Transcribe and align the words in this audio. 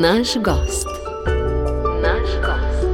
Naš 0.00 0.28
gost. 0.44 0.88
Naš 2.02 2.28
gost. 2.44 2.86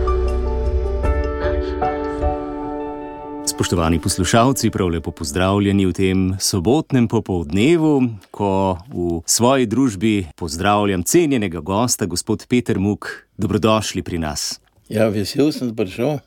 Naš 1.41 1.67
gost. 1.81 3.51
Spoštovani 3.51 4.01
poslušalci, 4.01 4.71
prav 4.71 4.89
lepo 4.89 5.11
pozdravljeni 5.11 5.87
v 5.87 5.93
tem 5.93 6.35
sobotnem 6.41 7.09
popoldnevu, 7.09 8.03
ko 8.31 8.79
v 8.91 9.21
svoji 9.27 9.67
družbi 9.67 10.27
pozdravljam 10.37 11.03
cenjenega 11.03 11.61
gosta, 11.61 12.07
gospod 12.07 12.47
Peter 12.49 12.79
Muk. 12.79 13.07
Dobrodošli 13.37 14.03
pri 14.03 14.19
nas. 14.19 14.61
Ja, 14.89 15.09
vesel 15.09 15.53
sem, 15.53 15.77
prišel, 15.77 16.19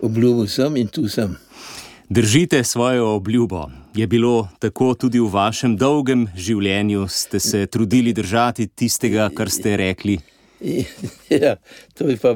obljubil 0.00 0.46
sem 0.46 0.76
in 0.76 0.88
tu 0.88 1.08
sem. 1.08 1.38
Držite 2.08 2.64
svojo 2.64 3.14
obljubo. 3.14 3.70
Je 3.94 4.06
bilo 4.06 4.48
tako 4.58 4.94
tudi 4.94 5.20
v 5.20 5.28
vašem 5.30 5.76
dolgem 5.76 6.26
življenju, 6.36 7.06
ste 7.08 7.40
se 7.40 7.66
trudili 7.66 8.12
držati 8.12 8.66
tistega, 8.66 9.30
kar 9.36 9.50
ste 9.50 9.76
rekli? 9.76 10.18
Ja, 11.30 11.56
to 11.94 12.08
je 12.08 12.16
pa 12.16 12.34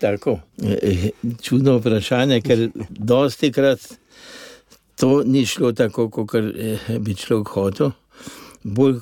tako 0.00 0.38
eh, 0.64 1.10
čudno 1.42 1.76
vprašanje, 1.78 2.40
ker 2.40 2.68
dosti 2.90 3.52
krat 3.52 3.80
to 4.98 5.22
ni 5.26 5.46
šlo 5.46 5.72
tako, 5.72 6.08
kot 6.10 6.32
bi 7.00 7.14
človek 7.14 7.48
hotel. 7.54 7.92
Bolj 8.68 8.98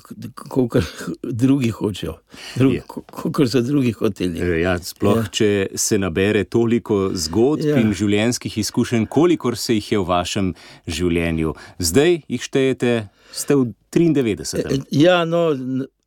kot 0.49 0.77
drugi 1.23 1.69
hočejo, 1.69 2.13
Je. 2.55 2.81
kot 3.11 3.49
so 3.49 3.61
drugi 3.61 3.91
hoteli. 3.91 4.61
Ja, 4.61 4.77
sploh, 4.79 5.17
Ja. 5.17 5.27
če 5.31 5.49
se 5.75 5.97
nabere 5.97 6.43
toliko 6.43 7.11
zgodb 7.13 7.65
Ja. 7.65 7.77
in 7.77 7.93
življenjskih 7.93 8.57
izkušenj, 8.57 9.05
kolikor 9.07 9.57
se 9.57 9.75
jih 9.75 9.91
je 9.91 9.99
v 9.99 10.05
vašem 10.05 10.53
življenju. 10.87 11.53
Zdaj 11.79 12.21
jih 12.27 12.41
štejete, 12.41 13.09
ste 13.31 13.55
v 13.55 13.73
93. 13.91 14.85
Ja, 14.91 15.25
no, 15.25 15.51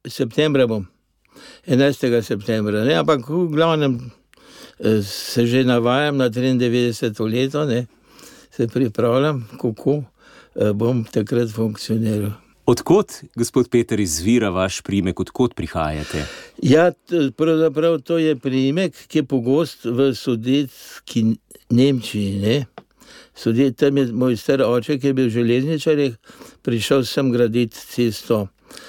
septembra 0.07 0.67
bom, 0.67 0.87
11. 1.67 2.23
septembra, 2.23 2.85
ne? 2.85 2.95
ampak 2.95 3.29
v 3.29 3.49
glavnem 3.53 4.11
se 5.03 5.47
že 5.47 5.65
navajam 5.65 6.17
na 6.17 6.31
93. 6.31 7.21
leto, 7.29 7.65
ne? 7.65 7.87
se 8.51 8.67
pripravljam, 8.69 9.49
kako 9.61 10.05
bom 10.75 11.05
takrat 11.05 11.49
funkcioniral. 11.53 12.33
Odkot, 12.71 13.13
gospod 13.35 13.69
Peter, 13.69 14.01
izvira 14.01 14.49
vaš 14.55 14.77
primek, 14.87 15.21
odkot 15.21 15.57
prihajate? 15.59 16.21
Ja, 16.63 16.93
pravzaprav 17.37 17.97
to 18.07 18.19
je 18.19 18.37
priimek, 18.39 18.95
ki 19.11 19.19
je 19.19 19.25
pogost 19.27 19.89
v 19.91 20.13
sodetski 20.15 21.25
Nemčiji. 21.75 22.37
Ne? 22.39 22.55
Sodet, 23.35 23.75
tam 23.81 23.99
je 23.99 24.07
moj 24.15 24.39
star 24.39 24.63
oče, 24.63 25.01
ki 25.03 25.11
je 25.11 25.17
bil 25.19 25.33
železničar, 25.35 25.99
je 25.99 26.13
prišel 26.63 27.03
sem 27.11 27.33
graditi 27.35 27.75
cesto. 27.91 28.45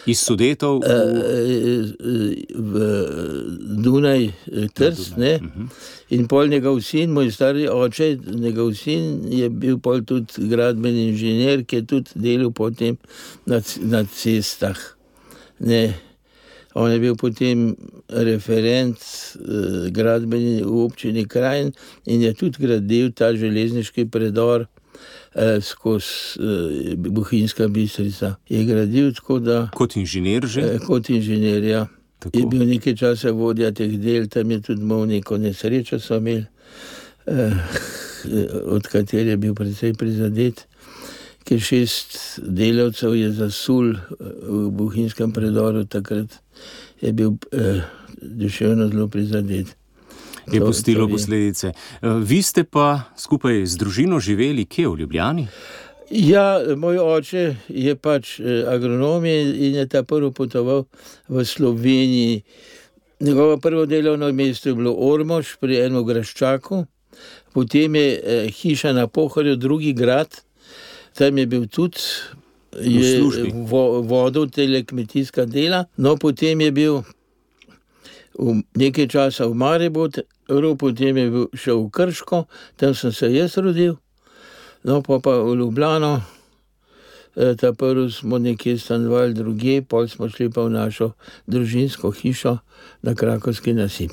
Iz 0.05 0.19
sudetov 0.25 0.81
v 0.81 0.89
eh, 0.89 1.83
v 2.57 2.73
Dunaj, 3.81 4.23
eh, 4.25 4.67
Trst, 4.73 5.17
ne? 5.17 5.37
In 6.09 6.27
pol 6.27 6.49
njegov 6.49 6.81
sin, 6.81 7.13
moj 7.13 7.31
stari 7.31 7.67
oče, 7.69 8.17
njegov 8.33 8.73
sin 8.77 9.27
je 9.29 9.49
bil 9.49 9.77
pol 9.77 10.01
tudi 10.05 10.49
gradbeni 10.49 11.09
inženir, 11.11 11.65
ki 11.65 11.81
je 11.81 11.85
tudi 11.85 12.09
delal 12.15 12.51
potem 12.51 12.97
na, 13.45 13.61
na 13.81 14.05
cestah. 14.05 14.77
Ne. 15.59 15.93
On 16.73 16.91
je 16.91 16.99
bil 16.99 17.15
potem 17.19 17.75
referent 18.09 18.97
eh, 18.97 19.89
gradbeni 19.91 20.61
v 20.63 20.85
občini 20.85 21.27
Krajin 21.27 21.73
in 22.05 22.21
je 22.21 22.33
tudi 22.33 22.63
gradil 22.63 23.11
ta 23.11 23.33
železniški 23.35 24.07
predor 24.09 24.65
skozi 25.61 26.05
eh, 26.39 26.95
Bohinjska 26.95 27.67
bistrica. 27.67 28.35
Je 28.49 28.63
gradil 28.65 29.13
tako, 29.13 29.39
da 29.39 29.69
kot 29.73 29.95
inženir 29.95 30.45
že? 30.47 30.61
Eh, 30.61 30.79
Kot 30.79 31.09
inženir, 31.09 31.63
ja. 31.63 31.87
Tako. 32.19 32.37
Je 32.37 32.45
bil 32.45 32.67
nekaj 32.67 32.95
časa 32.95 33.31
vodja 33.31 33.71
teh 33.71 33.97
del, 33.97 34.27
tam 34.29 34.51
je 34.51 34.61
tudi 34.61 34.81
imel 34.81 35.07
neko 35.09 35.37
nesrečo, 35.37 35.99
so 35.99 36.19
imeli, 36.21 36.45
eh, 37.25 37.51
od 38.65 38.87
katere 38.87 39.29
je 39.33 39.37
bil 39.37 39.55
precej 39.55 39.93
prizadet, 39.93 40.67
ker 41.43 41.59
šest 41.59 42.39
delavcev 42.45 43.15
je 43.15 43.31
zasul 43.31 43.95
eh, 43.95 43.99
v 44.45 44.69
Bohinjskem 44.69 45.33
predoru, 45.33 45.85
takrat 45.85 46.37
je 47.01 47.13
bil 47.13 47.33
eh, 47.51 47.81
duševno 48.21 48.87
zelo 48.87 49.07
prizadet. 49.07 49.80
Je 50.51 50.59
To- 50.59 50.65
pustilo 50.65 51.07
to 51.07 51.11
posledice. 51.11 51.67
Eh, 51.67 52.07
Vi 52.19 52.41
ste 52.41 52.63
pa 52.63 53.01
skupaj 53.15 53.65
z 53.65 53.77
družino 53.77 54.19
živeli 54.19 54.65
kje 54.65 54.87
v 54.87 54.97
Ljubljani? 54.97 55.47
Ja, 56.09 56.45
moj 56.75 56.97
oče 56.99 57.55
je 57.69 57.95
pač 57.95 58.39
eh, 58.39 58.65
agronom 58.67 59.25
in 59.25 59.75
je 59.75 59.87
ta 59.87 60.03
prvi 60.03 60.31
potoval 60.31 60.85
v 61.29 61.45
Sloveniji. 61.45 62.41
Njegovo 63.19 63.57
prvo 63.57 63.85
delovno 63.85 64.31
mesto 64.31 64.69
je 64.69 64.75
bilo 64.75 64.91
Ormož 64.93 65.55
pri 65.59 65.77
enem 65.77 66.03
graščaku, 66.03 66.85
potem 67.53 67.95
je 67.95 68.09
eh, 68.15 68.49
hiša 68.49 68.91
na 68.91 69.07
Pohorju, 69.07 69.55
drugi 69.55 69.93
grad, 69.93 70.41
tam 71.13 71.37
je 71.37 71.45
bil 71.45 71.67
tudi. 71.67 71.99
Je 72.73 73.19
vo, 73.67 74.01
vodil 74.01 74.47
tele 74.47 74.83
kmetijska 74.83 75.45
dela, 75.45 75.85
no 75.97 76.15
potem 76.15 76.61
je 76.61 76.71
bil 76.71 77.01
v 78.33 78.47
nekaj 78.73 79.07
časa 79.07 79.45
v 79.45 79.53
Mariboru, 79.53 80.23
potem 80.75 81.15
je 81.15 81.27
bil 81.27 81.47
šel 81.53 81.77
v 81.79 81.89
Krško, 81.89 82.45
tam 82.75 82.93
sem 82.93 83.11
se 83.11 83.27
jaz 83.27 83.57
rodil. 83.57 83.95
No, 84.83 85.01
pa 85.01 85.19
pa 85.19 85.37
v 85.37 85.55
Ljubljano, 85.55 86.21
eh, 87.35 87.55
ta 87.55 87.71
prvi 87.71 88.09
smo 88.09 88.37
nekje 88.37 88.77
stanovali 88.77 89.33
druge, 89.33 89.81
pol 89.81 90.07
smo 90.07 90.27
šli 90.27 90.49
pa 90.49 90.61
v 90.61 90.71
našo 90.71 91.11
družinsko 91.45 92.11
hišo 92.11 92.57
na 93.01 93.13
Krakovski 93.13 93.73
nasip. 93.73 94.11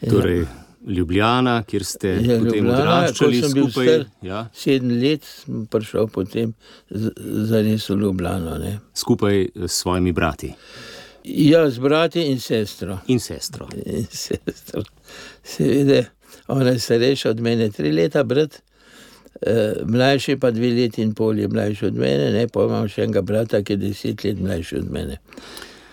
Ja. 0.00 0.10
Torej, 0.10 0.46
Ljubljana, 0.86 1.62
kjer 1.62 1.84
ste 1.84 2.08
Ja, 2.10 2.38
potem 2.38 2.62
Ljubljana, 2.62 2.82
odraščali 3.02 3.34
ko 3.34 3.42
sem 3.42 3.52
bil 3.52 3.64
skupaj. 3.64 3.86
star. 3.86 4.04
Ja, 4.22 4.40
Sedem 4.54 4.90
let 4.92 5.24
sem 5.24 5.66
prišel 5.66 6.06
potem 6.06 6.54
z- 6.88 7.12
zares 7.44 7.88
v 7.88 7.96
Ljubljano. 7.96 8.58
Ne. 8.58 8.78
skupaj 8.94 9.36
s 9.56 9.72
svojimi 9.74 10.12
brati 10.12 10.54
Ja, 11.26 11.70
z 11.70 11.78
brati 11.78 12.22
in 12.22 12.40
sestro. 12.40 12.98
in 13.06 13.20
sestro. 13.20 13.68
In 13.86 14.06
sestro. 14.10 14.82
Seveda, 15.42 16.04
ona 16.46 16.70
je 16.70 16.78
starejša 16.78 17.30
od 17.30 17.40
mene, 17.40 17.70
tri 17.70 17.92
leta, 17.92 18.24
brat, 18.24 18.62
eh, 19.42 19.74
mlajši 19.84 20.36
pa 20.36 20.50
dve 20.50 20.70
leti 20.70 21.02
in 21.02 21.14
pol 21.14 21.38
je 21.38 21.48
mlajši 21.48 21.86
od 21.86 21.94
mene, 21.94 22.30
ne, 22.32 22.46
pa 22.48 22.64
imam 22.64 22.88
še 22.88 23.02
enega 23.02 23.22
brata, 23.22 23.62
ki 23.62 23.72
je 23.72 23.76
deset 23.76 24.24
let 24.24 24.38
mlajši 24.40 24.78
od 24.78 24.92
mene. 24.92 25.18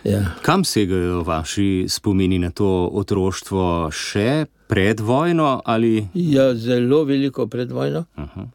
Ja. 0.04 0.22
Kam 0.42 0.64
segajo 0.64 1.24
vaši 1.24 1.86
spomini 1.90 2.40
na 2.40 2.52
to 2.52 2.90
otroštvo 2.94 3.90
še 3.92 4.46
pred 4.68 5.00
vojno 5.00 5.62
ali? 5.66 6.08
ja, 6.14 6.54
zelo 6.56 7.04
veliko 7.04 7.48
pred 7.48 7.72
vojno. 7.72 8.06
Aha. 8.16 8.50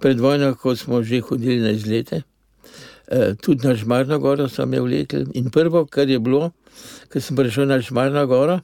Pred 0.00 0.20
vojno, 0.20 0.54
ko 0.54 0.76
smo 0.76 1.02
že 1.02 1.20
hodili 1.20 1.60
na 1.60 1.70
izlete, 1.70 2.22
tudi 3.42 3.66
na 3.66 3.76
Šmarno 3.76 4.18
goro 4.18 4.48
so 4.48 4.66
me 4.66 4.80
vlekli. 4.80 5.26
In 5.34 5.50
prvo, 5.50 5.86
kar 5.86 6.08
je 6.08 6.18
bilo, 6.18 6.52
ko 7.12 7.20
sem 7.20 7.36
prišel 7.36 7.66
na 7.68 7.80
Šmarno 7.82 8.26
goro, 8.26 8.60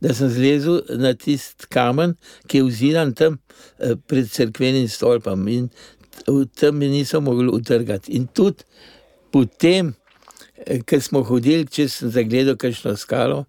da 0.00 0.14
sem 0.14 0.28
zlezel 0.28 0.80
na 0.98 1.14
tisti 1.14 1.68
kamen, 1.72 2.16
ki 2.46 2.58
je 2.58 2.64
vziran 2.64 3.12
tam 3.14 3.38
eh, 3.78 3.94
pred 4.06 4.30
cerkvenim 4.30 4.88
stolpom 4.88 5.46
in 5.48 5.68
tam 6.54 6.78
mi 6.78 6.88
niso 6.88 7.20
mogli 7.20 7.48
utrgati. 7.52 8.12
In 8.12 8.26
tudi 8.26 8.64
potem, 9.32 9.94
eh, 10.66 10.80
ko 10.82 11.00
smo 11.00 11.22
hodili, 11.22 11.66
če 11.66 11.88
sem 11.88 12.10
zagledal 12.10 12.56
kakšno 12.56 12.96
skalo, 12.96 13.44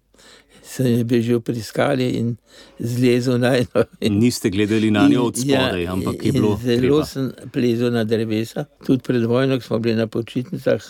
sem 0.68 0.86
je 0.86 1.04
bežal 1.04 1.40
pri 1.40 1.62
skali 1.64 2.10
in 2.20 2.36
zlezel 2.78 3.38
na 3.40 3.56
eno. 3.56 3.84
Niste 4.00 4.50
gledali 4.50 4.90
na 4.90 5.08
njo 5.08 5.22
od 5.22 5.38
In- 5.38 5.50
ja, 5.50 5.68
spodaj, 5.68 5.86
ampak 5.86 6.24
je 6.24 6.28
in 6.28 6.34
bilo 6.34 6.58
Zelo 6.62 6.80
treba. 6.80 7.04
sem 7.06 7.32
plezel 7.52 7.92
na 7.92 8.04
drevesa, 8.04 8.64
tudi 8.86 9.02
pred 9.02 9.24
vojno 9.24 9.60
smo 9.60 9.78
bili 9.78 9.96
na 9.96 10.06
počitnicah, 10.06 10.82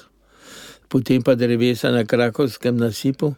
potem 0.88 1.22
pa 1.22 1.34
drevesa 1.34 1.90
na 1.90 2.04
Krakovskem 2.04 2.76
nasipu, 2.76 3.34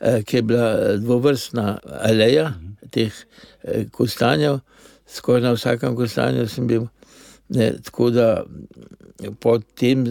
eh, 0.00 0.22
ki 0.22 0.36
je 0.36 0.42
bila 0.42 0.70
eh, 0.72 0.96
dvovrstna 0.96 1.78
aleja 2.00 2.54
teh 2.90 3.12
eh, 3.62 3.84
kostanjev, 3.92 4.60
skoraj 5.06 5.42
na 5.42 5.52
vsakem 5.52 5.96
kostanju 5.96 6.48
sem 6.48 6.66
bil. 6.66 6.86
Ne, 7.48 7.74
tako 7.84 8.10
da 8.10 8.44
mm, 8.48 9.34
potem 9.40 10.06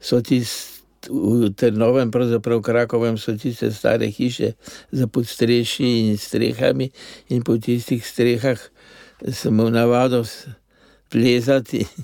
so 0.00 0.20
tisti. 0.22 0.79
V 1.08 1.50
Trnovem, 1.56 2.10
pravzaprav 2.10 2.58
v 2.58 2.62
Krakovem, 2.62 3.18
so 3.18 3.32
tiste 3.38 3.70
stare 3.72 4.10
hiše 4.12 4.52
za 4.92 5.06
podstreši 5.06 5.84
in 5.84 6.18
strehami, 6.18 6.90
in 7.28 7.42
po 7.42 7.56
tistih 7.58 8.04
strehah 8.06 8.58
sem 9.32 9.54
imel 9.54 9.70
navado 9.72 10.24
plezati. 11.08 11.86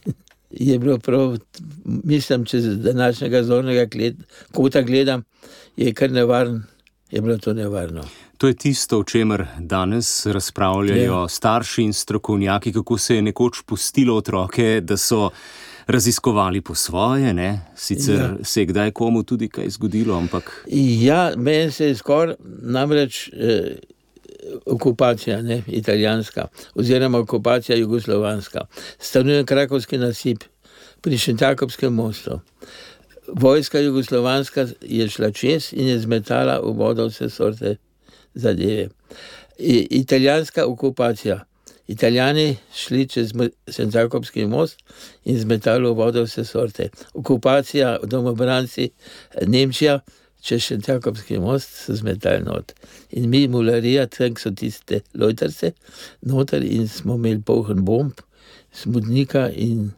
Je 0.51 0.79
bilo 0.79 0.99
prav, 0.99 1.37
mislim, 1.85 2.45
če 2.47 2.61
z 2.61 2.77
današnjega 2.81 3.43
zornega 3.43 3.85
gled, 3.85 4.15
kota 4.55 4.81
gledam, 4.83 5.25
je 5.77 5.93
kar 5.93 6.11
nevaren, 6.11 6.63
je 7.11 7.21
bilo 7.21 7.37
to 7.39 7.53
nevarno. 7.53 8.05
To 8.39 8.47
je 8.47 8.55
tisto, 8.55 8.99
o 8.99 9.05
čemer 9.05 9.47
danes 9.59 10.27
razpravljajo 10.27 11.23
Ja. 11.23 11.29
starši 11.29 11.83
in 11.83 11.93
strokovnjaki, 11.93 12.73
kako 12.73 12.99
se 12.99 13.17
je 13.17 13.23
nekoč 13.23 13.63
pustilo 13.67 14.17
otroke, 14.17 14.81
da 14.81 14.97
so 14.97 15.31
raziskovali 15.87 16.61
po 16.61 16.75
svoje, 16.75 17.35
ne? 17.35 17.61
sicer 17.77 18.15
ja. 18.15 18.37
se 18.43 18.61
je 18.61 18.67
kdaj 18.67 18.91
komu 18.91 19.23
tudi 19.23 19.49
kaj 19.49 19.71
zgodilo. 19.71 20.19
Ampak... 20.19 20.67
Ja, 21.01 21.33
meni 21.37 21.71
se 21.71 21.87
je 21.87 21.95
skoraj 21.95 22.35
namreč. 22.63 23.31
Eh, 23.33 23.77
Okupacija, 24.67 25.43
ne, 25.43 25.63
italijanska, 25.67 26.47
oziroma 26.75 27.19
okupacija 27.19 27.77
jugoslovanska, 27.77 28.61
stanuje 28.99 29.45
Krakovski 29.45 29.99
nasip 29.99 30.45
pri 31.01 31.19
Šentjakovskem 31.19 31.95
mostu. 31.95 32.41
Vojska 33.33 33.79
jugoslovanska 33.79 34.67
je 34.81 35.09
šla 35.09 35.31
čez 35.31 35.73
in 35.73 35.89
je 35.89 35.99
zmetala 35.99 36.61
v 36.61 36.77
vodo 36.79 37.07
vse 37.07 37.31
sorte 37.31 37.77
zadeve. 38.35 38.89
I, 39.59 39.87
italijanska 39.91 40.67
okupacija, 40.67 41.45
Italijani 41.87 42.57
šli 42.75 43.09
čez 43.09 43.33
Šentjakovski 43.77 44.47
most 44.47 44.83
in 45.25 45.39
zmetali 45.39 45.89
v 45.89 45.95
vodo 45.95 46.25
vse 46.25 46.45
sorte. 46.45 46.89
Okupacija, 47.15 47.99
domobranci, 48.03 48.91
Nemčija, 49.47 50.01
čez 50.41 50.63
Šentjakovski 50.63 51.39
most 51.39 51.85
so 51.85 51.95
zmetali 51.95 52.45
not. 52.45 52.73
In 53.11 53.31
mi, 53.31 53.49
mularija, 53.49 54.07
tam 54.07 54.37
so 54.37 54.51
tiste 54.51 55.01
lojtarce, 55.15 55.73
noter 56.23 56.65
in 56.65 56.89
smo 56.89 57.15
imeli 57.15 57.43
poln 57.43 57.85
bomb, 57.85 58.21
smudnika 58.73 59.49
in 59.55 59.91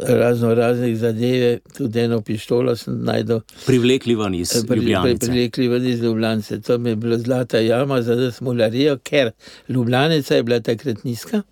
razno 0.00 0.54
raznih 0.54 0.98
zadev, 0.98 1.58
tudi 1.76 2.00
eno 2.00 2.20
pištolo 2.20 2.76
sem 2.76 3.04
najdel. 3.04 3.40
Privlekli 3.66 4.14
van 4.14 4.34
iz 4.34 4.54
Ljubljana. 4.70 5.14
Privlekli 5.20 5.68
van 5.68 5.86
iz 5.86 6.02
Ljubljana. 6.02 6.42
To 6.66 6.78
mi 6.78 6.90
je 6.90 6.96
bila 6.96 7.18
zlata 7.18 7.58
jama 7.58 8.02
za 8.02 8.30
smolarijo, 8.32 8.98
ker 8.98 9.30
Ljubljana 9.68 10.14
je 10.14 10.42
bila 10.42 10.60
takrat 10.60 11.04
nizka. 11.04 11.42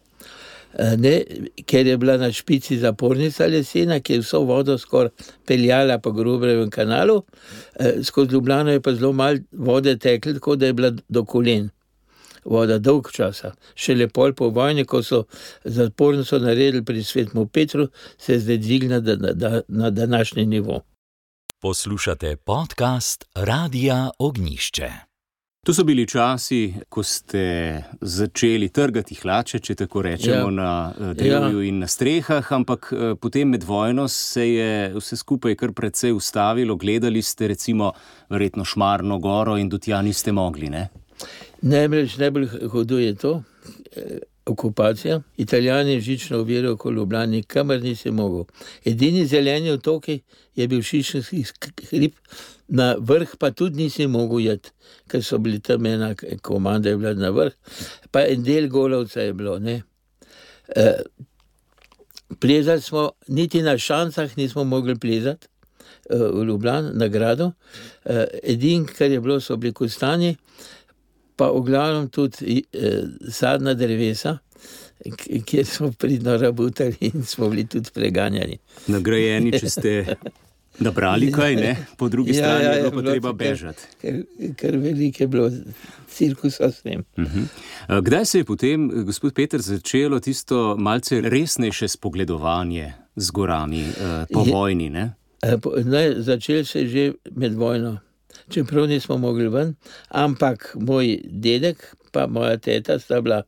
Ne, 0.98 1.22
ker 1.66 1.87
je 1.87 1.96
bila 1.96 2.16
na 2.16 2.32
špici 2.32 2.78
zapornica 2.78 3.46
lesena, 3.46 4.00
ki 4.00 4.12
je 4.12 4.20
vso 4.20 4.40
vodo 4.40 4.78
skoraj 4.78 5.10
peljala 5.46 5.98
po 5.98 6.12
grobem 6.12 6.70
kanalu, 6.70 7.22
skozi 8.02 8.32
Ljubljano 8.32 8.72
je 8.72 8.81
pa 8.81 8.94
zelo 8.94 9.12
malo 9.12 9.38
vode 9.52 9.96
teklo, 9.96 10.32
tako 10.32 10.56
da 10.56 10.66
je 10.66 10.72
bila 10.72 10.92
do 11.08 11.25
kolen 11.25 11.70
voda 12.44 12.78
dolg 12.78 13.10
časa. 13.12 13.52
Šele 13.75 14.08
pol 14.08 14.32
po 14.32 14.48
vojni, 14.48 14.84
ko 14.84 15.02
so 15.02 15.25
zapornico 15.64 16.38
naredili 16.38 16.84
pri 16.84 17.04
svetu 17.04 17.46
Petru, 17.46 17.88
se 18.19 18.32
je 18.32 18.40
zdaj 18.40 18.58
dvignila 18.58 19.00
na, 19.00 19.32
na, 19.34 19.62
na 19.69 19.90
današnji 19.90 20.46
nivo. 20.46 20.81
Poslušate 21.60 22.37
podcast 22.37 23.25
Radia 23.34 24.10
Ognišče. 24.19 25.10
To 25.66 25.75
so 25.75 25.84
bili 25.84 26.06
časi, 26.08 26.75
ko 26.88 27.02
ste 27.02 27.42
začeli 28.00 28.70
trgati 28.72 29.14
hlače, 29.14 29.58
če 29.60 29.75
tako 29.82 30.02
rečemo, 30.02 30.48
ja. 30.48 30.50
na 30.50 31.12
drevju 31.14 31.60
ja. 31.60 31.66
in 31.69 31.82
na 31.84 31.87
strehah, 31.87 32.52
ampak 32.56 32.88
potem 33.20 33.52
med 33.52 33.66
vojno 33.69 34.06
se 34.08 34.46
je 34.48 34.70
vse 34.94 35.19
skupaj 35.20 35.58
kar 35.60 35.75
precej 35.76 36.16
ustavilo. 36.16 36.78
Gledali 36.81 37.20
ste 37.22 37.52
recimo 37.52 37.92
verjetno 38.32 38.64
Šmarno 38.64 39.19
goro 39.19 39.58
in 39.60 39.69
do 39.69 39.78
tja 39.78 40.00
niste 40.02 40.32
mogli. 40.32 40.72
Ne? 40.72 40.88
Najbolj, 41.62 42.08
najbolj 42.19 42.49
hudo 42.72 42.99
je 42.99 43.14
to, 43.14 43.43
okupacija. 44.46 45.20
Italijani 45.37 46.00
žično 46.00 46.40
uvirajo 46.40 46.72
okoli 46.72 46.96
Ljubljana, 46.96 47.43
kamor 47.46 47.82
nisi 47.82 48.11
mogel. 48.11 48.44
Edini 48.84 49.26
zeleni 49.26 49.70
otoki 49.70 50.20
je 50.56 50.69
bil 50.69 50.82
Šišenski 50.82 51.44
hrib, 51.90 52.12
na 52.69 52.96
vrh 52.99 53.37
pa 53.38 53.50
tudi 53.50 53.82
nisi 53.82 54.06
mogel 54.06 54.40
jeti, 54.40 54.70
ker 55.08 55.22
so 55.25 55.38
bili 55.38 55.61
tam 55.61 55.87
ena 55.87 56.14
komanda, 56.43 56.88
je 56.88 56.96
bila 56.96 57.14
na 57.14 57.31
vrh, 57.31 57.52
pa 58.11 58.25
en 58.26 58.43
del 58.43 58.69
golovca 58.69 59.20
je 59.20 59.32
bilo. 59.32 59.58
Ne. 59.58 59.82
Plezali 62.40 62.81
smo, 62.81 63.11
niti 63.28 63.62
na 63.62 63.78
šancah 63.78 64.38
nismo 64.38 64.64
mogli 64.64 64.99
plezati. 64.99 65.46
V 66.11 66.44
Ljubljani, 66.44 66.90
na 66.94 67.08
gradu. 67.08 67.52
Edino, 68.43 68.87
kar 68.99 69.11
je 69.11 69.20
bilo, 69.20 69.40
so 69.40 69.56
bili 69.56 69.73
kostani, 69.73 70.37
pa 71.40 71.48
v 71.48 71.64
glavnem 71.64 72.10
tudi 72.12 72.60
eh, 72.60 73.08
sadna 73.32 73.72
drevesa, 73.75 74.37
kjer 75.48 75.66
smo 75.66 75.92
pridno 75.92 76.37
rabutali 76.37 76.96
in 77.00 77.25
smo 77.25 77.48
bili 77.48 77.64
tudi 77.64 77.88
preganjani. 77.94 78.58
Nagrajeni, 78.92 79.54
če 79.56 79.70
ste 79.72 79.92
nabrali 80.84 81.31
kaj, 81.38 81.56
ne? 81.56 81.70
po 81.96 82.10
drugi 82.12 82.37
ja, 82.37 82.42
strani 82.42 82.64
ja, 82.64 82.72
je 82.72 82.82
bilo 82.82 82.92
pa 82.92 83.06
treba 83.08 83.32
bežati. 83.32 83.88
Ker, 84.02 84.19
ker 84.60 84.76
veliko 84.82 85.25
je 85.25 85.28
bilo 85.32 85.48
cirkusa 86.12 86.69
s 86.69 86.84
tem. 86.84 87.06
Uh 87.16 87.25
-huh. 87.25 88.02
Kdaj 88.04 88.25
se 88.25 88.38
je 88.38 88.44
potem, 88.44 88.90
gospod 89.04 89.34
Peter, 89.34 89.60
začelo 89.60 90.20
tisto 90.20 90.76
malce 90.78 91.20
resnejše 91.20 91.88
spogledovanje 91.88 92.92
z 93.16 93.31
gorami 93.31 93.82
uh, 93.82 94.28
po 94.32 94.44
je, 94.44 94.52
vojni? 94.52 94.90
Ne? 94.90 95.12
Ne, 95.84 96.14
začel 96.22 96.64
se 96.64 96.81
je 96.81 96.88
že 96.88 97.12
med 97.32 97.54
vojno 97.54 97.98
čeprav 98.50 98.88
nismo 98.88 99.19
mogli 99.19 99.49
ven, 99.49 99.75
ampak 100.09 100.73
moj 100.75 101.19
dedek 101.25 101.94
in 102.11 102.31
moja 102.32 102.56
teta 102.59 102.99
sta 102.99 103.21
bila 103.21 103.43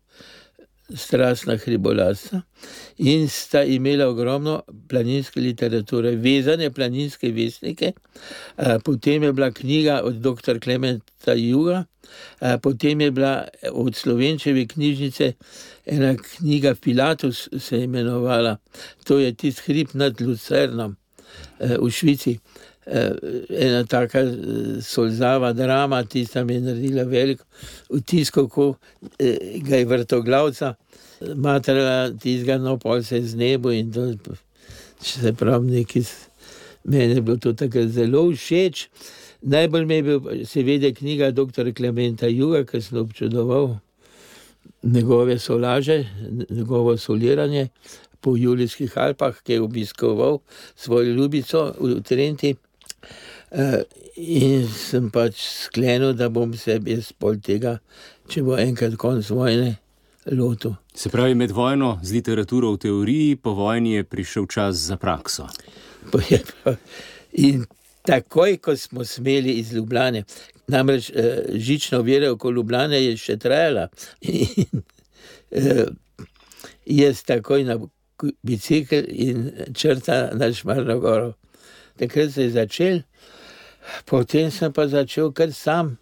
strastna 0.95 1.57
hribolasa 1.57 2.43
in 2.99 3.29
sta 3.29 3.63
imela 3.65 4.09
ogromno 4.09 4.63
planinske 4.89 5.41
literature, 5.41 6.17
vezane 6.17 6.71
planinske 6.71 7.31
vestnike. 7.33 7.93
Potem 8.85 9.23
je 9.23 9.33
bila 9.33 9.51
knjiga 9.51 10.03
od 10.05 10.15
dr. 10.15 10.61
Klementa 10.61 11.33
Juga, 11.35 11.85
potem 12.63 13.01
je 13.01 13.11
bila 13.11 13.49
od 13.73 13.97
slovenčeve 13.97 14.67
knjižnice 14.67 15.33
ena 15.87 16.15
knjiga 16.17 16.75
Pilatus, 16.75 17.49
se 17.59 17.77
je 17.77 17.85
imenovala, 17.85 18.57
to 19.05 19.19
je 19.19 19.35
tisti 19.35 19.63
hrib 19.73 19.89
nad 19.95 20.21
Lucernom 20.21 20.97
v 21.59 21.91
Švici. 21.91 22.39
Eh, 22.87 23.15
ena 23.49 23.85
taka 23.87 24.19
eh, 24.19 24.81
solzava 24.83 25.53
drama, 25.53 26.05
tista 26.05 26.45
mi 26.45 26.55
je 26.55 26.61
naredila 26.61 27.03
veliko 27.05 27.45
vtis, 27.91 28.31
kako 28.31 28.75
eh, 29.19 29.61
ga 29.63 29.77
je 29.77 29.85
vrtoglavca, 29.87 30.75
materala 31.37 32.11
tistega, 32.11 32.59
no 32.59 32.79
pol 32.83 33.03
se 33.03 33.17
je 33.17 33.27
z 33.27 33.39
nebo 33.39 33.71
in 33.71 33.93
to, 33.93 34.09
če 34.99 35.21
se 35.21 35.33
pravi, 35.33 35.71
nekaj, 35.77 36.03
meni 36.85 37.21
je 37.21 37.23
bilo 37.23 37.37
to 37.39 37.53
takrat 37.55 37.95
zelo 37.95 38.25
všeč. 38.33 38.89
Najbolj 39.43 39.87
mi 39.87 40.01
je 40.01 40.03
bil, 40.03 40.27
seveda, 40.47 40.91
knjiga 40.91 41.31
dr. 41.31 41.71
Klementa 41.75 42.27
Juga, 42.27 42.65
ki 42.67 42.83
sem 42.83 42.99
občudoval 42.99 43.77
njegove 44.83 45.39
solaže, 45.39 46.01
njegovo 46.51 46.97
soliranje 46.99 47.69
po 48.21 48.35
Julijskih 48.37 48.99
Alpah, 48.99 49.39
ki 49.43 49.53
je 49.53 49.63
obiskoval 49.63 50.39
svojo 50.75 51.15
ljubico 51.15 51.75
v 51.79 52.03
Trenti. 52.03 52.55
Uh, 53.53 53.83
in 54.17 54.65
sem 54.73 55.11
pač 55.13 55.37
sklenil, 55.67 56.15
da 56.17 56.31
bom 56.33 56.55
se 56.57 56.79
jaz 56.89 57.11
pol 57.13 57.37
tega, 57.45 57.75
če 58.33 58.41
bo 58.47 58.57
enkrat 58.57 58.97
konc 58.97 59.29
vojne, 59.29 59.75
lotil. 60.33 60.79
Se 60.97 61.13
pravi, 61.13 61.37
med 61.37 61.53
vojno 61.53 61.99
z 62.01 62.17
literaturo 62.17 62.71
v 62.73 62.81
teoriji, 62.87 63.37
po 63.37 63.53
vojni 63.59 63.99
je 63.99 64.07
prišel 64.09 64.49
čas 64.49 64.87
za 64.87 64.97
prakso. 64.97 65.51
In 67.45 67.67
takoj, 68.09 68.57
ko 68.65 68.77
smo 68.77 69.05
smeli 69.05 69.59
iz 69.61 69.75
Ljubljana, 69.77 70.25
namreč 70.73 71.11
uh, 71.13 71.53
žično 71.53 72.01
vere 72.09 72.33
okoli 72.33 72.57
Ljubljana 72.57 73.03
je 73.05 73.21
še 73.21 73.37
trajala. 73.37 73.91
In, 74.33 74.81
uh, 75.61 75.85
jaz 76.89 77.21
takoj 77.29 77.69
na 77.69 77.77
bicikl 78.43 79.05
in 79.09 79.51
črta 79.77 80.31
na 80.33 80.53
Šmarno 80.53 80.99
goro. 81.05 81.33
Takrat 81.99 82.33
se 82.33 82.49
je 82.49 82.51
začel. 82.51 83.03
Potem 84.07 84.51
sem 84.51 84.73
pa 84.73 84.87
začel 84.89 85.33
kar 85.33 85.53
sam, 85.53 85.97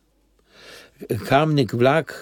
kamnik 1.28 1.72
vlak, 1.72 2.14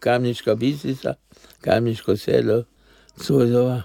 kamniška 0.00 0.54
biznica, 0.54 1.16
kamniško 1.60 2.16
sedlo, 2.16 2.64
Cozova, 3.20 3.82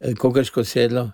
eh, 0.00 0.14
Kogaško 0.14 0.64
sedlo 0.64 1.10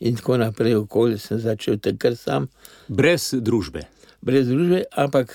in 0.00 0.16
tako 0.16 0.36
naprej. 0.36 0.74
Okolje 0.76 1.18
sem 1.18 1.38
začel 1.38 1.78
kar 1.98 2.16
sam. 2.16 2.48
Brez 2.88 3.30
družbe. 3.32 3.86
Brez 4.22 4.48
družbe, 4.48 4.84
ampak 4.92 5.32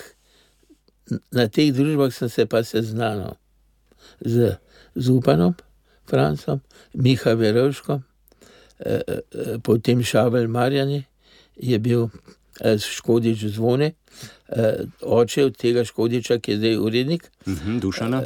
na 1.31 1.48
teh 1.48 1.74
družbah 1.74 2.13
sem 2.13 2.29
se 2.29 2.45
pa 2.45 2.63
seznanil 2.63 3.36
z 4.22 4.57
Zupanom, 4.95 5.55
Francom, 6.05 6.62
Miha 6.93 7.34
Verovškom, 7.34 8.03
eh, 8.79 9.01
eh, 9.01 9.57
potem 9.63 10.03
Šabel 10.03 10.48
Marjani 10.48 11.05
je 11.57 11.79
bil 11.79 12.10
Škodič 12.80 13.44
zvone, 13.46 13.92
oče 15.02 15.46
od 15.46 15.58
tega 15.58 15.84
Škodiča, 15.84 16.40
ki 16.40 16.52
je 16.52 16.58
zdaj 16.58 16.78
urednik. 16.78 17.32
Mhm, 17.48 17.80
Dušana. 17.80 18.24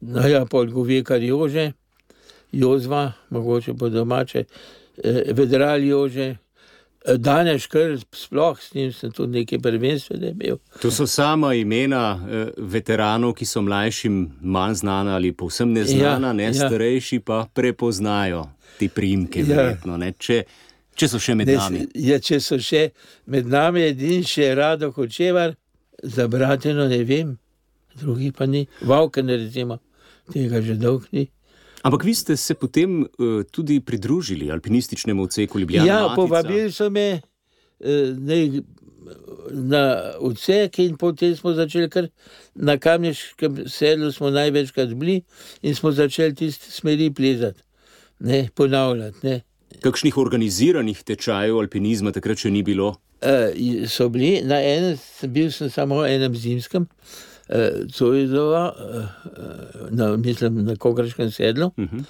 No, 0.00 0.20
ja, 0.22 0.44
pol 0.44 0.66
govije, 0.66 1.04
kar 1.04 1.22
jože, 1.22 1.72
jozva, 2.52 3.12
mogoče 3.30 3.74
po 3.74 3.88
domače, 3.88 4.44
vedral 5.32 5.82
jože, 5.82 6.36
Danes, 7.08 7.66
kar 7.66 7.92
sploh 8.12 8.58
s 8.60 8.74
njim 8.74 8.92
sem 8.92 9.12
tudi 9.12 9.38
nekaj 9.38 9.58
prvenstvene 9.58 10.30
imel. 10.30 10.56
To 10.82 10.90
so 10.90 11.06
sama 11.06 11.54
imena 11.54 12.00
eh, 12.20 12.48
veteranov, 12.56 13.34
ki 13.34 13.46
so 13.46 13.62
mlajšim 13.62 14.16
manj 14.42 14.74
znana 14.74 15.14
ali 15.14 15.32
povsem 15.32 15.70
neznana, 15.72 16.26
Ja, 16.26 16.32
ne 16.32 16.44
ja. 16.44 16.52
starejši 16.54 17.20
pa 17.20 17.46
prepoznajo 17.54 18.48
te 18.78 18.88
primke, 18.88 19.40
Ja. 19.40 19.46
verjetno, 19.46 19.96
ne, 19.96 20.12
če, 20.12 20.42
če 20.96 21.08
so 21.08 21.18
še 21.20 21.34
med 21.36 21.46
Ne, 21.48 21.56
nami. 21.56 21.86
ja, 21.94 22.18
če 22.18 22.40
so 22.40 22.58
še 22.58 22.90
med 23.26 23.46
nami 23.46 23.82
edini 23.90 24.24
še 24.24 24.54
rado 24.56 24.90
hočevar, 24.96 25.54
za 26.02 26.26
bratino 26.28 26.88
ne 26.88 27.02
vem, 27.04 27.38
drugi 28.00 28.32
pa 28.32 28.46
ni. 28.46 28.66
Vavken 28.82 29.28
recimo, 29.28 29.78
tega 30.32 30.60
že 30.62 30.74
dolg 30.76 31.06
ni. 31.12 31.28
Ampak 31.86 32.02
vi 32.04 32.14
ste 32.14 32.36
se 32.36 32.54
potem 32.54 33.04
uh, 33.04 33.44
tudi 33.52 33.78
pridružili 33.80 34.50
alpinističnemu 34.50 35.22
odseku 35.22 35.60
Ljubljana. 35.60 35.86
Ja, 35.86 36.00
Matica. 36.02 36.14
povabili 36.16 36.72
so 36.72 36.90
me 36.90 37.20
eh, 37.80 38.10
naj, 38.16 38.60
na 39.52 39.82
odsek 40.18 40.78
in 40.82 40.96
potem 40.98 41.36
smo 41.36 41.52
začeli 41.54 41.86
kar 41.90 42.08
na 42.54 42.74
kamniškem 42.78 43.68
sedlu, 43.70 44.10
smo 44.12 44.30
največkrat 44.34 44.94
bili 44.98 45.20
in 45.62 45.74
smo 45.78 45.92
začeli 45.92 46.34
tiste 46.34 46.70
smeri 46.74 47.12
plezati, 47.14 47.62
ne, 48.18 48.48
ponavljati. 48.54 49.22
Ne. 49.22 49.40
Kakšnih 49.82 50.18
organiziranih 50.18 51.02
tečajev 51.04 51.58
alpinizma 51.60 52.12
takrat 52.14 52.40
še 52.40 52.50
ni 52.50 52.62
bilo? 52.66 52.94
Uh, 53.24 53.50
so 53.90 54.08
bili 54.12 54.40
na 54.44 54.58
enem, 54.62 54.98
bil 55.32 55.50
sem 55.52 55.70
samo 55.72 56.02
na 56.02 56.10
enem 56.12 56.34
zimskem, 56.36 56.86
uh, 56.86 57.84
Cojzova, 57.92 58.64
uh, 58.72 59.86
na, 59.90 60.10
mislim 60.16 60.64
na 60.66 60.76
Kokraškem 60.76 61.30
sedlu. 61.30 61.72
Uh 61.76 61.84
-huh. 61.84 62.04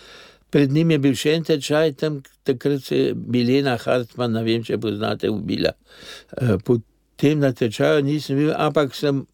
Pred 0.51 0.73
njim 0.73 0.91
je 0.91 0.99
bil 0.99 1.15
še 1.15 1.33
en 1.35 1.45
tečaj, 1.45 1.93
tam 1.93 2.23
takrat 2.45 2.83
se 2.83 2.97
je 2.97 3.15
Milena 3.15 3.77
Hartmann, 3.77 4.33
ne 4.33 4.43
vem, 4.45 4.63
če 4.65 4.79
poznate, 4.79 5.31
ubila. 5.31 5.73
Uh, 6.43 6.57
potem 6.65 7.39
na 7.39 7.53
tečaju 7.53 8.03
nisem 8.03 8.37
bil, 8.37 8.53
ampak 8.57 8.95
sem 8.95 9.27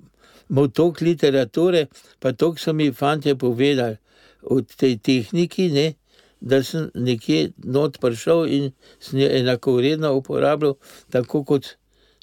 imel 0.51 0.69
toliko 0.69 1.05
literature, 1.05 1.87
pa 2.21 2.33
toliko 2.33 2.59
so 2.59 2.73
mi 2.73 2.93
fantje 2.93 3.35
povedali 3.35 3.97
o 4.43 4.61
tej 4.61 4.99
tehniki, 4.99 5.71
ne, 5.71 5.95
da 6.43 6.63
sem 6.67 6.91
nekje 6.95 7.53
not 7.65 8.01
prišel 8.03 8.47
in 8.51 8.71
sem 9.01 9.21
jo 9.23 9.29
enakovredno 9.31 10.11
uporabljal, 10.19 10.75
tako 11.11 11.45
kot 11.45 11.77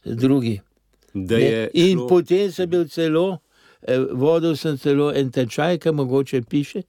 drugi. 0.05 0.59
In 1.73 1.97
šlo- 1.97 2.09
potem 2.09 2.51
sem 2.51 2.69
bil 2.69 2.88
celo, 2.88 3.39
eh, 3.88 3.97
vodil 4.11 4.55
sem 4.55 4.77
celo 4.77 5.11
en 5.15 5.31
tečaj, 5.31 5.79
ki 5.79 5.91
mogoče 5.91 6.41
piše. 6.41 6.83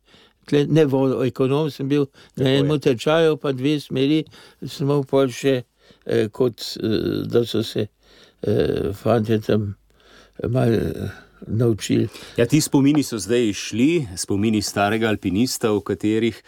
Tle, 0.47 0.67
ne 0.67 0.85
vodil, 0.85 1.23
ekonom 1.23 1.71
sem 1.71 1.89
bil 1.89 2.07
na 2.37 2.49
je. 2.49 2.59
enem 2.59 2.81
tečaju, 2.81 3.37
pa 3.37 3.53
dve 3.53 3.79
smeri, 3.81 4.25
smo 4.67 5.03
pa 5.03 5.27
še 5.29 5.63
eh, 6.07 6.29
kot 6.29 6.61
eh, 6.83 7.25
da 7.31 7.45
so 7.47 7.63
se 7.63 7.87
eh, 8.43 8.93
fanti 8.93 9.41
tam 9.41 9.77
malo 10.49 10.75
eh, 10.75 11.11
naučili. 11.47 12.09
Ja, 12.37 12.47
ti 12.47 12.61
spomini 12.61 13.03
so 13.03 13.19
zdaj 13.19 13.49
išli, 13.49 14.07
spomini 14.17 14.63
starega 14.63 15.09
alpinista, 15.09 15.71
v 15.73 15.81
katerih 15.81 16.43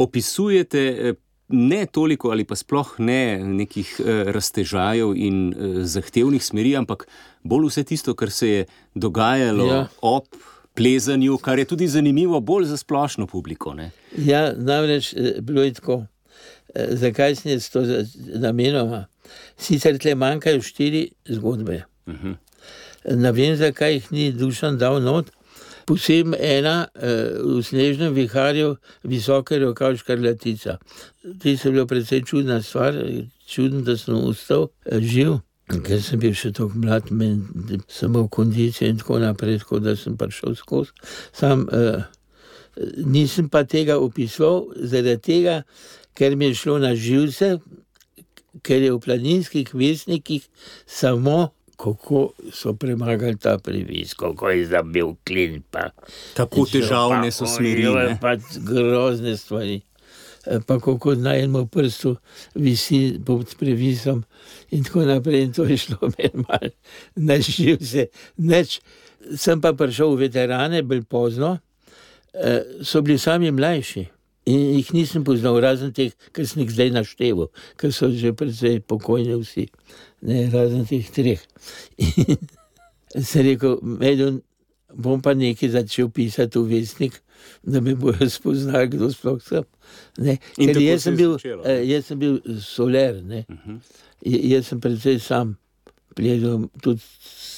opisujete 0.00 0.80
eh, 0.80 1.14
ne 1.48 1.86
toliko 1.86 2.30
ali 2.30 2.44
pa 2.44 2.54
sploh 2.56 2.94
ne 2.98 3.20
nekih 3.38 3.88
eh, 4.00 4.24
raztežajev 4.32 5.12
in 5.16 5.40
eh, 5.50 5.82
zahtevnih 5.84 6.44
smeri, 6.44 6.76
ampak 6.76 7.06
bolj 7.42 7.68
vse 7.68 7.84
tisto, 7.84 8.14
kar 8.14 8.30
se 8.30 8.48
je 8.48 8.64
dogajalo 8.94 9.66
ja. 9.66 9.80
Ob 10.02 10.24
plezanju, 10.74 11.38
kar 11.38 11.58
je 11.58 11.64
tudi 11.66 11.88
zanimivo 11.88 12.40
bolj 12.40 12.68
za 12.70 12.76
splošno 12.76 13.26
publiko. 13.26 13.74
Ne? 13.74 13.90
Ja, 14.16 14.52
namreč 14.56 15.12
eh, 15.14 15.40
bilo 15.40 15.62
je 15.62 15.74
tako. 15.74 16.04
Eh, 16.74 16.94
Zakaj 16.96 17.36
sem 17.36 17.52
jaz 17.52 17.68
to 17.70 17.84
za- 17.84 18.04
namenoma? 18.38 19.04
Sicer 19.58 19.98
tle 19.98 20.14
manjkajo 20.14 20.62
štiri 20.62 21.08
zgodbe. 21.28 21.82
Uh 22.06 22.14
-huh. 22.14 22.34
Ne 23.16 23.32
vem, 23.32 23.56
zakaj 23.56 23.92
jih 23.92 24.12
ni 24.12 24.32
dušan 24.32 24.78
dal 24.78 25.02
not. 25.02 25.30
Posebej 25.90 26.38
ena 26.38 26.86
eh, 26.94 27.34
v 27.42 27.58
snežnem 27.66 28.14
viharju, 28.14 28.76
visoka 29.02 29.58
rokav 29.58 29.96
škarlatica. 29.98 30.78
To 31.42 31.48
je 31.48 31.58
bila 31.64 31.86
precej 31.86 32.22
čudna 32.22 32.62
stvar, 32.62 32.94
čudno, 33.46 33.82
da 33.82 33.96
sem 33.98 34.14
ustal 34.14 34.68
eh, 34.86 35.00
živ. 35.02 35.40
Ker 35.70 35.98
sem 36.02 36.22
bil 36.22 36.34
še 36.34 36.52
tako 36.54 36.78
mlad, 36.78 37.10
samo 37.90 38.28
kondicijo 38.30 38.86
in 38.90 39.02
tako 39.02 39.18
naprej, 39.22 39.60
tako 39.64 39.82
da 39.82 39.96
sem 39.98 40.14
prišel 40.18 40.54
skozi. 40.54 40.94
Sam 41.34 41.66
eh, 41.74 42.06
nisem 43.02 43.50
pa 43.50 43.64
tega 43.66 43.98
opisoval, 43.98 44.70
zaradi 44.78 45.18
tega, 45.18 45.62
ker 46.14 46.38
mi 46.38 46.50
je 46.50 46.58
šlo 46.62 46.78
na 46.78 46.94
živce, 46.94 47.56
ker 48.62 48.82
je 48.82 48.94
v 48.94 49.02
planinskih 49.02 49.74
vesnikih 49.74 50.46
samo 50.86 51.50
kako 51.80 52.32
so 52.52 52.74
premagali 52.74 53.38
ta 53.38 53.58
privis, 53.58 54.14
kako 54.14 54.50
je 54.50 54.66
zdaj 54.66 54.82
bil 54.92 55.14
klin. 55.24 55.62
Pa, 55.70 55.88
Tako 56.36 56.66
težavne 56.68 57.30
so 57.32 57.48
smeri. 57.48 57.84
ne. 57.84 58.18
Pa 58.20 58.36
grozne 58.60 59.36
stvari. 59.36 59.80
E, 60.46 60.60
Pa 60.66 60.78
kako 60.80 61.14
na 61.14 61.36
enem 61.36 61.68
prstu 61.68 62.16
visi 62.54 63.20
pod 63.26 63.54
previsom, 63.58 64.24
in 64.70 64.84
tako 64.84 65.04
naprej. 65.04 65.42
In 65.42 65.52
to 65.52 65.64
je 65.64 65.76
šlo 65.76 65.98
meni 66.18 66.44
malo 66.48 66.70
na 67.16 67.40
živce. 67.40 68.06
Neč, 68.36 68.80
sem 69.36 69.60
pa 69.60 69.72
prišel 69.72 70.14
v 70.14 70.26
veterane, 70.28 70.82
bolj 70.82 71.04
pozno, 71.04 71.58
eh, 72.34 72.64
so 72.82 73.02
bili 73.02 73.18
sami 73.18 73.50
mlajši. 73.50 74.06
In 74.50 74.60
jih 74.78 74.88
nisem 74.96 75.24
poznal, 75.24 75.60
razen 75.60 75.92
teh, 75.92 76.14
ki 76.32 76.46
sem 76.48 76.62
jih 76.64 76.70
zdaj 76.72 76.90
našteval, 76.94 77.50
ker 77.76 77.92
so 77.92 78.08
že 78.08 78.32
precej 78.32 78.80
pokojni 78.80 79.36
vsi, 79.36 79.66
ne 80.22 80.46
razen 80.52 80.84
teh 80.88 81.06
treh. 81.14 81.40
In 83.16 83.24
sem 83.26 83.42
rekel, 83.46 83.78
medun, 83.82 84.40
bom 84.94 85.20
pa 85.22 85.32
nekaj 85.34 85.72
začel 85.74 86.10
pisati 86.14 86.58
v 86.60 86.68
vestnik, 86.76 87.16
da 87.66 87.80
me 87.80 87.94
bojo 87.98 88.28
spoznali, 88.30 88.90
kdo 88.92 89.08
sploh 89.14 89.40
sem. 89.42 89.64
Ne, 90.18 90.36
Ker 90.54 90.76
jaz 90.78 91.00
se 91.02 91.08
sem, 91.08 91.16
bil, 91.18 91.32
začelo, 91.38 91.64
eh, 91.66 91.82
jaz 91.90 92.06
sem 92.10 92.18
bil 92.20 92.38
soler, 92.62 93.18
ne. 93.24 93.44
J- 94.22 94.42
jaz 94.52 94.68
sem 94.70 94.80
predvsej 94.82 95.18
sam 95.24 95.56
plezal, 96.14 96.68
tudi 96.84 97.00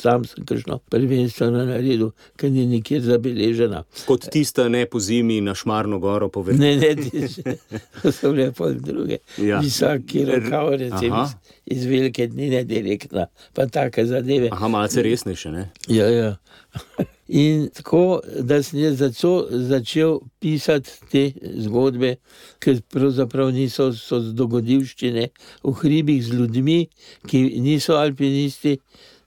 sam 0.02 0.24
sem 0.26 0.44
kakšno 0.46 0.80
prvenstvo 0.90 1.50
naredil, 1.54 2.08
ker 2.36 2.50
ni 2.50 2.66
nikjer 2.66 3.02
zabeležena. 3.06 3.84
Kot 4.08 4.26
tista 4.34 4.66
ne 4.68 4.84
po 4.90 5.00
zimi 5.00 5.40
na 5.40 5.54
Šmarno 5.54 5.98
goro 6.02 6.28
povedala. 6.28 6.64
Ne, 6.64 6.76
ne, 6.76 6.94
ti- 6.96 7.54
to 8.02 8.12
so 8.12 8.32
bile 8.34 8.50
pol 8.56 8.74
druge. 8.82 9.20
Ja. 9.38 9.60
Visoki 9.62 10.24
rokav, 10.26 10.74
recimo 10.74 11.22
Aha. 11.22 11.30
iz, 11.66 11.86
velike 11.86 12.26
dnine 12.26 12.64
direktna, 12.64 13.28
pa 13.54 13.66
take 13.66 14.06
zadeve. 14.06 14.50
Aha, 14.52 14.68
malce 14.68 15.02
resnejše. 15.02 15.50
Ne? 15.54 15.68
Ja, 15.88 16.10
ja. 16.10 16.36
In 17.32 17.68
tako, 17.72 18.20
da 18.44 18.58
sem 18.62 18.80
jaz 18.82 18.98
začel, 19.00 19.46
začel 19.70 20.18
pisati 20.42 20.90
te 21.08 21.22
zgodbe, 21.64 22.16
ki 22.60 22.74
pravzaprav 22.92 23.48
niso 23.56 23.86
so 23.96 24.18
dogodivščine 24.36 25.28
v 25.64 25.72
hribih 25.80 26.20
z 26.26 26.36
ljudmi, 26.36 26.76
ki 27.30 27.40
niso 27.64 27.96
alpinisti, 27.96 28.74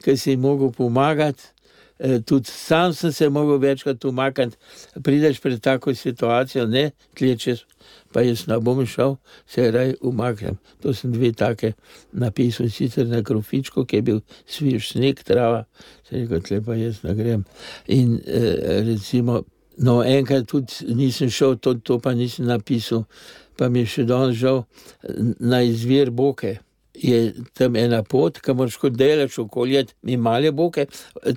ki 0.04 0.18
si 0.18 0.36
jim 0.36 0.42
mogel 0.42 0.72
pomagati. 0.72 1.56
Eh, 2.00 2.20
Tudi 2.22 2.52
sam 2.52 2.94
sem 2.94 3.12
se 3.12 3.30
mogel 3.30 3.58
večkrat 3.58 4.06
umakniti, 4.06 4.58
prideš 5.04 5.40
pred 5.40 5.62
tako 5.62 5.94
situacijo, 5.96 6.66
ne 6.68 6.92
tlečeš, 7.16 7.64
pa 8.12 8.22
jaz 8.22 8.48
ne 8.48 8.60
bom 8.60 8.86
šel, 8.86 9.16
se 9.48 9.72
raj 9.72 9.94
umaknem. 10.02 10.58
To 10.84 10.94
sem 10.94 11.12
dve 11.12 11.32
take 11.32 11.72
napisal, 12.12 12.68
sicer 12.70 13.08
na 13.08 13.24
krofičku, 13.24 13.86
ki 13.86 13.96
je 13.96 14.02
bil 14.02 14.20
sviž 14.48 14.92
sneg, 14.92 15.24
trava, 15.24 15.64
se 16.04 16.20
rekel, 16.20 16.44
tle 16.44 16.62
pa 16.66 16.76
jaz 16.76 17.00
ne 17.04 17.16
grem. 17.16 17.48
In 17.88 18.20
eh, 18.28 18.84
recimo, 18.84 19.46
no, 19.78 20.02
enkrat 20.04 20.52
tudi 20.52 20.92
nisem 21.00 21.32
šel, 21.32 21.56
to, 21.64 21.78
to 21.80 22.00
pa 22.04 22.12
nisem 22.12 22.52
napisal, 22.52 23.06
pa 23.56 23.72
mi 23.72 23.86
je 23.86 23.94
še 23.94 24.08
danes 24.12 24.36
žal 24.36 24.66
na 25.40 25.64
izvir 25.64 26.12
boke. 26.12 26.58
Je 26.96 27.34
tam 27.54 27.76
ena 27.76 28.02
pot, 28.04 28.38
ki 28.40 28.54
moraš 28.56 28.78
kot 28.80 28.96
delaš 28.96 29.40
okolje, 29.42 29.86
mi 30.08 30.18
male 30.18 30.52
boke, 30.56 30.86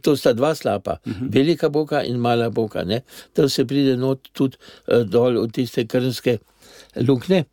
to 0.03 0.15
sta 0.17 0.33
dva 0.33 0.55
slapa, 0.55 0.99
uh 1.07 1.13
-huh. 1.13 1.33
velika 1.35 1.69
boka 1.69 2.03
in 2.05 2.19
mala 2.19 2.51
boka. 2.51 2.85
Ne? 2.85 3.03
Tam 3.33 3.49
se 3.49 3.65
pride 3.65 3.97
not 3.97 4.29
tudi 4.33 4.57
uh, 4.87 5.03
dol 5.03 5.39
od 5.39 5.53
tiste 5.53 5.87
krnske 5.87 6.39
luknje. 6.97 7.45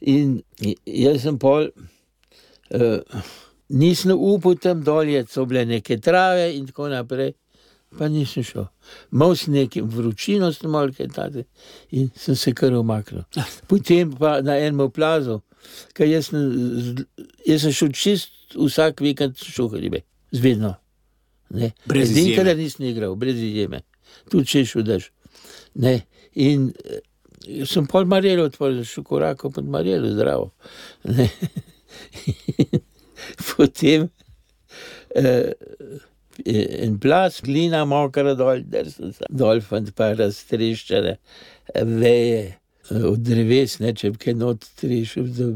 In 0.00 0.42
jaz 0.86 1.22
sem 1.22 1.38
pol, 1.38 1.68
uh, 2.70 3.22
nisem 3.68 4.10
upal 4.10 4.54
tam 4.54 4.82
dolje, 4.84 5.26
so 5.26 5.44
bile 5.44 5.64
neke 5.64 5.98
trave 5.98 6.56
in 6.56 6.66
tako 6.66 6.88
naprej. 6.88 7.32
Pa 7.98 8.08
nisem 8.08 8.44
šel. 8.46 8.68
Mal 9.10 9.34
sem 9.36 9.54
nekaj 9.54 9.82
vročino, 9.82 10.52
sem 10.52 10.70
mal 10.70 10.92
kaj 10.94 11.08
tate 11.14 11.44
in 11.90 12.10
sem 12.14 12.36
se 12.36 12.52
kar 12.54 12.72
umaknil. 12.72 13.24
Potem 13.68 14.12
pa 14.18 14.40
na 14.46 14.58
enem 14.58 14.90
plazu, 14.94 15.40
ker 15.96 16.08
jaz 16.08 16.30
jaz 17.46 17.64
sem 17.64 17.74
šel 17.76 17.92
čist 17.96 18.56
vsak 18.56 19.02
vikend 19.04 19.38
šel 19.38 19.70
hribe, 19.74 20.02
zvedno. 20.32 20.74
Ne. 21.50 21.72
Brez 21.86 22.14
da 22.14 22.54
nisem 22.54 22.86
igral, 22.86 23.16
brez 23.18 23.38
izjeme. 23.42 23.82
Tudi 24.30 24.46
če 24.46 24.64
šudaš. 24.70 25.10
Ne. 25.82 26.00
In 26.38 26.70
eh, 26.84 27.64
sem 27.66 27.86
pol 27.90 28.06
Marjelo 28.10 28.46
otvoril, 28.50 28.84
šel 28.86 29.04
korak 29.06 29.42
pod 29.54 29.66
Marjelo, 29.68 30.12
zdravo. 30.14 30.50
Potem 33.50 34.08
eh, 35.16 35.52
en 36.46 36.98
plas, 37.02 37.40
glina, 37.44 37.82
mokra 37.84 38.34
dol, 38.38 38.62
drsel 38.70 39.12
sem 39.16 39.36
dol, 39.42 39.60
fant 39.64 39.90
pa 39.96 40.12
raztreščene 40.14 41.16
veje 41.74 42.38
eh, 42.46 42.59
od 42.90 43.20
dreves, 43.24 43.78
ne, 43.80 43.92
če 43.94 44.12
bi 44.14 44.24
kaj 44.24 44.36
not 44.38 44.64
trešil, 44.80 45.28
da 45.36 45.50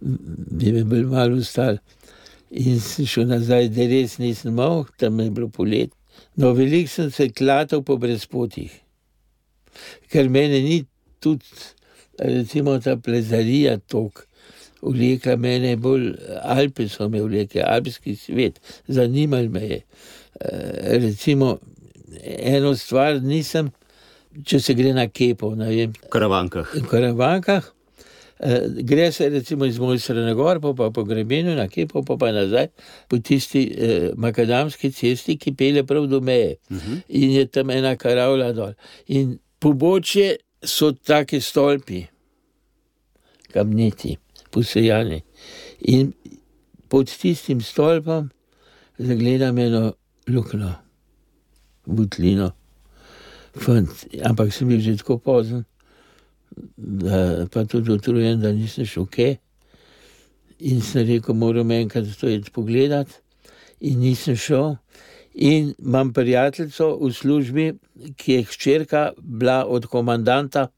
bi 0.00 0.72
me 0.72 0.84
bil 0.84 1.08
malo 1.10 1.40
ustal. 1.40 1.80
In 2.50 2.80
sem 2.82 3.06
šel 3.06 3.28
nazaj, 3.30 3.68
da 3.74 3.86
res 3.90 4.18
nisem 4.18 4.56
mogel, 4.58 4.88
tam 4.98 5.20
je 5.20 5.30
bilo 5.34 5.50
polet. 5.54 5.92
No, 6.36 6.52
veliko 6.54 6.90
sem 6.90 7.10
se 7.14 7.28
klatal 7.30 7.82
po 7.86 7.96
brezpotih, 8.00 8.72
ker 10.10 10.28
meni 10.30 10.62
ni 10.64 10.78
tudi, 11.22 11.46
recimo, 12.18 12.78
ta 12.82 12.96
plezarija 12.96 13.78
tok. 13.90 14.26
Vlekla 14.80 15.34
mene 15.36 15.74
bolj, 15.76 16.14
Alpe 16.40 16.86
so 16.88 17.10
me 17.12 17.20
vlekle, 17.20 17.60
alpski 17.60 18.14
svet, 18.16 18.56
zanimal 18.88 19.50
me 19.52 19.60
je. 19.66 19.80
E, 20.40 20.96
recimo, 21.02 21.58
eno 22.24 22.72
stvar 22.76 23.20
nisem, 23.22 23.68
če 24.46 24.60
se 24.60 24.74
gre 24.74 24.92
na 24.94 25.08
kepo, 25.08 25.54
ne 25.58 25.68
vem, 25.68 25.92
Karavankah. 26.12 26.74
v 26.74 26.86
karavankah. 26.88 27.72
Eh, 28.40 28.68
Gre 28.88 29.12
se 29.12 29.28
recimo 29.28 29.66
iz 29.68 29.78
Mojstra 29.78 30.22
na 30.24 30.32
gor, 30.34 30.60
pa, 30.60 30.72
pa 30.72 30.90
po 30.90 31.04
grebenu, 31.04 31.52
na 31.54 31.66
kepo, 31.68 32.00
pa, 32.02 32.16
pa 32.16 32.30
nazaj 32.32 32.70
po 33.08 33.18
tisti 33.18 33.66
eh, 33.68 34.10
makadamski 34.16 34.92
cesti, 34.96 35.36
ki 35.36 35.52
pele 35.52 35.82
prav 35.84 36.06
do 36.08 36.20
meje. 36.20 36.56
Uh 36.70 36.76
-huh. 36.76 37.00
In 37.08 37.30
je 37.30 37.46
tam 37.46 37.70
ena 37.70 37.96
karavla 37.96 38.52
dol. 38.52 38.72
In 39.06 39.38
pobočje 39.58 40.36
so 40.64 40.92
take 40.92 41.40
stolpi, 41.40 42.06
kamniti, 43.52 44.16
posejani. 44.50 45.20
In 45.80 46.12
pod 46.88 47.12
tistim 47.20 47.60
stolpom 47.60 48.30
zagledam 48.98 49.58
eno 49.58 49.92
luknjo, 50.28 50.72
butlino. 51.86 52.52
Fant, 53.60 53.88
ampak 54.24 54.52
sem 54.54 54.68
bil 54.68 54.80
že 54.80 54.96
tako 54.96 55.18
pozen, 55.18 55.64
da, 56.76 57.46
pa 57.52 57.64
tudi 57.64 57.92
utrujen, 57.92 58.40
da 58.40 58.52
nisem 58.52 58.86
šel 58.88 59.06
kaj. 59.06 59.36
In 60.60 60.80
sem 60.84 61.06
rekel, 61.08 61.36
moram 61.36 61.70
enkrat 61.72 62.08
to 62.20 62.28
iti 62.28 62.52
pogledat, 62.52 63.08
in 63.80 64.00
nisem 64.00 64.36
šel. 64.36 64.76
In 65.34 65.74
imam 65.78 66.12
prijateljico 66.12 66.96
v 67.00 67.12
službi, 67.14 67.66
ki 68.16 68.32
je 68.32 68.44
hčerka 68.50 69.10
bila 69.18 69.64
od 69.68 69.86
komandanta, 69.86 70.68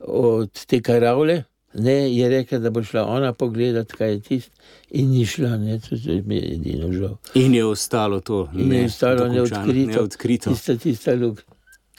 od 0.00 0.64
te 0.66 0.80
karavle. 0.80 1.42
Ne, 1.74 2.16
je 2.16 2.28
rekla, 2.28 2.58
da 2.58 2.70
bo 2.70 2.82
šla 2.82 3.04
ona 3.04 3.32
pogledat, 3.36 3.92
kaj 3.92 4.10
je 4.10 4.20
tisto, 4.20 4.54
in 4.90 5.10
ni 5.10 5.26
šla, 5.26 5.56
ne, 5.60 5.76
to 5.80 5.98
je 6.00 6.22
mi 6.26 6.36
je 6.36 6.54
edino 6.54 6.92
žal. 6.92 7.18
In 7.34 7.54
je 7.54 7.64
ostalo 7.64 8.20
to 8.20 8.48
In 8.56 8.72
je 8.72 8.84
ostalo 8.84 9.28
dokončano, 9.28 9.34
neodkrito. 9.34 9.92
neodkrito. 9.92 10.50
Tista, 10.50 10.76
tista 10.76 11.14
luk. 11.14 11.44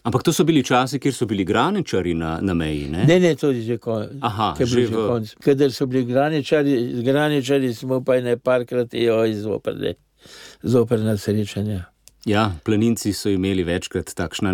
Ampak 0.04 0.24
to 0.24 0.32
so 0.34 0.44
bili 0.44 0.64
časi, 0.64 1.00
kjer 1.00 1.14
so 1.14 1.26
bili 1.26 1.44
graničari 1.44 2.14
na, 2.14 2.40
na 2.42 2.54
meji. 2.54 2.88
Ne? 2.90 3.04
Ne, 3.06 3.20
ne, 3.20 3.36
to 3.36 3.52
je 3.52 3.62
že 3.62 3.78
konec. 3.78 4.12
Aha, 4.22 4.56
bil 4.58 4.68
že 4.68 4.86
v- 4.88 5.08
konec. 5.08 5.36
Kadar 5.44 5.72
so 5.72 5.86
bili 5.86 6.06
graničari, 6.06 7.04
graničari 7.04 7.74
smo 7.74 8.02
pa 8.02 8.20
ne 8.22 8.38
parkrat 8.38 8.96
zoprne, 9.36 9.94
zoprna 10.64 11.18
srečanja. 11.18 11.86
Ja, 12.26 12.52
planinci 12.64 13.14
so 13.14 13.30
imeli 13.30 13.64
večkrat 13.64 14.12
takšna 14.16 14.52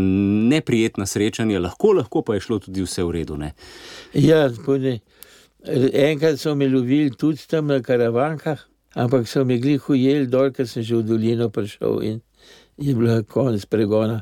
neprijetna 0.49 1.05
srečanja, 1.05 1.59
lahko, 1.59 1.93
lahko 1.93 2.21
pa 2.21 2.33
je 2.33 2.39
šlo 2.39 2.59
tudi 2.59 2.81
vse 2.81 3.03
v 3.03 3.11
redu. 3.11 3.37
Ne? 3.37 3.53
Ja, 4.13 4.49
spune, 4.53 4.99
enkrat 5.93 6.39
so 6.39 6.55
me 6.55 6.69
lovili 6.69 7.09
tudi 7.09 7.41
tam 7.47 7.67
na 7.67 7.81
karavankah, 7.81 8.59
ampak 8.95 9.27
so 9.27 9.45
me 9.45 9.57
glih 9.57 9.89
ujeli 9.89 10.27
dol, 10.27 10.51
ker 10.53 10.67
sem 10.67 10.83
že 10.83 10.95
v 10.95 11.03
dolino 11.03 11.49
prišel 11.49 12.01
in 12.05 12.21
je 12.77 12.93
bila 12.95 13.23
konec 13.23 13.65
pregona. 13.65 14.21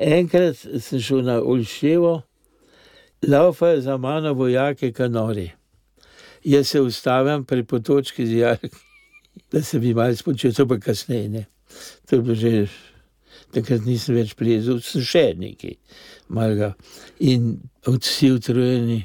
Enkrat 0.00 0.56
sem 0.80 1.00
šel 1.00 1.22
na 1.22 1.38
Olševo, 1.42 2.22
laufa 3.28 3.80
za 3.80 3.96
mano 3.96 4.34
vojake 4.34 4.92
kanori. 4.92 5.50
Jaz 6.44 6.68
se 6.68 6.80
ustavim 6.80 7.44
pri 7.44 7.64
potočki 7.64 8.26
z 8.26 8.38
jarki, 8.38 8.68
da 9.52 9.62
se 9.62 9.78
bi 9.78 9.94
malo 9.94 10.16
spočil, 10.16 10.52
to 10.52 10.66
pa 10.68 10.78
kasneje. 10.78 11.28
Ne. 11.28 11.44
To 12.08 12.16
je 12.16 12.22
bilo 12.22 12.34
že, 12.34 12.66
takrat 13.54 13.86
nisem 13.86 14.18
več 14.18 14.34
plezel, 14.34 14.80
sem 14.82 15.02
še 15.02 15.24
nekaj 15.38 15.78
malega. 16.28 16.74
In 17.20 17.62
vsi 17.86 18.32
utrujeni, 18.34 19.04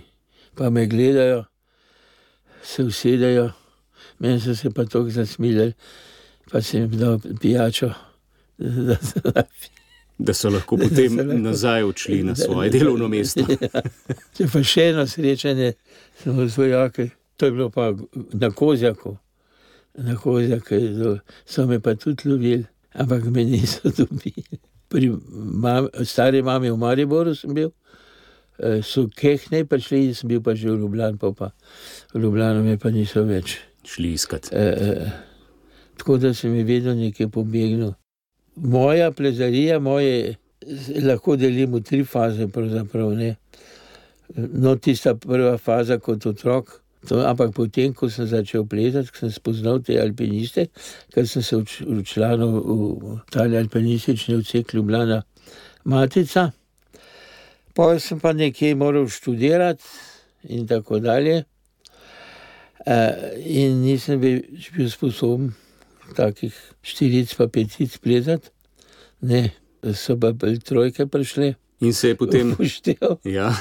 pa 0.57 0.69
me 0.69 0.87
gledajo, 0.89 1.45
se 2.63 2.83
usedejo, 2.83 3.49
meni 4.19 4.41
so 4.41 4.55
se 4.55 4.73
pa 4.73 4.83
tako 4.85 5.13
zasmilili, 5.13 5.73
pa 6.51 6.61
sem 6.61 6.87
jim 6.87 6.99
dal 6.99 7.19
pijačo. 7.41 7.93
da 8.59 8.97
so 8.99 9.21
napi- 9.23 9.78
Da 10.19 10.33
so 10.33 10.49
lahko 10.49 10.77
potem 10.77 11.09
so 11.09 11.23
lahko- 11.23 11.39
nazaj 11.39 11.83
odšli 11.83 12.23
na 12.23 12.35
svoje 12.35 12.69
delovno 12.69 13.07
mesto. 13.07 13.45
Če 14.35 14.47
pa 14.51 14.63
še 14.63 14.89
eno 14.89 15.05
srečanje, 15.07 15.73
z 16.25 16.57
vojaki, 16.57 17.09
to 17.37 17.45
je 17.45 17.51
bilo 17.51 17.69
pa 17.69 17.93
na 18.33 18.51
Kozjaku. 18.51 19.15
Na 19.97 20.15
Kozjaku 20.15 20.75
je 20.75 21.19
so 21.45 21.65
me 21.67 21.79
pa 21.79 21.95
tudi 21.95 22.27
lovili, 22.29 22.65
ampak 22.93 23.23
me 23.25 23.43
niso 23.43 23.89
dobili. 23.97 24.43
Pri 24.89 25.11
mam, 25.33 25.87
stari 26.03 26.41
mami 26.41 26.71
v 26.71 26.77
Mariboru 26.77 27.35
sem 27.35 27.53
bil, 27.53 27.71
eh, 28.59 28.81
so 28.83 29.07
kehne 29.07 29.63
prišli, 29.65 30.13
sem 30.13 30.27
bil 30.27 30.41
pa 30.41 30.55
že 30.55 30.67
v 30.67 30.81
Ljubljani, 30.81 31.17
pa, 31.17 31.31
pa 31.31 31.51
v 32.13 32.19
Ljubljano 32.19 32.63
me 32.63 32.75
pa 32.77 32.89
niso 32.91 33.23
več. 33.23 33.59
Šli 33.87 34.13
iskat. 34.13 34.49
Eh, 34.51 34.75
eh, 34.81 35.11
tako 35.97 36.17
da 36.17 36.33
sem 36.33 36.51
jih 36.55 36.65
vedno 36.67 36.91
nekaj 36.93 37.29
pobegnil. 37.31 37.93
Moja 38.55 39.11
plezarija, 39.11 39.79
moje, 39.79 40.35
lahko 41.03 41.35
delim 41.39 41.73
v 41.73 41.81
tri 41.83 42.03
faze. 42.03 42.47
No, 44.35 44.75
tista 44.75 45.15
prva 45.15 45.57
faza 45.57 45.97
kot 45.99 46.25
otrok, 46.25 46.81
to, 47.07 47.21
ampak 47.25 47.53
potem, 47.55 47.93
ko 47.93 48.09
sem 48.11 48.27
začel 48.27 48.65
plezati, 48.67 49.09
sem 49.15 49.31
spoznal 49.31 49.79
te 49.85 49.95
alpiniste, 50.01 50.67
ker 51.13 51.27
sem 51.27 51.43
se 51.45 51.55
uč- 51.55 51.81
včlanil 51.87 52.59
v 52.59 53.19
tali 53.31 53.57
alpinistični 53.57 54.35
odsek 54.35 54.73
Ljubljana 54.73 55.23
Matica. 55.85 56.51
Potem 57.73 57.99
sem 58.03 58.19
pa 58.19 58.33
nekje 58.33 58.75
moral 58.75 59.07
študirati 59.07 59.83
in 60.49 60.67
tako 60.67 60.99
dalje. 60.99 61.45
Eh, 62.85 63.15
in 63.45 63.81
nisem 63.81 64.19
bil, 64.19 64.43
bil 64.75 64.89
sposoben 64.89 65.53
takih 66.15 66.55
štiric 66.81 67.33
pa 67.37 67.47
petic 67.47 67.97
plezati, 67.97 68.49
ne, 69.21 69.49
so 69.93 70.17
pa 70.19 70.31
bolj 70.31 70.59
trojke 70.59 71.07
prišle, 71.07 71.55
In 71.81 71.93
se 71.93 72.07
je 72.07 72.15
potem. 72.15 72.51
upošteval. 72.51 73.17
Ja, 73.23 73.53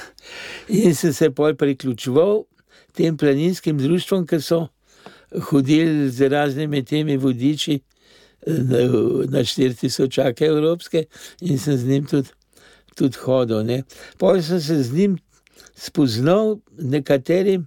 In 0.69 0.95
sem 0.95 1.13
se 1.13 1.31
pol 1.31 1.55
priključeval 1.55 2.45
tem 2.93 3.17
planinskim 3.17 3.79
društvom, 3.79 4.27
ki 4.27 4.41
so 4.43 4.69
hodili 5.51 6.11
z 6.11 6.29
raznimi 6.29 6.83
temi 6.85 7.17
vodiči 7.17 7.81
na, 8.47 8.79
na 9.31 9.45
4000 9.45 10.47
evropske 10.47 11.05
in 11.41 11.59
sem 11.59 11.77
z 11.77 11.87
njim 11.87 12.07
tudi, 12.07 12.29
tudi 12.97 13.19
hodil. 13.23 13.63
Ne. 13.63 13.83
Pol 14.19 14.43
sem 14.43 14.61
se 14.61 14.83
z 14.83 14.93
njim 14.93 15.19
spoznal, 15.77 16.59
nekaterim, 16.79 17.67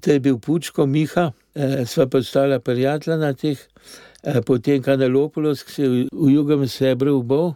to 0.00 0.10
je 0.10 0.20
bil 0.20 0.38
Pučko 0.38 0.86
Miha, 0.86 1.32
eh, 1.54 1.86
sva 1.86 2.06
postala 2.06 2.58
prijatelja 2.58 3.16
na 3.16 3.32
teh, 3.32 3.58
eh, 3.58 4.05
potem 4.44 4.82
Kanalopolos, 4.82 5.62
ki 5.64 5.72
se 5.72 5.82
je 5.82 5.88
v, 5.88 6.32
jugem 6.32 6.66
sebru 6.68 7.18
ubol. 7.20 7.54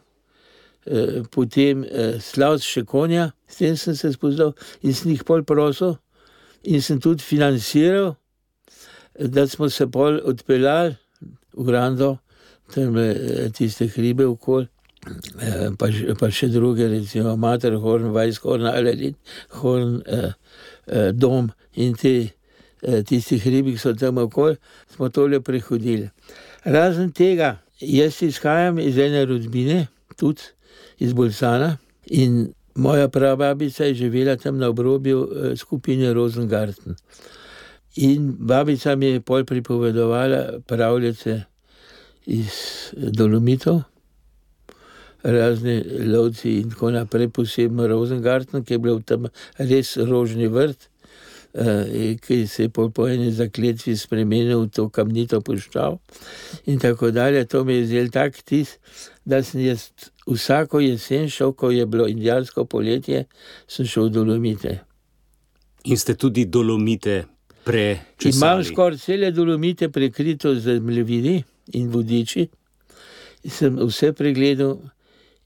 Eh, 0.86 1.22
potem 1.30 1.84
eh, 1.84 2.16
Slavs 2.20 2.64
Šekonja, 2.64 3.32
s 3.48 3.56
tem 3.60 3.76
sem 3.76 3.94
se 3.94 4.12
spoznal 4.14 4.54
in 4.82 4.94
sem 4.96 5.10
jih 5.12 5.24
pol 5.28 5.42
prosil 5.44 5.98
in 6.64 6.80
sem 6.80 6.96
tudi 7.00 7.20
financiral, 7.22 8.14
eh, 9.18 9.28
da 9.28 9.44
smo 9.46 9.68
se 9.68 9.86
pol 9.86 10.20
odpeljali 10.24 10.96
v 11.52 11.68
Rando, 11.74 12.18
tam 12.72 12.96
eh, 12.98 13.50
tiste 13.52 13.86
hribe 13.92 14.24
okoli. 14.26 14.68
Eh, 15.40 15.68
Pa, 15.80 15.88
še- 15.92 16.12
pa 16.20 16.28
še 16.32 16.48
druge, 16.52 16.88
recimo 16.88 17.36
Materhorn, 17.36 18.10
Weisshorn, 18.12 18.66
Aladin, 18.68 19.14
Horn, 19.60 20.02
eh, 20.06 20.32
eh, 20.86 21.12
Dom 21.12 21.52
in 21.76 21.94
ti, 21.94 22.30
eh, 22.82 23.02
tisti 23.04 23.38
hribi, 23.40 23.72
ki 23.76 23.78
so 23.80 23.92
tam 23.94 24.16
okoli, 24.18 24.56
smo 24.94 25.08
tole 25.08 25.40
prehodili. 25.40 26.10
Razen 26.64 27.10
tega, 27.10 27.56
jaz 27.80 28.22
izhajam 28.22 28.78
iz 28.78 28.98
ene 28.98 29.24
rodbine, 29.24 29.86
tudi 30.16 30.42
iz 31.00 31.12
Bolsana, 31.12 31.76
in 32.06 32.52
moja 32.74 33.08
prababica 33.08 33.84
je 33.84 33.94
živela 33.94 34.36
tam 34.36 34.58
na 34.58 34.68
obrobju 34.68 35.28
eh, 35.28 35.56
skupine 35.56 36.12
Rosengarten. 36.14 36.96
In 37.96 38.34
babica 38.38 38.96
mi 38.96 39.06
je 39.06 39.20
pol 39.20 39.44
pripovedovala 39.44 40.60
pravljice 40.66 41.42
iz 42.26 42.46
eh, 42.48 43.10
Dolomitov, 43.10 43.82
razni 45.22 45.82
lovci 46.06 46.60
in 46.60 46.70
tako 46.70 46.90
naprej, 46.90 47.28
posebno 47.28 47.86
Rosengarten, 47.86 48.64
ki 48.64 48.74
je 48.74 48.78
bil 48.78 49.02
tam 49.02 49.26
res 49.58 49.96
rožni 49.96 50.48
vrt. 50.48 50.89
Eh, 51.54 52.16
ki 52.20 52.46
se 52.46 52.62
je 52.62 52.68
po, 52.68 52.90
eni 53.08 53.32
zakletvi 53.32 53.96
spremenil 53.96 54.66
v 54.66 54.70
to 54.74 54.88
kamnito 54.88 55.40
puščavo 55.40 55.98
in 56.66 56.78
tako 56.78 57.10
dalje. 57.10 57.44
To 57.50 57.64
mi 57.64 57.80
je 57.80 57.86
zdel 57.86 58.10
tak 58.10 58.42
tis, 58.42 58.78
da 59.24 59.42
sem 59.42 59.64
jaz 59.64 59.90
vsako 60.26 60.80
jesen 60.80 61.28
šel, 61.28 61.52
ko 61.52 61.70
je 61.70 61.86
bilo 61.86 62.06
indijansko 62.08 62.64
poletje, 62.64 63.24
sem 63.66 63.86
šel 63.86 64.08
v 64.08 64.14
Dolomite. 64.18 64.78
In 65.84 65.96
ste 65.96 66.14
tudi 66.14 66.44
dolomite 66.44 67.24
prečesali. 67.64 68.36
Imam 68.36 68.64
skoraj 68.64 68.98
cele 68.98 69.30
Dolomite 69.32 69.88
prekrito 69.88 70.54
z 70.54 70.80
mlevini 70.80 71.42
in 71.72 71.88
vodiči. 71.88 72.48
In 73.42 73.50
sem 73.50 73.78
vse 73.80 74.12
pregledal 74.12 74.76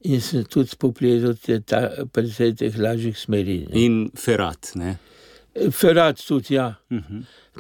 in 0.05 0.21
sem 0.21 0.45
tudi 0.45 0.75
spoplezel 0.75 1.37
te 1.39 1.61
ta, 1.63 1.87
predvsej 2.13 2.55
teh 2.61 2.79
lažjih 2.79 3.19
smeri. 3.19 3.65
ne. 3.69 3.81
In 3.81 4.11
ferat. 4.15 4.75
Ne? 4.75 4.97
Ferat 5.73 6.19
tudi, 6.27 6.55
ja. 6.55 6.75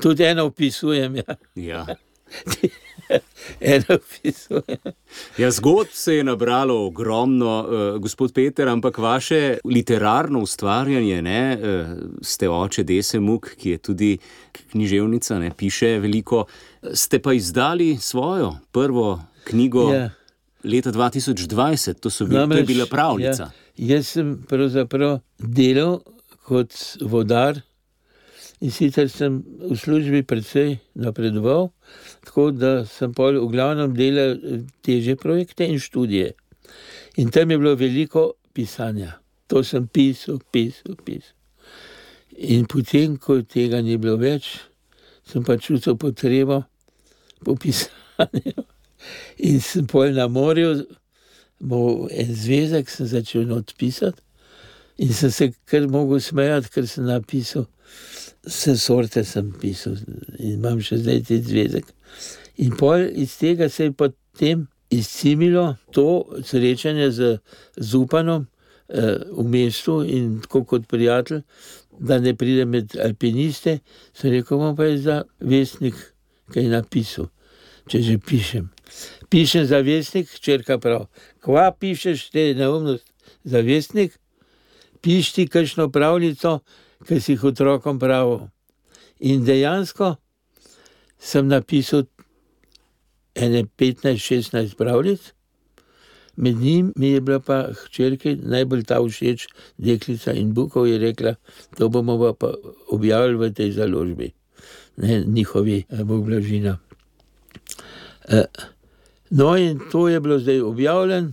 Tudi 0.02 0.24
eno 0.24 0.44
opisujem, 0.44 1.16
ja. 1.16 1.36
Ja. 1.54 1.86
eno 3.74 3.84
opisujem. 3.94 4.78
Ja, 5.38 5.50
zgodb 5.50 5.92
se 5.92 6.14
je 6.14 6.24
nabralo 6.24 6.86
ogromno, 6.86 7.52
uh, 7.60 8.00
gospod 8.02 8.32
Peter, 8.32 8.68
ampak 8.68 8.98
vaše 8.98 9.58
literarno 9.64 10.40
ustvarjanje, 10.40 11.22
ne, 11.22 11.58
uh, 11.58 11.92
ste 12.22 12.48
oče 12.48 12.82
Dese 12.84 13.20
Muk, 13.20 13.52
ki 13.56 13.70
je 13.70 13.78
tudi 13.78 14.18
književnica, 14.70 15.38
ne, 15.38 15.50
piše 15.56 15.98
veliko. 15.98 16.44
Ste 16.92 17.18
pa 17.18 17.32
izdali 17.32 17.96
svojo 18.00 18.56
prvo 18.72 19.20
knjigo 19.44 19.92
Ja. 19.92 20.10
leta 20.64 20.92
2020, 20.92 22.00
to, 22.00 22.08
bil, 22.08 22.28
to 22.28 22.34
je 22.34 22.40
Namreč, 22.40 22.66
bila 22.66 22.86
pravljica. 22.86 23.50
Ja, 23.76 23.94
jaz 23.96 24.08
sem 24.08 24.36
pravzaprav 24.48 25.18
delal 25.38 26.00
kot 26.44 26.72
vodar 27.00 27.60
in 28.64 28.72
sicer 28.72 29.10
sem 29.12 29.42
v 29.44 29.76
službi 29.76 30.22
precej 30.24 30.78
napredoval, 30.96 31.68
tako 32.24 32.48
da 32.56 32.72
sem 32.88 33.12
pol 33.12 33.36
v 33.36 33.50
glavnem 33.52 33.92
delal 33.92 34.38
eh, 34.40 34.62
teže 34.80 35.18
projekte 35.20 35.68
in 35.68 35.76
študije. 35.76 36.32
In 37.20 37.28
tam 37.28 37.50
je 37.50 37.58
bilo 37.60 37.74
veliko 37.76 38.32
pisanja. 38.56 39.20
To 39.52 39.60
sem 39.60 39.84
pisal, 39.86 40.40
pisal, 40.52 40.96
pisal. 41.04 41.36
In 42.40 42.64
potem, 42.64 43.18
ko 43.20 43.42
tega 43.44 43.82
ni 43.84 43.98
bilo 44.00 44.16
več, 44.16 44.64
sem 45.28 45.44
pa 45.44 45.58
čutil 45.60 46.00
potrebo 46.00 46.64
po 47.44 47.54
pisanju. 47.60 48.64
In 49.48 49.60
sem 49.60 49.84
pol 49.84 50.16
na 50.16 50.24
morju, 50.32 50.86
bo 51.60 52.08
en 52.08 52.32
zvezek 52.32 52.88
sem 52.88 53.06
začel 53.06 53.52
odpisati. 53.52 54.24
In 54.96 55.12
sem 55.12 55.30
se 55.30 55.52
kar 55.68 55.84
mogel 55.90 56.22
smejati, 56.24 56.70
ker 56.72 56.88
sem 56.88 57.04
napisal, 57.04 57.68
vse 58.46 58.76
sorte 58.76 59.24
sem 59.24 59.52
pisal 59.60 59.96
in 60.38 60.58
imam 60.58 60.80
še 60.84 61.00
zdaj 61.02 61.22
ti 61.28 61.40
zvezek. 61.42 61.86
In 62.64 62.76
pol 62.78 63.08
iz 63.10 63.36
tega 63.40 63.68
se 63.68 63.88
je 63.88 63.92
potem 63.92 64.66
izcimilo 64.90 65.76
to 65.92 66.24
srečanje 66.44 67.10
z 67.10 67.38
Zupanom 67.76 68.46
eh, 68.88 69.16
v 69.30 69.46
mestu 69.48 70.02
in 70.02 70.40
tako 70.40 70.64
kot 70.64 70.86
prijatelj, 70.88 71.42
da 71.98 72.18
ne 72.18 72.34
pride 72.34 72.64
med 72.64 72.96
alpiniste, 73.00 73.78
sem 74.14 74.30
rekel, 74.30 74.58
bom 74.58 74.76
pa 74.76 74.90
je 74.90 74.98
za 74.98 75.22
vestnik 75.40 75.94
kaj 76.52 76.68
napisal, 76.70 77.30
če 77.90 78.02
že 78.02 78.18
pišem. 78.18 78.68
Pišem 79.30 79.66
za 79.66 79.80
vestnik, 79.82 80.30
črka 80.40 80.78
prav. 80.78 81.06
Kva 81.42 81.70
pišeš, 81.72 82.28
te 82.34 82.52
neumnost 82.54 83.06
za 83.44 83.62
vestnik? 83.64 84.18
Piš 85.02 85.32
ti 85.36 85.46
kakšno 85.48 85.88
pravljico, 85.92 86.60
ki 87.06 87.20
si 87.20 87.32
jih 87.32 87.44
otrokom 87.44 87.98
pravil. 87.98 88.48
In 89.20 89.44
dejansko 89.44 90.16
sem 91.18 91.48
napisal 91.48 92.04
ene 93.34 93.64
15-16 93.78 94.76
pravljic, 94.76 95.32
med 96.36 96.56
njimi 96.56 96.92
mi 96.96 97.08
je 97.08 97.20
bila 97.20 97.40
pa 97.40 97.58
hčerki 97.72 98.36
najbolj 98.36 98.84
ta 98.84 98.98
všeč, 99.00 99.46
deklica 99.78 100.32
in 100.32 100.52
Bukov 100.54 100.86
je 100.88 100.98
rekla, 100.98 101.34
to 101.78 101.88
bomo 101.88 102.32
pa- 102.34 102.54
objavili 102.90 103.36
v 103.36 103.52
tej 103.54 103.72
založbi, 103.72 104.32
ne 104.96 105.24
njihovi, 105.26 105.84
eh, 105.90 106.04
Bog 106.04 106.26
blažina. 106.26 106.78
Eh, 108.28 108.44
No, 109.30 109.56
in 109.56 109.80
to 109.90 110.08
je 110.08 110.20
bilo 110.20 110.38
zdaj 110.38 110.60
objavljeno. 110.60 111.32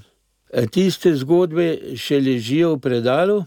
Eh, 0.53 0.65
Tiste 0.67 1.15
zgodbe 1.15 1.95
še 1.95 2.17
ležijo 2.19 2.75
v 2.75 2.79
predalu, 2.79 3.43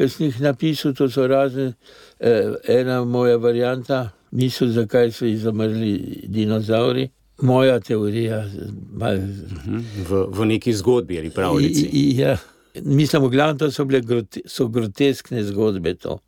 ki 0.00 0.08
sem 0.08 0.26
jih 0.26 0.40
napisal, 0.40 0.94
to 0.94 1.10
so 1.10 1.26
razne, 1.28 1.74
eh, 2.20 2.54
ena 2.68 3.04
moja 3.04 3.36
varianta, 3.36 3.98
misel, 4.32 4.68
zakaj 4.68 5.12
so 5.12 5.26
izumrli 5.26 6.24
dinozauri. 6.24 7.10
Moja 7.42 7.80
teorija, 7.80 8.44
malo 8.92 9.20
Mhm. 9.20 9.78
V, 10.08 10.26
v 10.28 10.46
neki 10.46 10.72
zgodbi 10.72 11.18
ali 11.18 11.30
pravljici. 11.30 11.88
I- 11.92 12.16
Ja, 12.18 12.36
mislim, 12.74 13.22
v 13.22 13.28
glavnem 13.28 13.58
to 13.58 13.70
so 13.70 13.84
bile 13.84 14.00
grote, 14.00 14.40
so 14.46 14.68
groteskne 14.68 15.42
zgodbe. 15.44 15.94
To. 15.94 16.18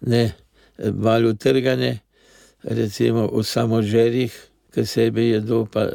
Ne, 0.00 0.32
malo 0.94 1.28
utrgane, 1.28 1.98
recimo 2.62 3.28
o 3.32 3.42
samožerjih, 3.42 4.32
ki 4.74 4.86
sebe 4.86 5.22
jedo, 5.22 5.66
pa 5.66 5.88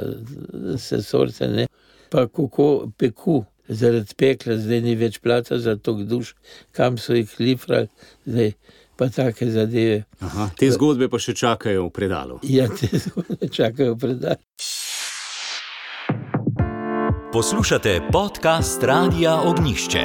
se 0.77 1.01
sorte 1.01 1.47
ne. 1.47 1.67
Pa 2.09 2.27
kako 2.27 2.91
peku, 2.97 3.45
zaradi 3.71 4.15
pekla, 4.17 4.57
zdaj 4.59 4.81
ni 4.83 4.95
več 4.99 5.19
plata 5.23 5.59
za 5.59 5.75
to 5.75 5.93
duš, 6.03 6.35
kam 6.75 6.99
so 6.99 7.15
jih 7.15 7.31
lifrali, 7.39 7.87
zdaj 8.25 8.53
pa 8.99 9.09
take 9.09 9.47
zadeve. 9.51 10.03
Aha, 10.19 10.49
te 10.57 10.69
zgodbe 10.71 11.09
pa 11.09 11.19
še 11.21 11.33
čakajo 11.33 11.87
v 11.87 11.93
predalu. 11.95 12.39
Ja, 12.43 12.67
te 12.69 12.91
zgodbe 12.91 13.47
čakajo 13.49 13.95
predati. 13.95 14.45
Poslušate 17.31 18.01
podcast 18.11 18.83
Radia 18.83 19.37
Ognišče. 19.47 20.03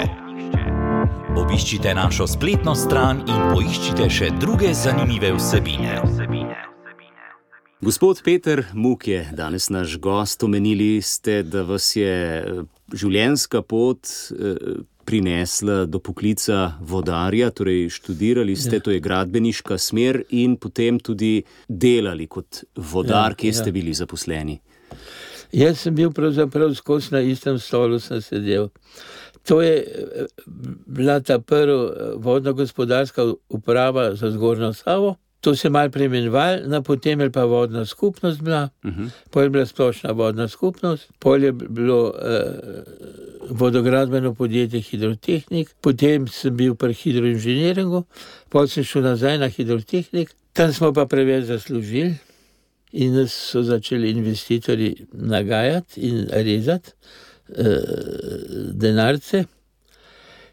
Obiščite 1.36 1.94
našo 1.94 2.24
spletno 2.30 2.72
stran 2.78 3.24
in 3.26 3.40
poiščite 3.50 4.06
še 4.08 4.30
druge 4.40 4.70
zanimive 4.74 5.34
vsebine. 5.34 5.98
Gospod 7.82 8.22
Peter 8.24 8.62
Muk 8.72 9.08
je 9.10 9.26
danes 9.36 9.68
naš 9.68 9.98
gost. 9.98 10.42
Omenili 10.46 11.02
ste, 11.02 11.42
da 11.42 11.66
vas 11.66 11.90
je 11.96 12.14
življenjska 12.94 13.62
pot 13.66 14.06
eh, 14.06 14.82
prinesla 15.06 15.84
do 15.86 16.00
poklica 16.02 16.76
vodarja, 16.82 17.50
torej 17.54 17.90
študirali 17.94 18.56
ste, 18.58 18.80
to 18.82 18.90
je 18.90 19.00
gradbeniška 19.00 19.78
smer 19.78 20.24
in 20.34 20.56
potem 20.58 20.98
tudi 20.98 21.44
delali 21.68 22.26
kot 22.26 22.64
vodar, 22.74 23.36
Ja, 23.36 23.38
kje 23.38 23.52
ja. 23.52 23.58
ste 23.60 23.72
bili 23.72 23.94
zaposleni. 23.94 24.58
Jaz 25.54 25.84
sem 25.84 25.94
bil 25.94 26.10
pravzaprav 26.10 26.74
skozi 26.74 27.14
na 27.14 27.20
istem 27.22 27.58
stolu, 27.62 28.00
sem 28.02 28.20
sedel. 28.20 28.68
To 29.46 29.60
je 29.62 29.76
eh, 29.78 30.26
bila 30.86 31.20
ta 31.20 31.38
prva 31.38 32.16
vodno-gospodarska 32.18 33.30
uprava 33.48 34.14
za 34.14 34.30
zgornjo 34.30 34.72
Savo. 34.74 35.16
To 35.46 35.56
se 35.56 35.68
je 35.68 35.70
malo 35.70 35.90
preimenoval, 35.90 36.58
no 36.66 36.82
potem 36.82 37.20
je 37.20 37.30
pa 37.30 37.44
vodna 37.44 37.84
skupnost 37.86 38.42
bila, 38.42 38.68
uh 38.84 38.90
-huh. 38.90 39.10
pol 39.30 39.42
je 39.42 39.50
bila 39.50 39.66
splošna 39.66 40.12
vodna 40.12 40.48
skupnost, 40.48 41.08
pol 41.18 41.44
je 41.44 41.52
bilo 41.52 42.14
eh, 42.22 42.82
vodogradbeno 43.50 44.34
podjetje 44.34 44.80
Hidrotehnik, 44.80 45.68
potem 45.80 46.28
sem 46.28 46.56
bil 46.56 46.74
pri 46.74 46.94
hidroinženiringu, 46.94 48.04
pol 48.48 48.66
sem 48.66 48.84
šel 48.84 49.02
nazaj 49.02 49.38
na 49.38 49.48
hidrotehnik, 49.48 50.34
tam 50.52 50.72
smo 50.72 50.92
pa 50.92 51.06
preveč 51.06 51.44
zaslužili. 51.44 52.14
In 52.92 53.14
nas 53.14 53.32
so 53.32 53.62
začeli 53.62 54.10
investitorji 54.10 55.06
nagajati 55.12 56.00
in 56.00 56.26
rezati 56.30 56.90
eh, 57.48 57.64
denarce. 58.72 59.44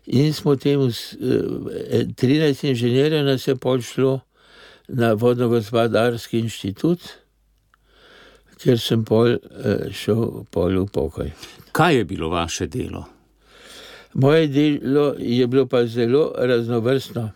In 0.06 0.34
smo 0.34 0.56
temu, 0.56 0.86
eh, 0.86 2.06
13 2.16 2.70
inženirjev 2.70 3.26
nas 3.26 3.48
je 3.48 3.56
pol 3.56 3.82
šlo 3.82 4.20
na 4.94 5.14
vodno-gospodarski 5.18 6.40
inštitut, 6.46 7.02
kjer 8.62 8.80
sem 8.80 9.04
pol 9.06 9.36
eh, 9.36 9.90
šel 9.92 10.46
pol 10.54 10.78
v 10.84 10.88
pokoj. 10.94 11.32
Kaj 11.74 11.98
je 11.98 12.06
bilo 12.06 12.30
vaše 12.30 12.68
delo? 12.68 13.06
Moje 14.14 14.48
delo 14.48 15.16
je 15.18 15.48
bilo 15.48 15.66
pa 15.66 15.86
zelo 15.86 16.32
raznovrstno. 16.38 17.32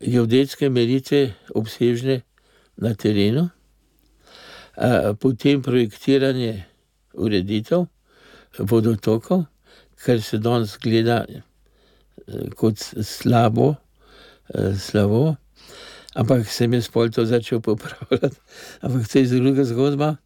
Geodetske 0.00 0.70
meritve, 0.70 1.34
obsežne 1.54 2.20
na 2.80 2.94
terenu, 2.94 3.50
potem 5.20 5.62
projektiranje 5.62 6.64
ureditev 7.12 7.84
vodotokov, 8.58 9.44
kar 10.04 10.22
se 10.22 10.38
danes 10.38 10.78
gleda 10.82 11.24
eh, 11.28 11.42
kot 12.56 12.78
slabo, 13.02 13.74
eh, 14.54 14.74
slabo. 14.78 15.34
Ampak 16.14 16.48
sem 16.50 16.72
jaz 16.74 16.88
pol 16.90 17.10
to 17.14 17.22
začel 17.24 17.60
popravljati, 17.62 18.36
ampak 18.82 19.06
to 19.08 19.18
je 19.18 19.26
druga 19.30 19.64
zgodba. 19.64 20.16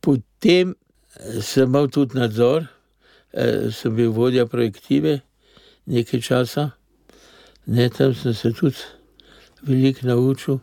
Potem 0.00 0.74
eh, 0.74 1.40
sem 1.42 1.66
imel 1.66 1.88
tudi 1.90 2.18
nadzor, 2.18 2.68
eh, 3.32 3.70
sem 3.72 3.94
bil 3.96 4.12
vodja 4.12 4.46
projektive 4.46 5.20
nekaj 5.86 6.20
časa, 6.20 6.70
ne 7.66 7.88
tam 7.90 8.14
sem 8.14 8.34
se 8.34 8.52
tudi 8.52 8.78
veliko 9.62 10.06
naučil, 10.06 10.58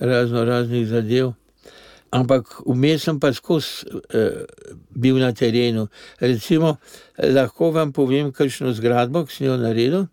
razno 0.00 0.44
raznih 0.44 0.88
zadev. 0.88 1.32
Ampak 2.10 2.62
vmes 2.66 3.04
sem 3.06 3.20
pa 3.20 3.30
skozi 3.32 3.86
eh, 4.10 4.42
bil 4.90 5.20
na 5.22 5.30
terenu. 5.32 5.86
Recimo, 6.18 6.78
lahko 7.18 7.70
vam 7.70 7.92
povem, 7.92 8.32
kakšno 8.32 8.72
zgradbo, 8.72 9.26
sem 9.30 9.46
jo 9.46 9.56
naredil. 9.56 10.08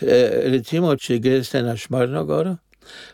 Eh, 0.00 0.50
recimo, 0.50 0.96
če 0.96 1.18
greste 1.18 1.62
na 1.62 1.76
Šmarno 1.76 2.24
goro, 2.24 2.56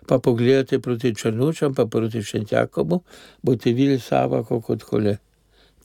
pa 0.06 0.18
pogledate 0.18 0.78
proti 0.78 1.14
Črnučam, 1.14 1.74
pa 1.74 1.86
proti 1.86 2.22
Šentjakobu, 2.22 3.02
boste 3.42 3.72
videli 3.72 4.00
Sava, 4.00 4.42
kako 4.42 4.78
kole 4.78 5.16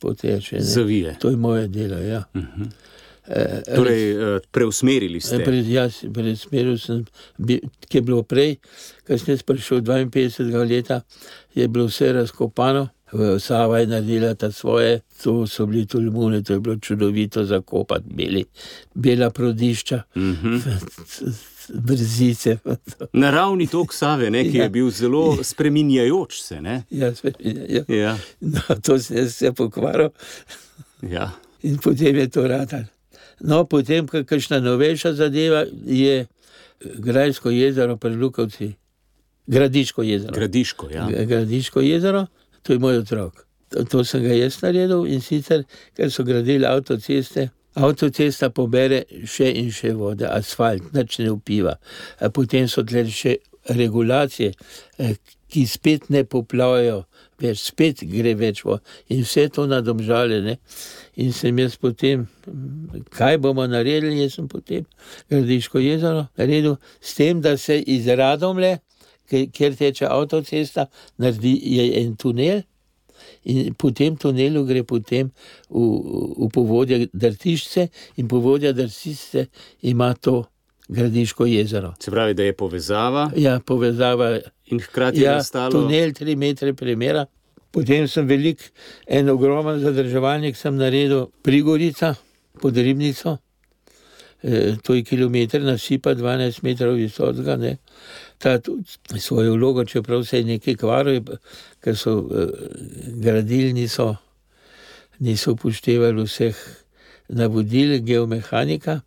poteče. 0.00 0.56
ne. 0.56 0.62
Zavije. 0.62 1.16
To 1.20 1.30
je 1.30 1.36
moje 1.36 1.68
delo. 1.68 1.98
Ja. 1.98 2.24
Eh, 3.28 3.62
Torej, 3.74 4.10
eh, 4.10 4.40
preusmerili 4.50 5.20
ste. 5.20 5.44
Pred, 5.44 5.68
jaz, 5.68 6.04
pred 6.14 6.38
smerom 6.38 6.78
sem, 6.78 7.04
ki 7.88 7.98
je 7.98 8.02
bilo 8.02 8.22
prej, 8.22 8.56
ko 9.06 9.18
sem 9.18 9.38
prišel 9.38 9.80
52 9.82 10.64
leta, 10.64 11.00
je 11.54 11.68
bilo 11.68 11.86
vse 11.86 12.12
razkopano. 12.12 12.88
Sava 13.38 13.78
je 13.78 13.86
naredila 13.86 14.34
ta 14.34 14.50
svoje, 14.50 15.00
to 15.16 15.46
so 15.46 15.66
bili 15.66 15.86
tulmune, 15.86 16.42
to 16.42 16.52
je 16.52 16.60
bilo 16.60 16.76
čudovito 16.76 17.44
zakopati, 17.44 18.04
beli, 18.08 18.44
bela 18.94 19.30
prodišča, 19.30 20.02
Mhm. 20.16 20.56
brzice. 21.70 22.58
Naravni 23.12 23.66
tok 23.66 23.94
Save, 23.94 24.30
ne, 24.30 24.42
ki 24.42 24.56
Ja. 24.56 24.62
je 24.62 24.70
bil 24.70 24.90
zelo 24.90 25.38
spreminjajoč 25.42 26.40
se. 26.40 26.60
Ne? 26.60 26.82
Ja, 26.90 27.10
sve- 27.10 27.32
ja. 27.90 28.18
No, 28.40 28.60
to 28.82 28.98
sem 28.98 29.16
jaz 29.16 29.28
vse 29.28 29.52
pokvaril 29.52 30.08
ja. 31.02 31.30
in 31.62 31.78
potem 31.78 32.16
je 32.16 32.28
to 32.28 32.46
ratal. 32.46 32.84
No, 33.40 33.64
potem, 33.64 34.06
kakšna 34.06 34.60
novejša 34.60 35.12
zadeva 35.14 35.64
je 35.84 36.26
Grajsko 36.94 37.50
jezero 37.50 37.96
pri 37.96 38.10
Lukovci, 38.12 38.72
Gradiško 39.46 40.02
jezero. 40.02 40.32
Gradiško. 40.32 40.88
Ja. 40.90 41.08
Gradiško 41.24 41.80
jezero, 41.80 42.26
to 42.66 42.74
je 42.74 42.82
moj 42.82 42.98
otrok. 43.04 43.46
To, 43.70 43.84
to 43.84 44.04
sem 44.06 44.22
ga 44.22 44.34
jaz 44.34 44.58
naredil 44.62 45.06
in 45.06 45.22
sicer, 45.22 45.64
ker 45.94 46.10
so 46.10 46.24
gradili 46.26 46.66
avtoceste. 46.66 47.48
Avtocesta 47.76 48.48
pobere 48.50 49.02
še 49.28 49.50
in 49.60 49.70
še 49.74 49.92
vode, 49.94 50.24
asfalt, 50.26 50.86
nič 50.96 51.18
ne 51.20 51.30
upiva. 51.34 51.76
A 52.20 52.30
Potem 52.32 52.66
so 52.72 52.82
tle 52.86 53.04
še 53.10 53.36
regulacije, 53.68 54.54
eh, 54.98 55.16
ki 55.52 55.66
spet 55.66 56.08
ne 56.10 56.24
poplavajo, 56.24 57.04
več 57.40 57.66
spet 57.68 58.02
gre 58.08 58.34
več 58.34 58.62
vode 58.64 58.82
in 59.12 59.22
vse 59.22 59.48
to 59.52 59.66
nadomžaljene. 59.66 60.56
In 61.16 61.32
sem 61.32 61.58
jaz 61.58 61.76
potem, 61.76 62.26
kaj 63.10 63.38
bomo 63.38 63.66
naredili, 63.66 64.22
jaz 64.22 64.34
sem 64.36 64.48
potem 64.48 64.84
Gradiško 65.30 65.80
jezero 65.80 66.26
naredil 66.38 66.76
s 67.00 67.14
tem, 67.14 67.40
da 67.40 67.56
se 67.56 67.78
iz 67.78 68.06
Radomle, 68.06 68.78
ke- 68.78 68.85
kjer 69.28 69.76
teče 69.76 70.06
avtocesta, 70.08 70.86
naredi 71.18 71.54
je 71.76 71.86
en 72.02 72.16
tunel. 72.16 72.62
In 73.44 73.74
po 73.74 73.90
tem 73.90 74.16
tunelu 74.16 74.64
gre 74.66 74.82
potem 74.84 75.30
v, 75.70 75.84
v 76.36 76.50
povodje 76.52 77.06
Drtišče, 77.12 77.88
in 78.20 78.28
povodja 78.28 78.72
Drtišče 78.76 79.46
ima 79.82 80.14
to 80.14 80.44
Gradiško 80.88 81.46
jezero. 81.46 81.94
Se 81.98 82.10
pravi, 82.10 82.34
da 82.34 82.42
je 82.42 82.52
povezava 82.52 83.30
Ja, 83.36 83.60
povezava 83.66 84.38
in 84.66 84.80
hkrati 84.80 85.18
je 85.18 85.24
ja, 85.24 85.34
nastalo. 85.34 85.70
tunel, 85.72 86.12
tri 86.12 86.36
metre 86.36 86.74
premjera. 86.74 87.26
Potem 87.70 88.08
sem 88.08 88.26
velik, 88.26 88.62
en 89.06 89.28
ogromen 89.30 89.80
zadrževalnik 89.80 90.56
sem 90.56 90.76
naredil 90.76 91.26
pri 91.42 91.60
Gorica, 91.60 92.14
pod 92.60 92.76
Ribnico. 92.76 93.38
E, 94.42 94.76
to 94.82 94.94
je 94.94 95.02
kilometr 95.02 95.60
nasipa, 95.60 96.14
12 96.14 96.62
metrov 96.62 96.94
visokega. 96.94 97.56
ne. 97.56 97.76
Ta 98.38 98.58
svojo 99.18 99.54
vlogo, 99.54 99.84
čeprav 99.84 100.24
se 100.24 100.38
je 100.38 100.44
nekaj 100.44 100.74
kvaril, 100.76 101.22
ker 101.80 101.96
so 101.96 102.18
e, 102.28 102.46
gradili, 103.16 103.72
niso, 103.72 104.16
niso 105.18 105.54
upoštevali 105.56 106.26
vseh 106.26 106.56
navodil 107.28 107.98
geomehanika. 108.04 109.00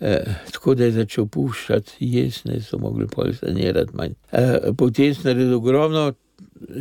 Eh, 0.00 0.24
tako 0.52 0.74
da 0.74 0.84
je 0.84 0.92
začel 0.92 1.26
puščati, 1.26 1.96
jaz 2.00 2.42
ne 2.44 2.60
so 2.60 2.76
mogli 2.78 3.06
pol 3.08 3.32
sanirati 3.32 3.96
manj. 3.96 4.12
Eh, 4.32 4.72
potem 4.76 5.14
sem 5.14 5.30
naredil 5.30 5.56
ogromno 5.56 6.10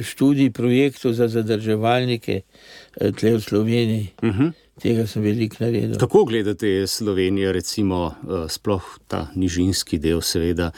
študij, 0.04 0.52
projektov 0.52 1.14
za 1.14 1.28
zadrževalnike 1.28 2.42
eh, 2.42 3.12
tle 3.12 3.38
v 3.38 3.42
Sloveniji. 3.42 4.08
Uh 4.24 4.30
-huh. 4.30 4.52
Tega 4.82 5.08
sem 5.08 5.24
veliko 5.24 5.56
naredil. 5.60 5.98
Kako 5.98 6.26
gledate 6.26 6.68
je 6.68 6.88
Slovenija, 6.88 7.52
recimo, 7.52 8.12
eh, 8.12 8.50
sploh 8.50 8.84
ta 9.08 9.28
nižinski 9.36 9.98
del, 9.98 10.22
seveda, 10.22 10.72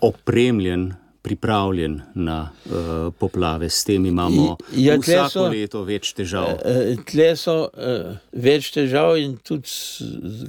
opremljen, 0.00 0.92
pripravljen 1.22 2.00
na 2.14 2.50
uh, 2.66 2.72
poplave, 3.14 3.70
s 3.70 3.84
tem 3.84 4.06
imamo 4.06 4.56
ja, 4.72 4.94
tle 4.94 5.14
vsako 5.14 5.28
so- 5.30 5.50
leto 5.50 5.82
več 5.82 6.12
težav. 6.12 6.58
Eh, 6.60 6.96
Tle 7.04 7.36
so 7.36 7.68
eh, 7.72 8.10
več 8.32 8.70
težav 8.70 9.16
in 9.16 9.36
tudi 9.38 9.68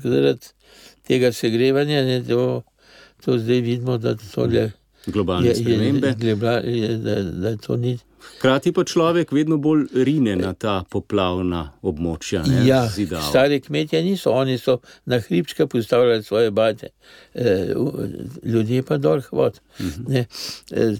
zaradi 0.01 0.51
tega 1.03 1.31
segrevanja, 1.31 2.03
ne, 2.03 2.23
to, 2.23 2.63
to 3.23 3.37
zdaj 3.39 3.61
vidimo, 3.61 3.97
da 3.97 4.15
to 4.15 4.45
je. 4.47 4.71
Globalne 5.07 5.55
spremembe. 5.55 6.15
gleba- 6.15 6.59
je, 6.59 6.97
da, 6.97 7.15
da 7.23 7.55
to 7.57 7.77
ni. 7.77 7.97
Hkrati 8.37 8.71
pa 8.75 8.83
človek 8.83 9.31
vedno 9.31 9.57
bolj 9.57 9.85
rine 10.05 10.35
na 10.35 10.53
ta 10.53 10.83
poplavna 10.91 11.71
območja. 11.81 12.43
Ne, 12.47 12.65
Ja, 12.67 12.87
zidav. 12.87 13.21
stari 13.29 13.61
kmetje 13.61 14.01
niso, 14.03 14.31
oni 14.31 14.57
so 14.57 14.79
na 15.05 15.19
hribčke 15.19 15.67
postavljali 15.67 16.23
svoje 16.23 16.51
bate, 16.51 16.89
e, 17.33 17.73
ljudje 18.43 18.83
pa 18.83 18.97
dol 18.97 19.21
hvod. 19.21 19.59
Ne, 20.07 20.25
e, 20.71 20.91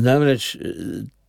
namreč 0.00 0.56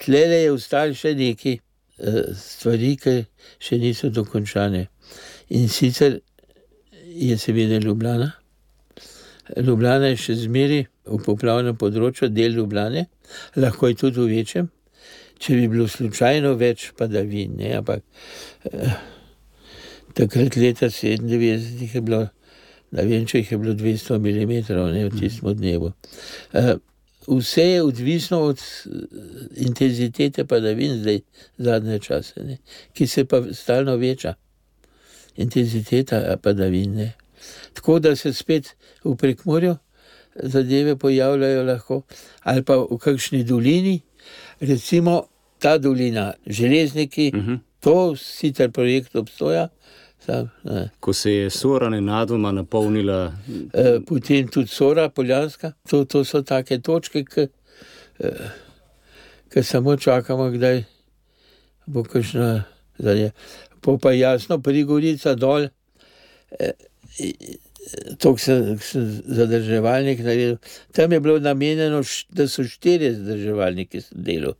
tlele 0.06 0.44
je 0.44 0.52
ostalo 0.52 0.94
še 0.94 1.16
neki 1.16 1.58
e, 1.58 2.24
stvari, 2.36 2.96
ki 2.98 3.16
še 3.60 3.78
niso 3.78 4.10
dokončane. 4.10 4.88
In 5.50 5.70
sicer 5.70 6.20
je 7.14 7.38
seveda 7.38 7.78
Ljubljana. 7.78 8.32
Ljubljana 9.58 10.08
je 10.08 10.18
še 10.18 10.36
zmeri 10.46 10.86
v 11.06 11.18
poplavnem 11.26 11.76
področju, 11.78 12.30
del 12.32 12.56
Ljubljane, 12.56 13.06
lahko 13.60 13.88
je 13.92 13.96
tudi 14.00 14.20
v 14.24 14.30
večjem. 14.38 14.70
Če 15.44 15.58
bi 15.60 15.68
bilo 15.68 15.90
slučajno 15.92 16.54
več 16.56 16.92
padavin, 16.96 17.58
ne, 17.60 17.74
ampak 17.82 18.04
Takrat 20.14 20.56
leta 20.56 20.90
97 20.90 21.96
je 21.96 22.02
bilo, 22.02 22.28
ne 22.92 23.06
vem, 23.10 23.26
če 23.26 23.42
jih 23.42 23.52
je 23.52 23.58
bilo 23.58 23.74
200 23.74 24.20
mm 24.22 24.52
ne, 24.94 25.06
v 25.08 25.20
tistem 25.20 25.56
dnevu. 25.58 25.94
Eh, 26.54 26.76
Vse 27.24 27.64
je 27.64 27.84
odvisno 27.84 28.42
od 28.52 28.60
eh, 28.60 28.92
intenzitete 29.66 30.46
padavin 30.46 31.00
zdaj 31.00 31.22
zadnje 31.58 32.00
čase, 32.00 32.44
ne, 32.44 32.60
ki 32.94 33.08
se 33.08 33.26
pa 33.26 33.42
stalno 33.52 33.96
veča. 33.98 34.36
Intenziteta 35.36 36.22
eh, 36.22 36.38
padavin. 36.38 36.94
Ne. 37.00 37.14
Tako 37.74 38.00
da 38.00 38.16
se 38.16 38.34
spet 38.34 38.76
v 39.04 39.16
prekmorju 39.18 39.76
zadeve 40.36 40.96
pojavljajo 40.96 41.64
lahko, 41.64 42.02
ali 42.44 42.62
pa 42.64 42.78
v 42.78 42.98
kakšni 43.02 43.44
dolini, 43.44 44.02
recimo 44.60 45.24
ta 45.64 45.78
dolina, 45.78 46.34
železniki, 46.48 47.32
uh 47.36 47.40
-huh. 47.40 47.60
to 47.80 48.16
sicer 48.16 48.72
projekt 48.72 49.16
obstoja, 49.16 49.68
sam, 50.26 50.50
ne. 50.64 50.90
Ko 51.00 51.14
se 51.14 51.32
je 51.32 51.50
Sora 51.50 51.90
nenadoma 51.90 52.52
napolnila, 52.52 53.34
E, 53.74 54.00
potem 54.08 54.48
tudi 54.48 54.68
Sora, 54.68 55.10
Poljanska. 55.10 55.72
To, 55.90 56.06
to 56.06 56.26
so 56.26 56.42
take 56.42 56.80
točke, 56.80 57.26
ki 57.26 57.48
e, 59.60 59.64
samo 59.64 59.98
čakamo, 59.98 60.50
kdaj 60.50 60.84
bo 61.86 62.04
kakšna 62.04 62.64
zadnja. 62.98 63.32
Po 63.82 63.98
pa 63.98 64.12
jasno, 64.12 64.62
prigorica 64.62 65.36
dol. 65.36 65.68
E, 66.60 66.72
To 68.20 68.38
sem, 68.38 68.80
sem 68.80 69.22
zadrževalnik 69.26 70.20
naredil. 70.20 70.58
Tam 70.92 71.12
je 71.12 71.20
bilo 71.20 71.40
namenjeno, 71.40 72.02
da 72.30 72.48
so 72.48 72.64
štiri 72.64 73.14
zadrževalniki 73.14 74.02
delali. 74.12 74.56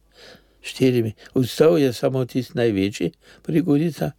Štirimi. 0.64 1.14
Ustal 1.36 1.78
je 1.78 1.94
samo 1.94 2.26
tisti 2.26 2.58
največji, 2.58 3.12
prigorica, 3.44 4.12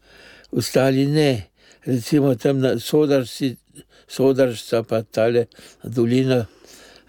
ostali 0.53 1.07
ne. 1.07 1.49
Recimo 1.85 2.35
tam 2.35 2.61
na 2.61 2.79
sodarci, 2.79 3.57
sodarca 4.09 4.83
pa 4.83 5.03
tale 5.03 5.47
dolina 5.85 6.47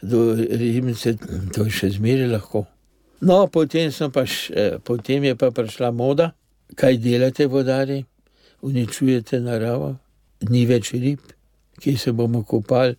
do 0.02 0.36
Rimce, 0.36 1.18
to 1.54 1.68
je 1.68 1.72
še 1.72 1.90
zmeraj 1.98 2.32
lahko. 2.32 2.66
No, 3.26 3.48
potem, 3.48 3.92
pa 4.14 4.26
š, 4.26 4.52
eh, 4.54 4.78
potem 4.84 5.24
je 5.24 5.36
pa 5.36 5.52
prišla 5.52 5.92
moda, 5.92 6.34
kaj 6.76 6.98
delate, 6.98 7.48
vodari, 7.48 8.04
uničujete 8.62 9.40
naravo, 9.40 9.96
ni 10.50 10.66
več 10.66 10.92
rib, 10.94 11.20
ki 11.80 11.98
se 11.98 12.12
bomo 12.12 12.44
kopali, 12.44 12.96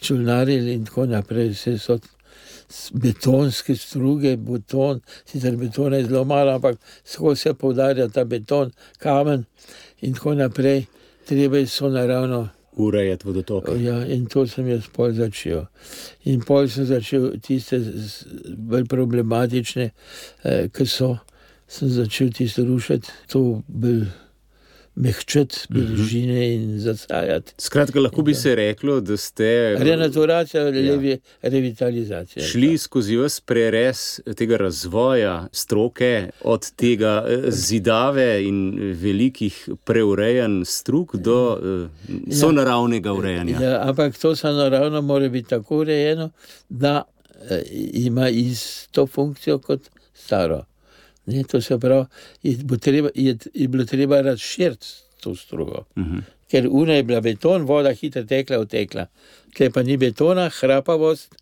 čulnarili 0.00 0.74
in 0.74 0.84
tako 0.84 1.06
naprej. 1.06 1.54
Vse 1.54 1.78
so 1.78 1.98
betonske 2.92 3.76
struge, 3.76 4.36
beton, 4.36 5.00
sicer 5.26 5.56
betona 5.56 5.96
je 5.96 6.06
zelo 6.06 6.24
malo, 6.24 6.54
ampak 6.54 6.78
tako 7.12 7.34
se 7.36 7.54
poudarja 7.54 8.08
ta 8.08 8.24
beton, 8.24 8.72
kamen 8.98 9.44
in 10.00 10.14
tako 10.14 10.34
naprej. 10.34 10.86
Treba 11.26 11.58
je 11.58 11.66
so 11.66 11.88
naravno 11.88 12.48
urejati 12.76 13.26
vodotoke. 13.26 13.82
Ja, 13.82 14.06
in 14.06 14.26
to 14.26 14.46
sem 14.46 14.68
jaz 14.68 14.88
pol 14.92 15.12
začel. 15.12 15.66
In 16.24 16.40
pol 16.46 16.68
sem 16.68 16.86
začel 16.86 17.32
tiste 17.42 17.80
bolj 18.56 18.86
problematične, 18.90 19.90
eh, 20.44 20.68
ki 20.72 20.86
so, 20.86 21.16
sem 21.68 21.88
začel 21.88 22.32
tiste 22.32 22.64
rušiti, 22.66 23.10
to 23.28 23.62
bolj 23.68 24.06
mehčati, 24.94 25.58
bližine 25.68 26.54
in 26.54 26.78
zasajati. 26.78 27.52
Skratka, 27.58 28.00
lahko 28.00 28.22
bi 28.22 28.34
se 28.34 28.54
reklo, 28.54 29.00
da 29.00 29.16
ste 29.16 29.76
Renaturacija, 29.78 30.64
levi, 30.64 31.18
revitalizacija. 31.42 32.46
šli 32.46 32.78
skozi 32.78 33.16
vse 33.16 33.42
prerez 33.44 34.20
tega 34.36 34.56
razvoja 34.56 35.48
stroke, 35.52 36.30
od 36.44 36.70
tega 36.76 37.24
eh, 37.28 37.50
zidave 37.50 38.44
in 38.44 38.78
velikih 38.94 39.68
preurejanj 39.84 40.64
strug 40.64 41.16
do 41.16 41.58
eh, 41.62 42.34
sonaravnega 42.34 43.12
urejanja. 43.12 43.60
Ja, 43.62 43.82
ampak 43.88 44.18
to 44.18 44.34
naravno 44.42 45.02
mora 45.02 45.28
biti 45.28 45.48
tako 45.48 45.78
urejeno, 45.78 46.30
da 46.68 47.02
eh, 47.50 47.62
ima 47.92 48.28
isto 48.28 49.06
funkcijo 49.06 49.58
kot 49.58 49.80
staro. 50.14 50.69
Ne, 51.26 51.42
to 51.44 51.60
se 51.60 51.78
pravi, 51.78 52.04
je, 52.42 52.56
treba, 52.80 53.08
je, 53.14 53.36
je 53.54 53.68
bilo 53.68 53.84
treba 53.84 54.20
razširiti 54.20 54.86
to 55.20 55.34
strugo. 55.34 55.84
Uh 55.96 56.02
-huh. 56.02 56.22
Ker 56.50 56.68
una 56.70 56.92
je 56.92 57.02
bila 57.02 57.20
beton, 57.20 57.62
voda 57.62 57.92
hitro 57.92 58.22
tekla, 58.24 58.58
utekla. 58.58 59.06
Tle 59.54 59.70
pa 59.70 59.82
ni 59.82 59.96
betona, 59.96 60.48
hrapavost, 60.50 61.34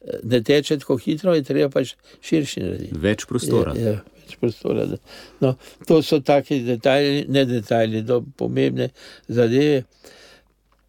eh, 0.00 0.18
ne 0.22 0.42
teče 0.42 0.78
tako 0.78 0.96
hitro, 0.96 1.34
je 1.34 1.42
treba 1.42 1.68
pač 1.70 1.94
širši 2.22 2.60
narediti. 2.60 2.98
Več 2.98 3.24
prostora. 3.26 3.74
Ja, 3.76 3.82
ja, 3.82 4.00
več 4.18 4.36
prostora. 4.36 4.86
da- 4.86 4.96
No, 5.40 5.54
to 5.86 6.02
so 6.02 6.20
taki 6.20 6.60
detajli, 6.60 7.24
ne 7.28 7.44
detajli, 7.44 8.02
do 8.02 8.24
pomembne 8.36 8.88
zadeve. 9.28 9.82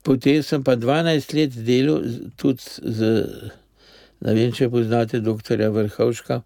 Potem 0.04 0.44
sem 0.44 0.64
pa 0.64 0.76
12 0.76 1.34
let 1.34 1.52
delal 1.56 2.04
tudi 2.38 2.62
z, 2.84 3.26
ne 4.22 4.34
vem, 4.34 4.52
če 4.52 4.70
poznate 4.70 5.20
dr. 5.20 5.70
Vrhovška, 5.70 6.42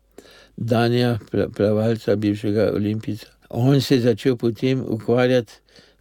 Danja, 0.57 1.19
pla- 1.31 1.49
plavalca, 1.49 2.15
bivšega 2.15 2.71
olimpijca. 2.75 3.27
On 3.49 3.81
se 3.81 3.95
je 3.95 4.01
začel 4.01 4.35
potem 4.37 4.83
ukvarjati, 4.87 5.53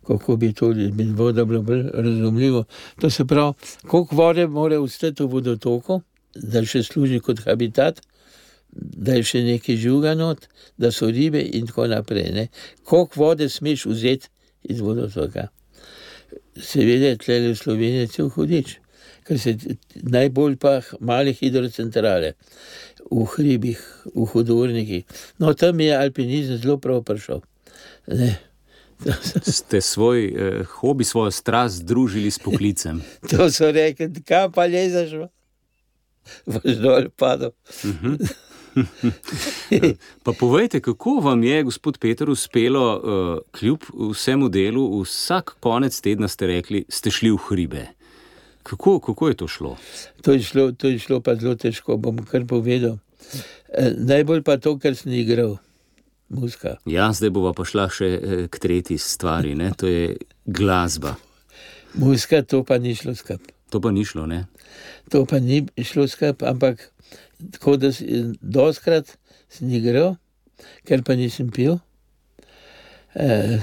kako 0.07 0.37
bi 0.37 0.53
to 0.53 0.69
med 0.69 1.13
vodo 1.19 1.45
bilo 1.47 1.63
bolj 1.63 1.85
razumljivo. 1.95 2.65
To 3.01 3.11
se 3.11 3.25
pravi, 3.25 3.53
koliko 3.87 4.17
vode 4.17 4.47
mora 4.47 4.81
ostati 4.81 5.23
v 5.23 5.27
vodotoku, 5.27 6.01
da 6.35 6.65
še 6.65 6.83
služi 6.83 7.21
kot 7.21 7.45
habitat 7.45 8.01
da 8.77 9.17
je 9.17 9.25
še 9.27 9.43
nekaj 9.45 9.77
žugano, 9.81 10.33
da 10.79 10.91
so 10.93 11.09
ribe 11.11 11.41
in 11.41 11.67
tako 11.67 11.87
naprej. 11.91 12.31
Ne. 12.35 12.49
Koliko 12.85 13.21
vode 13.21 13.49
smeš 13.49 13.87
vzeti 13.87 14.29
iz 14.63 14.81
vodotoka? 14.81 15.49
Seveda 16.57 17.13
je 17.13 17.21
tle 17.23 17.39
v 17.51 17.55
Sloveniji 17.57 18.11
cel 18.13 18.29
hudič, 18.33 18.77
ker 19.27 19.41
se 19.41 19.57
najbolj 20.03 20.57
pa 20.63 20.79
male 21.01 21.33
hidrocentrale 21.37 22.35
v 23.11 23.25
hribih, 23.37 23.81
v 24.15 24.25
hudornikih. 24.33 25.05
No, 25.39 25.55
tam 25.55 25.81
je 25.81 25.93
alpinizem 25.97 26.59
zelo 26.59 26.79
prav 26.79 27.03
prišel. 27.07 27.41
Ne. 28.07 28.39
Ste 29.61 29.81
svoj 29.81 30.19
eh, 30.25 30.65
hobi, 30.81 31.05
svojo 31.05 31.31
strast 31.31 31.85
združili 31.85 32.31
s 32.31 32.39
poklicem. 32.39 33.03
To 33.31 33.51
so 33.51 33.71
rekli, 33.71 34.11
kam 34.25 34.53
pa 34.53 34.67
lezeš, 34.67 35.13
v- 35.13 35.31
boš 36.47 36.77
dol 36.83 37.09
padel. 37.15 37.53
Pa 40.25 40.33
povejte, 40.37 40.81
kako 40.85 41.21
vam 41.25 41.41
je, 41.41 41.63
gospod 41.65 41.97
Peter, 41.99 42.29
uspelo, 42.31 42.85
uh, 42.85 43.01
kljub 43.57 43.81
vsemu 44.13 44.49
delu, 44.53 45.01
vsak 45.01 45.57
konec 45.65 45.97
tedna 46.01 46.29
ste 46.29 46.47
rekli, 46.47 46.85
ste 46.89 47.09
šli 47.11 47.33
v 47.33 47.41
hribe. 47.49 47.87
Kako, 48.67 49.01
kako 49.01 49.29
je 49.29 49.35
to 49.35 49.49
šlo? 49.49 49.77
To 50.23 50.33
je, 50.33 50.43
šlo, 50.43 50.73
to 50.73 50.89
je 50.89 50.99
šlo 50.99 51.21
pa 51.21 51.37
zelo 51.39 51.55
težko, 51.55 51.97
bom 51.97 52.19
kar 52.27 52.43
povedal. 52.47 52.99
E, 53.71 53.93
najbolj 53.95 54.43
pa 54.43 54.57
to, 54.59 54.75
kar 54.79 54.97
sem 54.99 55.13
igral, 55.15 55.57
muska. 56.29 56.77
Ja, 56.87 57.13
zdaj 57.15 57.31
bova 57.31 57.53
pa 57.55 57.63
šla 57.63 57.85
še 57.95 58.09
eh, 58.11 58.41
k 58.51 58.59
tretji 58.63 58.99
stvari, 58.99 59.55
ne? 59.55 59.71
to 59.71 59.87
je 59.87 60.17
glasba. 60.47 61.15
Muska, 61.95 62.43
to 62.43 62.65
pa 62.67 62.81
ni 62.83 62.97
šlo 62.99 63.15
skup. 63.15 63.45
To 63.71 63.81
pa 63.81 63.93
ni 63.95 64.03
šlo, 64.05 64.27
ne? 64.27 64.49
To 65.15 65.23
pa 65.31 65.39
ni 65.39 65.63
šlo 65.79 66.09
skup, 66.11 66.43
ampak 66.43 66.89
tako 67.55 67.77
da 67.79 67.93
doskrat 68.43 69.15
sem 69.49 69.71
igral, 69.79 70.17
ker 70.89 71.05
pa 71.07 71.15
nisem 71.15 71.53
pil. 71.55 71.79
E, 73.15 73.61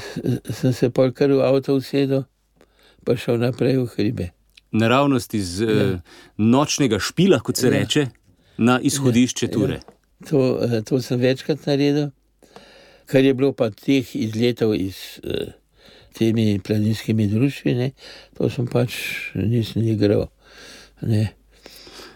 sem 0.48 0.72
se 0.72 0.90
pol 0.96 1.12
kar 1.12 1.36
v 1.36 1.44
avto 1.44 1.76
usedel, 1.76 2.24
pa 3.04 3.18
šel 3.20 3.44
naprej 3.44 3.82
v 3.82 3.92
hribe. 3.98 4.30
Naravnost 4.74 5.34
iz 5.38 5.60
ja. 5.62 6.00
nočnega 6.38 7.00
špila, 7.00 7.40
kot 7.40 7.62
se 7.62 7.68
ja. 7.68 7.74
reče, 7.78 8.08
na 8.58 8.80
izhodišče 8.82 9.48
ture. 9.54 9.80
Ja. 9.82 10.28
To, 10.30 10.60
eh, 10.64 10.82
to 10.82 11.02
sem 11.02 11.20
večkrat 11.20 11.66
naredil, 11.66 12.10
kar 13.06 13.24
je 13.24 13.34
bilo 13.34 13.54
pa 13.54 13.70
teh 13.70 14.16
izletov 14.16 14.76
iz 14.76 15.20
eh, 15.24 15.54
temi 16.18 16.60
planinskimi 16.64 17.28
društvi, 17.28 17.76
ne, 17.76 17.92
to 18.38 18.50
sem 18.50 18.68
pač 18.68 18.96
nisem 19.36 19.84
igral. 19.88 20.28
Ne. 21.02 21.34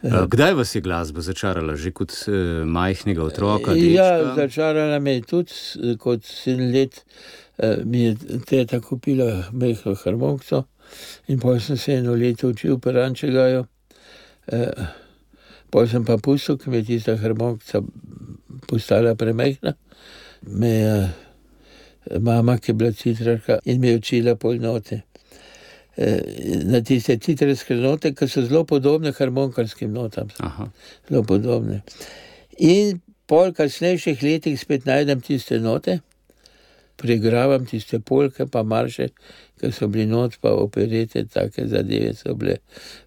Ja. 0.01 0.27
Kdaj 0.29 0.53
vas 0.53 0.75
je 0.75 0.81
glasba 0.81 1.21
začarala, 1.25 1.75
že 1.75 1.91
kot 1.91 2.13
eh, 2.29 2.63
majhnega 2.65 3.23
otroka? 3.25 3.73
Ja, 3.73 4.11
dečka? 4.21 4.35
začarala 4.35 4.99
me 4.99 5.17
je 5.17 5.25
tudi 5.25 5.97
kot 5.99 6.25
sedem 6.25 6.71
let, 6.71 7.01
eh, 7.57 7.81
mi 7.83 8.05
je 8.05 8.41
teta 8.45 8.79
kupila 8.79 9.49
mehko 9.51 9.97
harmonico 10.03 10.65
in 11.27 11.39
potem 11.39 11.59
sem 11.59 11.77
se 11.77 11.93
eno 11.93 12.13
leto 12.13 12.49
učil 12.49 12.79
perančegajo. 12.79 13.65
Eh, 14.47 14.85
potem 15.69 15.91
sem 15.91 16.05
pa 16.05 16.17
pustil, 16.17 16.57
ker 16.57 16.71
mi 16.71 16.77
je 16.77 16.83
tista 16.83 17.17
harmonika 17.17 17.81
postala 18.67 19.15
premehna. 19.15 19.73
Me 20.41 20.67
je 20.67 20.95
eh, 21.03 22.19
mama, 22.19 22.57
ki 22.57 22.71
je 22.71 22.75
bila 22.75 22.91
citrarka 22.91 23.59
in 23.65 23.81
mi 23.81 23.87
je 23.87 23.97
učila 23.97 24.35
polnote. 24.35 25.01
Eh, 25.97 26.21
Na 26.65 26.81
tiste 26.81 27.17
citrarske 27.17 27.75
note, 27.75 28.13
ki 28.13 28.27
so 28.27 28.45
zelo 28.45 28.63
podobne 28.65 29.11
harmonikarskim 29.11 29.93
notam. 29.93 30.29
Aha. 30.39 30.69
zelo 31.09 31.23
podobne. 31.23 31.81
In 32.57 33.01
pol 33.27 33.51
kasnejših 33.53 34.23
letih 34.23 34.59
spet 34.59 34.85
najdem 34.85 35.21
tiste 35.21 35.59
note, 35.59 35.99
pregravam 36.97 37.65
tiste 37.65 37.99
polke, 37.99 38.47
pa 38.47 38.63
marše, 38.63 39.09
ki 39.59 39.71
so 39.71 39.87
bili 39.91 40.05
not, 40.05 40.37
pa 40.41 40.53
operete, 40.53 41.25
take 41.25 41.67
zadeve 41.67 42.13
so 42.17 42.35
bile 42.37 42.59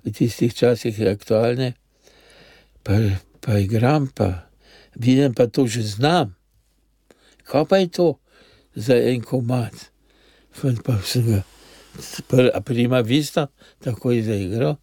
v 0.04 0.12
tistih 0.14 0.54
časih 0.54 0.98
aktualne. 1.10 1.72
Pa, 2.84 2.98
pa 3.40 3.58
igram, 3.58 4.08
pa 4.14 4.50
vidim, 4.96 5.34
pa 5.34 5.46
to 5.46 5.66
že 5.66 5.82
znam. 5.82 6.34
Kaj 7.44 7.64
pa 7.68 7.76
je 7.82 7.88
to 7.88 8.08
za 8.74 8.94
en 8.94 9.22
komat? 9.22 9.90
Fant 10.50 10.82
pa 10.84 10.98
sem 11.04 11.26
ga, 11.26 11.42
a 12.54 12.60
prima 12.60 13.00
vista, 13.00 13.48
tako 13.82 14.10
je 14.10 14.22
zaigral. 14.22 14.76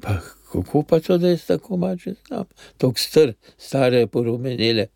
Pa 0.00 0.20
kako 0.52 0.82
pa 0.82 1.00
to, 1.00 1.18
da 1.18 1.28
jaz 1.28 1.46
tako 1.46 1.76
mače 1.76 2.14
znam? 2.26 2.44
Tok 2.78 2.98
str, 2.98 3.32
stare 3.58 4.06
porumenele 4.06 4.86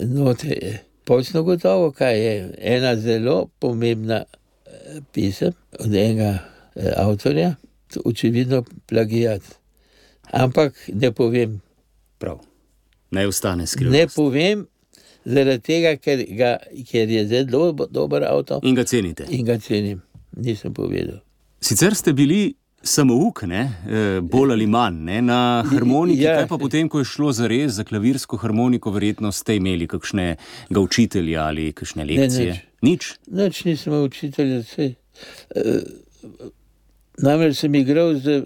note. 0.00 0.78
Pol 1.04 1.24
sem 1.24 1.42
gotovo, 1.44 1.90
kaj 1.90 2.18
je 2.18 2.54
ena 2.58 2.96
zelo 2.96 3.48
pomembna 3.58 4.24
pisem 5.12 5.52
od 5.80 5.94
enega 5.94 6.38
eh, 6.76 6.92
avtorja, 6.96 7.54
to 7.94 8.00
očividno 8.04 8.64
plagijat. 8.86 9.42
Ampak 10.32 10.72
ne 10.94 11.12
povem, 11.12 11.60
Prav. 12.18 12.38
Naj 13.10 13.26
ostane 13.26 13.62
ne 13.62 13.66
skrivnost. 13.66 14.14
povem, 14.16 14.66
zaradi 15.24 15.60
tega, 15.60 15.96
ker, 15.96 16.22
ga, 16.36 16.56
ker 16.90 17.10
je 17.10 17.26
zelo 17.26 17.72
dober 17.90 18.24
avto 18.24 18.60
In 18.62 18.74
ga 18.74 18.84
cenite. 18.84 19.26
in 19.30 19.44
ga 19.44 19.58
cenim. 19.58 20.02
Nisem 20.36 20.72
povedal. 20.74 21.18
Sicer 21.60 21.94
ste 21.94 22.12
bili 22.12 22.54
samouk, 22.82 23.42
ne? 23.42 23.60
Eh, 23.86 24.20
bolj 24.20 24.52
ali 24.52 24.66
manj, 24.66 24.96
ne? 25.04 25.22
na 25.22 25.62
harmoniki. 25.66 26.22
Ja. 26.26 26.36
Kaj 26.38 26.48
pa 26.48 26.58
potem, 26.58 26.88
ko 26.88 26.98
je 26.98 27.04
šlo 27.04 27.32
za 27.32 27.46
res, 27.46 27.72
za 27.72 27.84
klavirsko 27.84 28.36
harmoniko, 28.36 28.90
verjetno 28.90 29.32
ste 29.32 29.56
imeli 29.56 29.86
kakšnega 29.86 30.80
učitelja 30.80 31.44
ali 31.44 31.72
kakšne 31.72 32.04
lekcije? 32.04 32.71
Nič. 32.82 33.14
Nič. 33.16 33.18
Noč 33.30 33.64
nisem 33.64 33.92
imel 33.92 34.04
učitelja, 34.08 34.60
vse. 34.66 34.94
Namreč 37.22 37.56
sem 37.60 37.74
igral 37.74 38.14
z 38.18 38.26
eh, 38.28 38.42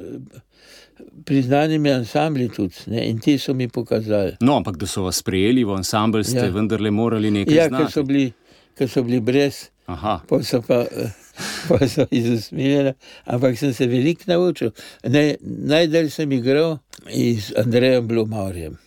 priznanimi 1.25 1.90
ansambli 1.92 2.49
tudi 2.49 2.75
ne, 2.87 3.05
in 3.09 3.18
ti 3.18 3.38
so 3.38 3.55
mi 3.55 3.68
pokazali. 3.68 4.37
No, 4.40 4.57
ampak 4.57 4.76
da 4.76 4.87
so 4.87 5.03
vas 5.07 5.16
sprejeli 5.22 5.64
v 5.64 5.76
ansambl, 5.76 6.24
ste 6.24 6.39
ja. 6.39 6.45
Ja. 6.51 6.55
vendarle 6.55 6.91
morali 6.91 7.30
nekaj 7.30 7.55
Ja, 7.57 7.68
ker 7.68 7.76
znati. 7.78 7.93
so 7.93 8.03
bili, 8.03 8.32
ker 8.78 8.89
so 8.89 9.03
bili 9.03 9.20
brez, 9.20 9.68
Aha. 9.87 10.20
pa 10.28 10.43
so 10.43 10.62
pa. 10.62 10.84
eh, 10.91 11.22
Pa 11.68 11.76
so 11.84 12.07
izusmiljeni, 12.11 12.95
ampak 13.28 13.59
sem 13.59 13.74
se 13.74 13.84
veliko 13.87 14.24
naučil. 14.26 14.70
Ne, 15.05 15.37
najdalj 15.43 16.09
sem 16.11 16.32
igral 16.32 16.78
z 17.12 17.53
Andrejem 17.61 18.07
Blumaurjem. 18.09 18.78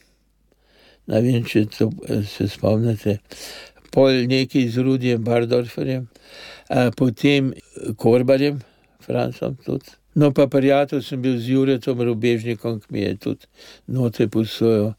Ne 1.08 1.22
vem, 1.22 1.46
če 1.46 1.66
to, 1.70 1.92
eh, 2.10 2.24
se 2.26 2.48
spomnite. 2.50 3.20
Pol 3.92 4.26
neki 4.30 4.68
z 4.70 4.84
Rudijem 4.86 5.24
Bardorferjem, 5.24 6.08
potem 6.98 7.54
Korbarjem, 7.98 8.60
Francom 9.02 9.56
tudi. 9.66 9.98
No, 10.16 10.32
pa 10.34 10.48
prijatelj 10.48 11.04
sem 11.04 11.22
bil 11.22 11.38
z 11.40 11.54
Juretom 11.54 12.02
Rubežnikom, 12.02 12.80
ki 12.82 12.94
mi 12.94 13.02
je 13.02 13.16
tudi 13.18 13.46
note 13.88 14.28
posojal. 14.28 14.94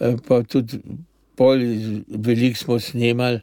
Eh, 0.00 0.16
Pa 0.26 0.42
tudi 0.42 0.80
pol, 1.36 1.64
veliko 2.08 2.58
smo 2.58 2.78
snemali, 2.80 3.40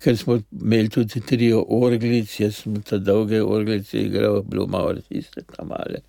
ker 0.00 0.16
smo 0.16 0.38
imeli 0.62 0.88
tudi 0.88 1.20
tri 1.26 1.50
orglice, 1.52 2.44
jaz 2.44 2.62
sem 2.62 2.78
te 2.86 2.98
dolge 2.98 3.42
orglice 3.42 3.98
igral, 3.98 4.42
bilo 4.42 4.66
malo 4.66 4.94
tiste 5.08 5.42
tam 5.56 5.68
male, 5.74 6.00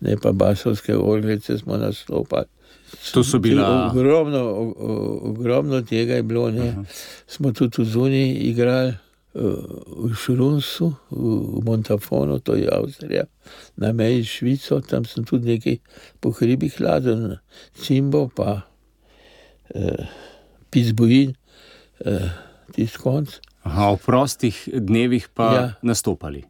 ne 0.00 0.16
pa 0.20 0.32
basovske 0.32 0.96
orglice 0.96 1.58
smo 1.58 1.78
nastopali. 1.78 2.50
To 3.12 3.22
so 3.22 3.38
bila- 3.38 3.90
Ogromno, 3.90 4.38
o- 4.38 4.74
o- 4.78 5.20
ogromno 5.24 5.82
tega 5.82 6.14
je 6.14 6.22
bilo. 6.22 6.50
Ne. 6.50 6.74
Smo 7.26 7.52
tudi 7.52 7.84
Zuni 7.84 8.32
igrali, 8.34 8.88
eh, 8.88 9.40
v 9.98 10.14
Šrunsu, 10.14 10.94
v 11.10 11.62
Montafonu, 11.62 12.38
to 12.38 12.54
je 12.54 12.68
Avstrija, 12.68 13.24
na 13.76 13.92
meji 13.92 14.24
s 14.24 14.28
Švico, 14.28 14.80
tam 14.80 15.04
sem 15.04 15.24
tudi 15.24 15.48
nekaj 15.48 15.76
po 16.20 16.30
hribih 16.30 16.74
hladil, 16.74 17.36
cimbo 17.74 18.28
pa 18.28 18.62
eh, 19.68 20.06
pizbojin, 20.70 21.34
eh, 22.00 22.30
tisti 22.72 22.98
konc. 22.98 23.28
Aha, 23.62 23.90
v 23.90 23.98
prostih 23.98 24.56
dnevih 24.70 25.28
pa. 25.28 25.54
Ja. 25.54 25.74
nastopali. 25.82 26.44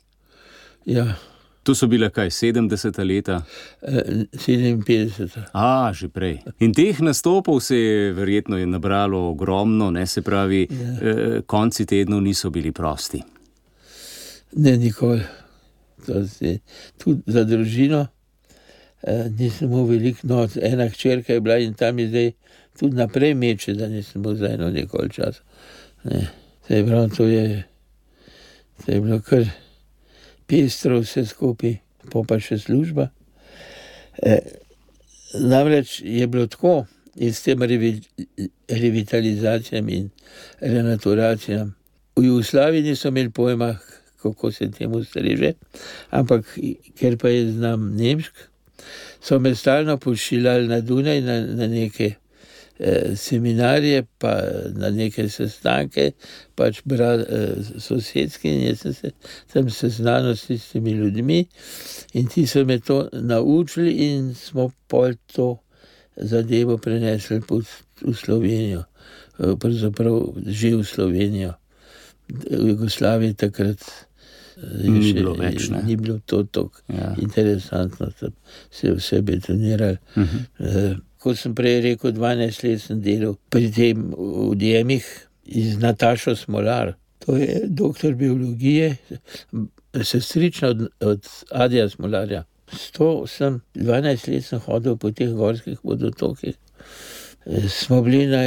Ja, 0.87 1.17
To 1.63 1.75
so 1.75 1.87
bile 1.87 2.11
kaj 2.11 2.31
70 2.31 3.05
leta, 3.05 3.43
eh, 3.83 4.25
57. 4.33 5.43
a 5.53 5.93
že 5.93 6.09
prej. 6.09 6.39
In 6.61 6.73
teh 6.75 7.01
nastopov 7.01 7.61
se 7.61 7.77
je 7.77 8.13
verjetno 8.13 8.59
je 8.59 8.67
nabralo 8.67 9.31
ogromno, 9.31 9.91
ne 9.91 10.07
se 10.07 10.23
pravi, 10.23 10.67
ja. 10.71 10.77
eh, 10.77 11.43
konci 11.47 11.87
tednov 11.87 12.23
niso 12.23 12.51
bili 12.51 12.73
prosti. 12.73 13.23
Ne, 14.57 14.77
nikoli. 14.77 15.21
Tudi 16.99 17.21
za 17.27 17.45
družino 17.45 18.07
eh, 19.03 19.29
nisem 19.39 19.69
imel 19.69 19.85
veliko, 19.85 20.21
no, 20.23 20.49
ena 20.63 20.89
hčerka 20.89 21.33
je 21.33 21.41
bila 21.41 21.59
in 21.59 21.75
tam 21.75 21.99
je 21.99 22.09
zdaj 22.09 22.33
tudi 22.79 22.97
naprej 22.97 23.35
meče, 23.35 23.75
da 23.75 23.89
nisem 23.89 24.23
imel 24.23 24.35
za 24.35 24.49
eno 24.55 24.71
nikoli 24.71 25.11
časa. 25.11 25.43
Ne. 26.05 26.29
Se 26.69 26.85
pravi, 26.87 27.17
to 27.17 27.25
je, 27.25 27.65
to 28.85 28.93
je 28.93 29.01
bilo 29.01 29.21
kar 29.21 29.45
pestro 30.49 31.01
vse 31.03 31.27
skupaj, 31.29 31.79
pa 32.13 32.25
pa 32.29 32.39
še 32.41 32.59
služba. 32.59 33.11
Eh, 34.23 34.41
namreč 35.35 36.01
je 36.05 36.27
bilo 36.27 36.47
tako, 36.49 36.87
in 37.19 37.35
s 37.35 37.43
tem 37.43 37.63
revi, 37.63 38.01
revitalizacijami 38.69 39.93
in 39.93 40.11
renaturacijami. 40.61 41.73
V 42.17 42.25
Jugoslaviji 42.25 42.83
niso 42.83 43.09
imeli 43.09 43.31
pojma, 43.31 43.77
kako 44.23 44.53
se 44.53 44.71
temu 44.71 45.05
streže, 45.05 45.53
ampak 46.11 46.47
ker 46.99 47.17
pa 47.19 47.29
je 47.29 47.53
znam 47.53 47.93
nemšk, 47.97 48.35
so 49.23 49.39
me 49.39 49.55
stalno 49.55 49.99
pošiljali 49.99 50.69
na 50.69 50.81
Dunaj 50.81 51.21
na, 51.21 51.41
na 51.41 51.67
neke 51.67 52.15
seminarje, 53.17 54.05
pa 54.19 54.43
na 54.79 54.91
neke 54.95 55.29
sestanke, 55.29 56.13
pač 56.57 56.83
bra, 56.87 57.15
eh, 57.19 57.55
sosedski 57.79 58.49
in 58.49 58.61
jaz 58.69 58.83
sem 58.83 58.95
se 58.95 59.11
sem 59.53 59.71
seznanil 59.71 60.37
s 60.37 60.47
tistimi 60.47 60.95
ljudmi 60.95 61.47
in 62.15 62.29
ti 62.29 62.47
so 62.47 62.65
me 62.65 62.79
to 62.79 63.09
naučili 63.13 63.91
in 63.91 64.35
smo 64.35 64.71
pol 64.87 65.15
to 65.27 65.59
zadevo 66.17 66.79
prenesli 66.79 67.41
v 67.41 68.15
Slovenijo, 68.15 68.85
eh, 69.39 69.57
pravzaprav 69.59 70.35
že 70.47 70.77
v 70.77 70.85
Slovenijo. 70.85 71.55
V 72.29 72.69
Jugoslaviji 72.69 73.35
takrat 73.35 73.81
eh, 74.57 74.89
Ni 74.89 75.09
je 75.09 75.15
bilo 75.15 75.35
več, 75.35 75.71
ne? 75.71 75.83
Ni 75.83 75.97
bilo 75.97 76.21
to 76.27 76.45
tako 76.45 76.83
Ja. 76.89 76.95
ja. 76.95 77.15
interesantno, 77.19 78.11
da 78.21 78.31
se 78.71 78.87
je 78.87 78.95
vse 78.95 79.23
betoniralo. 79.23 79.97
Uh 80.17 80.23
-huh. 80.23 81.01
Kot 81.19 81.39
sem 81.39 81.55
prej 81.55 81.81
rekel, 81.83 82.13
12 82.15 82.63
let 82.65 82.83
sem 82.83 83.01
delal 83.03 83.35
pri 83.51 83.71
tem 83.75 84.11
v 84.15 84.55
Djemih 84.59 85.07
z 85.49 85.79
Natašo 85.83 86.37
Smolar. 86.37 86.95
To 87.27 87.37
je 87.37 87.65
doktor 87.67 88.15
biologije, 88.15 88.97
sestrična 90.03 90.69
od, 90.69 90.89
od 91.01 91.27
Adija 91.51 91.89
Smolarja. 91.89 92.45
Sto 92.73 93.27
sem 93.27 93.61
12 93.75 94.29
let 94.33 94.45
sem 94.45 94.61
hodil 94.61 94.97
po 94.97 95.11
teh 95.11 95.33
gorskih 95.35 95.79
vodotokih. 95.83 96.55
Smo 97.69 98.03
bili 98.03 98.27
na 98.27 98.43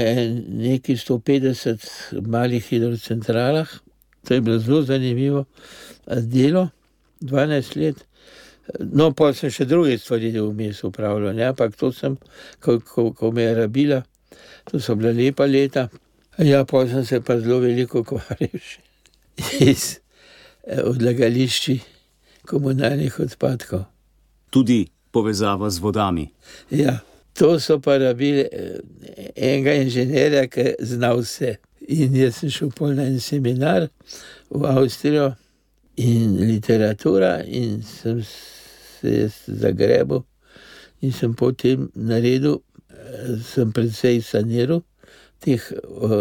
neki 0.48 0.96
150 0.96 2.22
malih 2.28 2.66
hidrocentralah, 2.66 3.70
to 4.28 4.34
je 4.34 4.42
bilo 4.42 4.60
zelo 4.60 4.82
zanimivo 4.82 5.46
delo, 6.08 6.70
12 7.22 7.78
let. 7.82 8.06
No, 8.80 9.12
pa 9.18 9.32
sem 9.36 9.52
še 9.52 9.66
druge 9.68 9.98
stvari 10.00 10.32
vmes 10.36 10.84
upravljal, 10.88 11.36
ne? 11.36 11.50
ampak 11.52 11.76
to 11.80 11.92
sem, 11.96 12.16
ko, 12.64 12.80
ko, 12.80 13.10
ko 13.18 13.32
me 13.36 13.44
je 13.44 13.56
rabila, 13.58 14.02
to 14.70 14.80
so 14.80 14.96
bila 14.96 15.12
lepa 15.16 15.48
leta. 15.50 15.90
Ja, 16.40 16.64
pa 16.66 16.86
sem 16.88 17.06
se 17.06 17.20
pa 17.22 17.40
zelo 17.40 17.60
veliko 17.60 18.06
ukvarjal 18.06 18.62
iz 19.72 20.00
eh, 20.64 20.82
odlagališči 20.84 21.80
komunalnih 22.48 23.20
odpadkov. 23.20 23.84
Tudi 24.50 24.86
povezava 25.12 25.70
z 25.70 25.80
vodami. 25.80 26.30
Ja, 26.72 27.00
to 27.34 27.60
so 27.60 27.80
pa 27.80 27.98
rabili 27.98 28.48
eh, 28.48 28.80
enega 29.36 29.76
inženirja, 29.84 30.48
ki 30.48 30.74
zna 30.80 31.14
vse. 31.20 31.58
In 31.92 32.16
jaz 32.16 32.40
sem 32.40 32.52
šel 32.54 32.72
pol 32.78 32.96
na 32.96 33.08
en 33.10 33.20
seminar 33.20 33.90
v 34.50 34.66
Avstrijo 34.70 35.32
in 35.98 36.38
literatura, 36.48 37.42
in 37.44 37.82
sem 37.84 38.22
se 39.02 39.16
jaz 39.18 39.40
zagrebil 39.48 40.24
in 41.02 41.12
sem 41.12 41.34
potem 41.34 41.90
naredil, 41.96 42.62
sem 43.44 43.72
predvsej 43.74 44.22
saniral 44.22 44.84
teh 45.42 45.62
eh, 45.74 46.18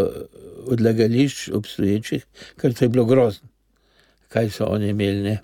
odlagališč 0.71 1.51
obstoječih, 1.53 2.25
ker 2.57 2.75
to 2.75 2.85
je 2.85 2.89
bilo 2.89 3.05
grozno, 3.05 3.49
kaj 4.29 4.51
so 4.51 4.65
oni 4.65 4.89
imeli. 4.95 5.23
Ne. 5.23 5.39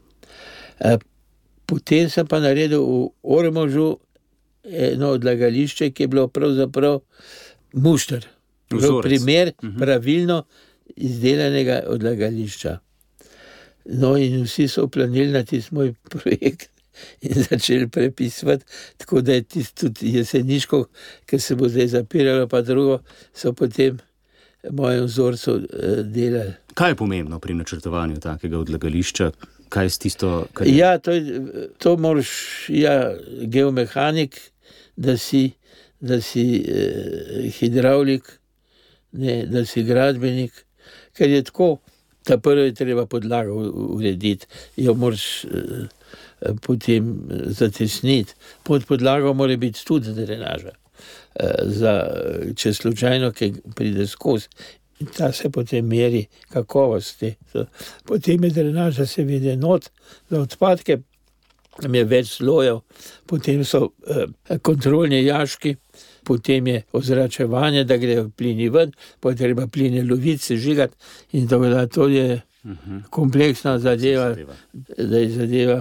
Potem 1.67 2.11
sem 2.11 2.27
pa 2.27 2.41
naredil 2.41 2.85
v 2.85 3.09
Ormožu 3.23 3.97
eno 4.65 5.13
odlagališče, 5.17 5.91
ki 5.91 6.03
je 6.03 6.09
bilo 6.09 6.29
pravzaprav 6.29 7.01
mušter. 7.73 8.27
Prav 8.69 9.01
primer 9.03 9.53
pravilno 9.79 10.43
izdelanega 10.97 11.83
odlagališča. 11.89 12.79
No, 13.85 14.17
in 14.19 14.43
vsi 14.45 14.67
so 14.69 14.89
planili 14.89 15.31
na 15.31 15.45
tisti 15.45 15.75
moj 15.75 15.93
projekt 16.11 16.71
in 17.27 17.43
začeli 17.43 17.89
prepisovati, 17.89 18.65
tako 18.97 19.21
da 19.21 19.33
je 19.33 19.43
tisto 19.43 19.89
tudi 19.89 20.15
jeseniško, 20.17 20.85
ki 21.27 21.39
se 21.39 21.55
bo 21.55 21.69
zdaj 21.69 21.87
zapiralo, 21.87 22.49
pa 22.49 22.63
drugo, 22.63 22.99
so 23.35 23.53
potem 23.53 23.99
mojem 24.71 25.05
vzorcu 25.05 25.57
eh, 25.57 26.03
delali. 26.03 26.53
Kaj 26.75 26.91
je 26.91 26.97
pomembno 26.97 27.39
pri 27.41 27.55
načrtovanju 27.55 28.21
takega 28.21 28.59
odlagališča? 28.59 29.31
Kaj 29.69 29.85
je 29.85 29.99
tisto, 29.99 30.47
kar 30.53 30.67
je? 30.67 30.77
Ja, 30.77 30.99
to, 30.99 31.13
je, 31.13 31.41
to 31.79 31.97
moraš, 31.97 32.31
ja, 32.69 33.15
geomehanik, 33.43 34.41
da 34.97 35.17
si, 35.17 35.51
da 36.01 36.21
si 36.21 36.65
eh, 36.69 37.51
hidravlik, 37.59 38.39
ne, 39.13 39.47
da 39.47 39.65
si 39.65 39.83
gradbenik, 39.83 40.65
ker 41.17 41.31
je 41.31 41.43
tako, 41.43 41.77
da 42.27 42.39
prvo 42.39 42.63
je 42.63 42.75
treba 42.75 43.07
podlago 43.07 43.55
urediti, 43.97 44.47
jo 44.77 44.95
moraš 44.95 45.45
eh, 45.45 45.87
potem 46.63 47.29
eh, 47.31 47.43
zatesniti. 47.47 48.35
Pod 48.63 48.85
podlago 48.85 49.35
mora 49.35 49.57
biti 49.57 49.85
tudi 49.85 50.13
drenaža, 50.15 50.71
eh, 51.35 51.55
za, 51.63 52.03
če 52.57 52.75
slučajno 52.75 53.33
pride 53.75 54.07
skozi. 54.07 54.49
In 55.01 55.07
ta 55.17 55.33
se 55.33 55.51
potem 55.51 55.87
meri 55.87 56.27
kakovosti. 56.49 57.35
Potem 58.05 58.45
je 58.45 58.51
drenaža 58.51 59.07
seveda 59.07 59.57
not 59.57 59.91
za 60.31 60.41
odpadke, 60.41 60.99
tam 61.83 61.95
je 61.95 62.05
več 62.05 62.31
slojev, 62.39 62.81
potem 63.29 63.65
so 63.65 63.91
eh, 64.09 64.59
kontrolni 64.65 65.21
jaški, 65.25 65.75
potem 66.25 66.67
je 66.67 66.83
ozračevanje, 66.93 67.85
da 67.85 67.97
grejo 68.01 68.31
plini 68.37 68.71
ven, 68.73 68.95
potem 69.21 69.45
treba 69.45 69.67
pline 69.67 70.03
loviti, 70.03 70.43
se 70.43 70.57
žigati 70.57 70.97
in 71.33 71.49
tako 71.49 71.69
da 71.69 71.87
to 71.87 72.09
je 72.09 72.41
kompleksna 73.11 73.79
zadeva, 73.79 74.29
zadeva. 74.29 74.55
da 74.99 75.19
je 75.19 75.29
zadeva 75.31 75.77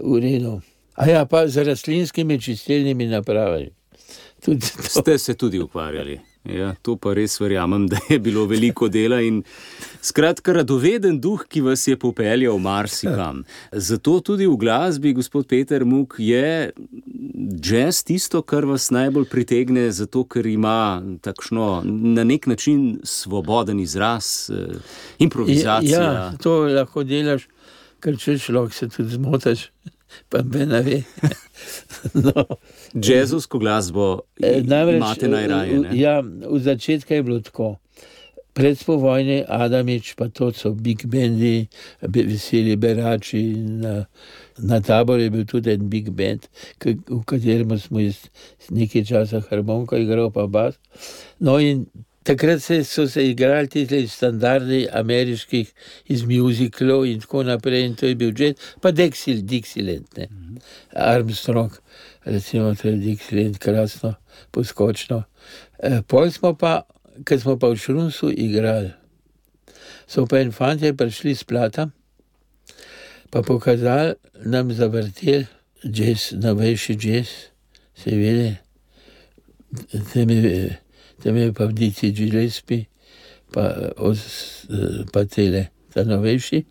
v 0.00 0.20
redu. 0.20 0.60
A 0.94 1.08
ja, 1.08 1.24
pa 1.26 1.46
z 1.48 1.64
rastlinskimi 1.64 2.40
čistilnimi 2.40 3.06
napravami. 3.06 3.70
Tudi 4.44 4.66
to. 4.76 5.00
Ste 5.00 5.18
se 5.18 5.34
tudi 5.34 5.58
ukvarjali. 5.58 6.20
Ja, 6.42 6.72
to 6.82 6.96
pa 6.98 7.12
res 7.14 7.36
verjamem, 7.38 7.84
da 7.86 8.00
je 8.10 8.18
bilo 8.18 8.48
veliko 8.50 8.88
dela 8.90 9.20
in 9.22 9.44
skratka, 10.02 10.56
radoveden 10.56 11.20
duh, 11.22 11.44
ki 11.46 11.62
vas 11.62 11.86
je 11.86 11.94
popeljal 11.94 12.58
marsikam. 12.58 13.44
Zato 13.70 14.16
tudi 14.26 14.48
v 14.50 14.56
glasbi, 14.58 15.12
gospod 15.14 15.46
Peter 15.46 15.84
Muk, 15.86 16.16
je 16.18 16.72
jazz 17.62 18.02
tisto, 18.02 18.42
kar 18.42 18.66
vas 18.66 18.90
najbolj 18.90 19.28
pritegne, 19.30 19.86
zato 19.94 20.24
ker 20.26 20.46
ima 20.50 20.98
takšno 21.22 21.84
na 21.86 22.26
nek 22.26 22.50
način 22.50 22.98
svoboden 23.06 23.78
izraz, 23.80 24.50
eh, 24.50 24.82
improvizacija. 25.22 26.02
Ja, 26.02 26.32
to 26.42 26.64
lahko 26.66 27.06
delaš, 27.06 27.46
ker 28.02 28.18
če 28.18 28.38
človek 28.42 28.74
se 28.74 28.88
tudi 28.92 29.16
zmotaš. 29.16 29.68
pa 30.28 30.42
me 30.42 30.66
ne 30.66 30.82
ve. 30.82 31.02
no, 32.26 32.44
Jazzovsko 32.94 33.58
glasbo 33.58 34.20
eh, 34.42 34.62
namreč, 34.62 34.96
imate 34.96 35.28
najraje. 35.28 35.78
Ne? 35.78 35.96
Ja, 35.98 36.20
v 36.22 36.58
začetku 36.58 37.14
je 37.14 37.22
bilo 37.22 37.40
tako. 37.40 37.76
Pred 38.52 38.76
spovojne 38.76 39.46
Adamič, 39.48 40.12
pa 40.12 40.26
to 40.28 40.50
so 40.52 40.74
big 40.76 41.06
bendi, 41.08 41.70
be- 42.04 42.26
veseli 42.28 42.76
berači. 42.76 43.40
Na, 43.56 44.04
na 44.60 44.80
taboru 44.84 45.24
je 45.24 45.30
bil 45.32 45.46
tudi 45.48 45.72
en 45.72 45.88
big 45.88 46.10
band, 46.12 46.44
k, 46.76 46.92
v 47.08 47.22
katerem 47.24 47.72
smo 47.80 48.02
jaz 48.04 48.26
nekaj 48.68 49.08
časa 49.08 49.40
harmonika 49.48 49.96
igral, 49.96 50.28
pa 50.28 50.44
bas. 50.44 50.76
No 51.40 51.56
in 51.56 51.86
takrat 52.22 52.62
se, 52.62 52.84
so 52.84 53.06
se 53.08 53.26
igrali 53.26 53.68
ti 53.68 54.08
standardi 54.08 54.86
ameriških 54.92 55.72
iz 56.08 56.22
muziklov 56.24 57.06
in 57.06 57.20
tako 57.20 57.42
naprej, 57.42 57.86
in 57.86 57.94
to 57.94 58.06
je 58.06 58.14
bil 58.14 58.32
jazz, 58.38 58.54
pa 58.80 58.92
Dixil, 58.92 59.42
Dixieland, 59.42 60.06
ne. 60.16 60.28
Armstrong, 60.94 61.72
recimo, 62.24 62.74
to 62.74 62.88
je 62.88 62.96
Dixieland, 62.96 63.58
krasno, 63.58 64.14
poskočno. 64.50 65.22
E, 65.78 66.02
pol 66.06 66.30
smo 66.30 66.54
pa, 66.54 66.82
ker 67.26 67.40
smo 67.40 67.58
pa 67.58 67.72
v 67.72 67.80
Šrunsu 67.80 68.30
igrali, 68.30 68.92
so 70.06 70.26
pa 70.26 70.42
en 70.42 70.52
fantje 70.52 70.94
prišli 70.94 71.34
s 71.34 71.44
plata, 71.44 71.88
pa 73.30 73.42
pokazali 73.42 74.14
nam 74.44 74.72
zavrtel 74.72 75.48
jazz, 75.82 76.32
novejši 76.38 76.98
jazz, 77.00 77.34
seveda, 77.98 78.54
tam 80.12 80.30
je, 80.30 80.78
tam 81.22 81.36
je 81.36 81.52
pa 81.52 81.66
Dici 81.66 82.12
Gillespie, 82.12 82.86
pa, 83.52 83.92
os, 83.96 84.22
pa 85.12 85.24
tele, 85.24 85.68
ta 85.92 86.04
novejši, 86.04 86.64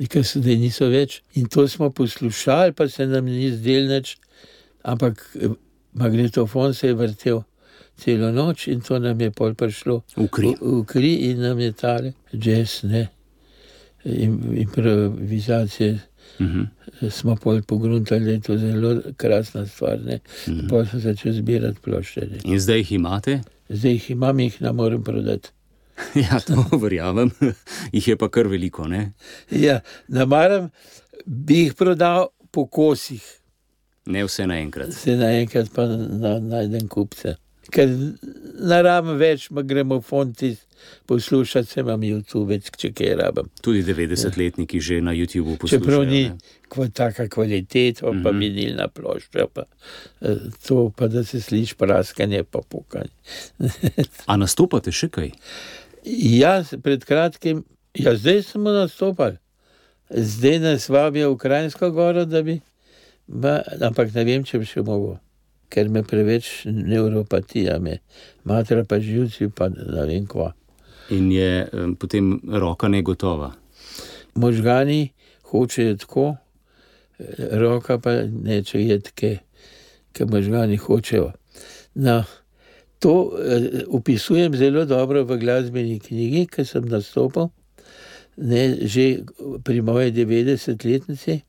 nekaj 0.00 0.24
sedaj 0.24 0.56
niso 0.60 0.88
več. 0.92 1.22
In 1.40 1.48
to 1.48 1.68
smo 1.68 1.90
poslušali, 1.90 2.72
pa 2.72 2.88
se 2.88 3.06
nam 3.06 3.24
ni 3.24 3.50
zdel 3.52 3.88
nič, 3.88 4.16
ampak 4.82 5.22
eh, 5.40 5.48
magnetofon 5.92 6.74
se 6.74 6.86
je 6.92 6.94
vrtel 6.94 7.42
celo 8.00 8.30
noč 8.32 8.68
in 8.72 8.80
to 8.80 8.98
nam 8.98 9.20
je 9.20 9.30
pol 9.30 9.54
prišlo 9.54 10.02
V 10.16 10.28
kri. 10.32 10.54
v, 10.56 10.80
v 10.80 10.84
kri 10.88 11.12
in 11.30 11.42
nam 11.44 11.60
je 11.60 11.72
tale 11.72 12.12
jazz, 12.32 12.80
ne, 12.82 13.08
im, 14.04 14.38
improvizacije. 14.56 16.00
Mhm. 16.40 16.62
Smo 17.10 17.36
pol 17.36 17.60
pogruntali, 17.62 18.24
da 18.24 18.30
je 18.30 18.40
to 18.40 18.56
zelo 18.58 19.00
krasna 19.16 19.66
stvar. 19.66 19.98
Ne. 20.04 20.20
Mhm. 20.48 20.68
Pol 20.68 20.86
sem 20.86 21.00
začel 21.00 21.32
zbirati 21.32 21.80
plošče. 21.84 22.20
Ne. 22.30 22.38
In 22.44 22.60
zdaj 22.60 22.78
jih 22.78 22.92
imate? 22.92 23.40
Zdaj 23.70 23.92
jih 23.92 24.10
imam, 24.16 24.40
jih 24.42 24.60
ne 24.60 24.72
morem 24.72 25.02
prodati. 25.06 25.50
Ja, 26.14 26.38
to 26.40 26.64
verjamem. 26.80 27.30
Jih 27.94 28.06
je 28.08 28.16
pa 28.16 28.28
kar 28.32 28.48
veliko, 28.48 28.86
ne? 28.88 29.12
Ja, 29.52 29.80
ne 30.08 30.24
maram, 30.26 30.70
bi 31.26 31.58
jih 31.66 31.74
prodal 31.76 32.30
po 32.50 32.66
kosih, 32.66 33.22
Ne 34.06 34.24
vse 34.24 34.46
naenkrat. 34.48 34.92
se 34.96 35.12
naenkrat 35.16 35.68
pa 35.74 35.84
na, 35.86 36.38
najdem 36.40 36.88
kupce. 36.88 37.36
Ker 37.70 37.86
rabim 38.82 39.18
več, 39.20 39.50
ma 39.54 39.62
gramofon 39.62 40.32
ti 40.34 40.54
poslušati, 41.06 41.68
se 41.68 41.80
imam 41.80 42.00
YouTube, 42.00 42.60
če 42.76 42.92
kaj 42.92 43.14
rabim. 43.18 43.50
Tudi 43.60 43.82
90-letniki 43.82 44.80
že 44.80 45.00
na 45.00 45.14
YouTubu 45.16 45.56
poslušajo. 45.56 45.80
Čeprav 45.80 46.06
ni 46.06 46.30
kva, 46.70 46.88
taka 46.88 47.28
kvaliteta, 47.28 48.06
pa 48.06 48.12
mm 48.12 48.22
-hmm. 48.24 48.38
vinilna 48.38 48.88
plošča, 48.88 49.46
pa 49.54 49.64
eh, 50.20 50.36
to, 50.66 50.90
pa 50.96 51.08
da 51.08 51.24
se 51.24 51.40
sliši 51.40 51.74
praskanje, 51.74 52.44
pa 52.44 52.60
pokanje. 52.68 53.14
A 54.30 54.36
nastopate 54.36 54.92
še 54.92 55.08
kaj? 55.08 55.30
Jaz 56.04 56.74
pred 56.82 57.04
kratkim, 57.04 57.64
ja, 57.94 58.16
zdaj 58.16 58.42
smo 58.42 58.70
nastopali, 58.70 59.36
zdaj 60.10 60.58
nas 60.58 60.88
vabijo 60.88 61.32
v 61.32 61.36
Krajinsko 61.36 61.90
goro, 61.90 62.24
da 62.24 62.42
bi, 62.42 62.60
ba, 63.26 63.62
ampak 63.80 64.14
ne 64.14 64.24
vem, 64.24 64.44
če 64.44 64.58
bi 64.58 64.66
še 64.66 64.82
mogel, 64.82 65.18
ker 65.70 65.88
me 65.88 66.02
preveč 66.02 66.64
neuropatija, 66.64 67.78
me 67.78 67.98
matra 68.44 68.84
pa 68.84 68.98
živci, 69.00 69.50
pa 69.54 69.68
ne 69.68 70.06
vem 70.06 70.26
kva. 70.26 70.52
In 71.10 71.32
je 71.32 71.68
um, 71.72 71.94
potem 71.96 72.40
roka 72.48 72.88
negotova. 72.88 73.52
Možgani 74.34 75.10
hočejo 75.50 75.96
tako, 75.96 76.36
roka 77.50 77.98
pa 77.98 78.22
neče 78.22 78.82
je 78.84 79.00
tke, 79.00 79.32
ker 80.12 80.26
možgani 80.30 80.76
hočejo. 80.76 81.32
No, 81.94 82.22
to 82.98 83.32
eh, 83.38 83.82
opisujem 83.88 84.56
zelo 84.56 84.84
dobro 84.84 85.24
v 85.24 85.38
glasbeni 85.38 85.98
knjigi, 85.98 86.46
ki 86.46 86.64
sem 86.64 86.86
nastopil, 86.88 87.48
ne, 88.36 88.86
že 88.86 89.24
pri 89.64 89.80
moji 89.82 90.12
90-letnici. 90.12 91.40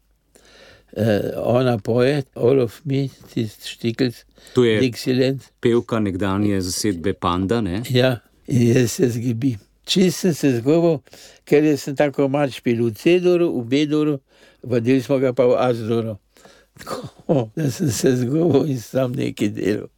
Eh, 0.91 1.31
ona 1.37 1.77
poje, 1.77 2.23
of 2.35 2.81
me, 2.83 3.07
tisti 3.33 3.69
štikljc, 3.69 4.15
To 4.53 4.63
je 4.63 4.81
Dixieland. 4.81 5.39
pevka 5.59 5.99
nekdanje 5.99 6.61
zasedbe 6.61 7.13
Panda. 7.13 7.61
Ne? 7.61 7.83
Ja, 7.89 8.17
in 8.51 8.67
jaz 8.75 8.97
se 8.99 9.09
zgibi. 9.15 9.55
Čist 9.87 10.21
sem 10.21 10.33
se 10.37 10.51
zgubil, 10.59 10.99
ker 11.47 11.65
sem 11.79 11.95
tako 11.97 12.27
mač 12.31 12.59
pil 12.63 12.83
v 12.85 12.93
C-duru, 12.95 13.47
v 13.61 13.63
B-duru, 13.71 14.19
vodili 14.63 15.01
smo 15.01 15.17
ga 15.19 15.33
pa 15.33 15.47
v 15.49 15.57
A-duru. 15.57 16.17
Tako, 16.81 17.49
da 17.57 17.65
sem 17.73 17.89
se 17.91 18.13
zgubil 18.21 18.69
in 18.71 18.79
sam 18.79 19.11
nekaj 19.17 19.49
delal. 19.57 19.89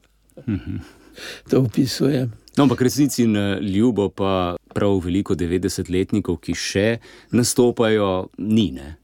To 1.51 1.61
opisujem. 1.61 2.31
No, 2.57 2.63
ampak 2.65 2.81
resnici 2.81 3.27
na 3.27 3.59
ljubo 3.59 4.07
pa 4.09 4.55
prav 4.73 4.97
veliko 5.03 5.35
90-letnikov, 5.37 6.39
ki 6.41 6.55
še 6.57 6.87
nastopajo, 7.33 8.29
ni. 8.37 8.71
Ne? 8.73 8.95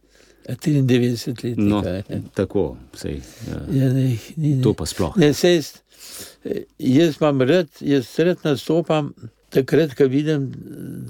A 0.50 0.56
93 0.58 1.43
let. 1.52 1.58
No, 1.62 1.82
ne. 1.86 2.22
tako, 2.34 2.78
sej, 2.97 3.20
ja, 3.45 3.60
Ja, 3.74 3.89
ne, 3.93 4.16
ni, 4.38 4.56
ne. 4.56 4.64
to 4.66 4.74
pa 4.74 4.88
sploh. 4.89 5.14
Ne, 5.22 5.34
sej, 5.38 5.60
jaz, 5.60 5.70
jaz 6.80 7.20
imam 7.22 7.45
rad, 7.45 7.70
jaz 7.82 8.10
rad 8.18 8.41
nastopam 8.47 9.12
takrat, 9.50 9.95
ko 9.95 10.06
vidim, 10.06 10.52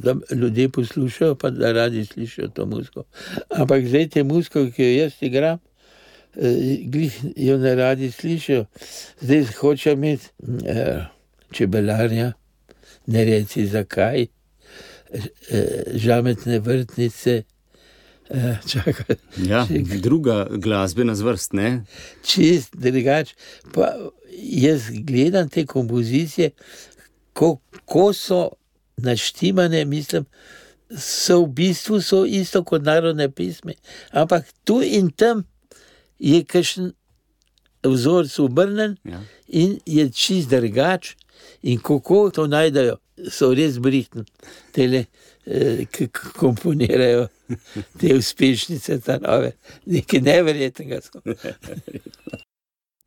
da 0.03 0.15
ljudje 0.35 0.69
poslušajo, 0.69 1.35
pa 1.35 1.49
da 1.49 1.71
radi 1.71 2.05
slišijo 2.05 2.47
to 2.47 2.65
muziko. 2.65 3.03
Ampak 3.49 3.85
zdaj 3.85 4.09
te 4.09 4.23
muziko, 4.23 4.65
ki 4.75 4.83
jo 4.83 5.01
jaz 5.01 5.13
igram, 5.21 5.59
eh, 6.35 6.77
glih 6.85 7.19
jo 7.35 7.57
ne 7.57 7.75
radi 7.75 8.11
slišijo. 8.11 8.65
Zdaj 9.21 9.45
hočejo 9.59 9.93
imeti 9.93 10.27
eh, 10.65 11.05
čebelarja, 11.51 12.33
ne 13.07 13.25
reci 13.25 13.67
zakaj, 13.67 14.27
eh, 15.11 15.83
žametne 15.93 16.59
vrtnice. 16.59 17.43
Čakaj, 18.69 19.15
Ja, 19.37 19.67
druga 20.01 20.47
glasbena 20.51 21.15
zvrst, 21.15 21.53
ne? 21.53 21.83
čist 22.23 22.75
drugače. 22.75 23.33
Jaz 24.41 24.81
gledam 24.93 25.49
te 25.49 25.65
kompozicije, 25.65 26.51
kako 27.39 28.13
so 28.13 28.41
naštimane, 28.99 29.85
mislim, 29.85 30.25
so 30.97 31.43
v 31.43 31.47
bistvu 31.61 32.01
so 32.01 32.25
isto 32.25 32.63
kot 32.63 32.83
narodne 32.83 33.29
pisme. 33.31 33.73
Ampak 34.11 34.45
tu 34.63 34.81
in 34.83 35.11
tam 35.11 35.45
je 36.19 36.43
kakšen 36.43 36.91
vzorec 37.83 38.39
obrnen 38.39 38.97
Ja. 39.05 39.21
in 39.47 39.79
je 39.85 40.09
čist 40.11 40.49
drugač. 40.49 41.15
In 41.63 41.79
kako 41.79 42.29
to 42.35 42.47
najdejo, 42.47 42.97
so 43.31 43.53
res 43.55 43.77
brihtni, 43.79 44.25
tele, 44.75 45.05
eh, 45.47 45.85
ki 45.91 46.07
komponirajo 46.35 47.27
te 47.99 48.15
uspešnice, 48.15 48.99
ta 48.99 49.17
nove, 49.23 49.53
nekaj 49.85 50.21
neverjetnega. 50.21 50.99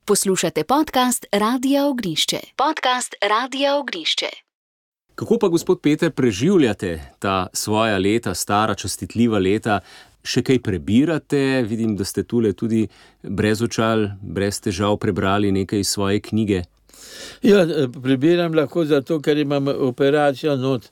Poslušate 0.05 0.65
podcast 0.65 1.27
Radia 1.33 1.87
Ognišče. 1.87 2.37
Podcast 2.57 3.15
Radia 3.23 3.77
Ognišče. 3.77 4.27
Kako 5.15 5.39
pa, 5.39 5.49
gospod 5.49 5.81
Peter, 5.81 6.11
preživljate 6.11 7.01
ta 7.19 7.47
svoja 7.53 7.99
leta, 7.99 8.35
stara, 8.35 8.75
častitljiva 8.75 9.39
leta? 9.39 9.79
Še 10.25 10.43
kaj 10.43 10.59
prebirate? 10.59 11.63
Vidim, 11.69 11.95
da 11.97 12.05
ste 12.05 12.25
tule 12.27 12.51
tudi 12.53 12.89
brez 13.23 13.63
očal, 13.63 14.09
brez 14.23 14.59
težav 14.61 14.99
prebrali 14.99 15.53
nekaj 15.55 15.85
iz 15.85 15.93
svoje 15.95 16.19
knjige. 16.21 16.65
Ja, 17.47 17.63
prebiram 18.03 18.59
lahko 18.59 18.83
zato, 18.85 19.21
ker 19.23 19.39
imam 19.39 19.71
operacijo 19.71 20.57
not 20.57 20.91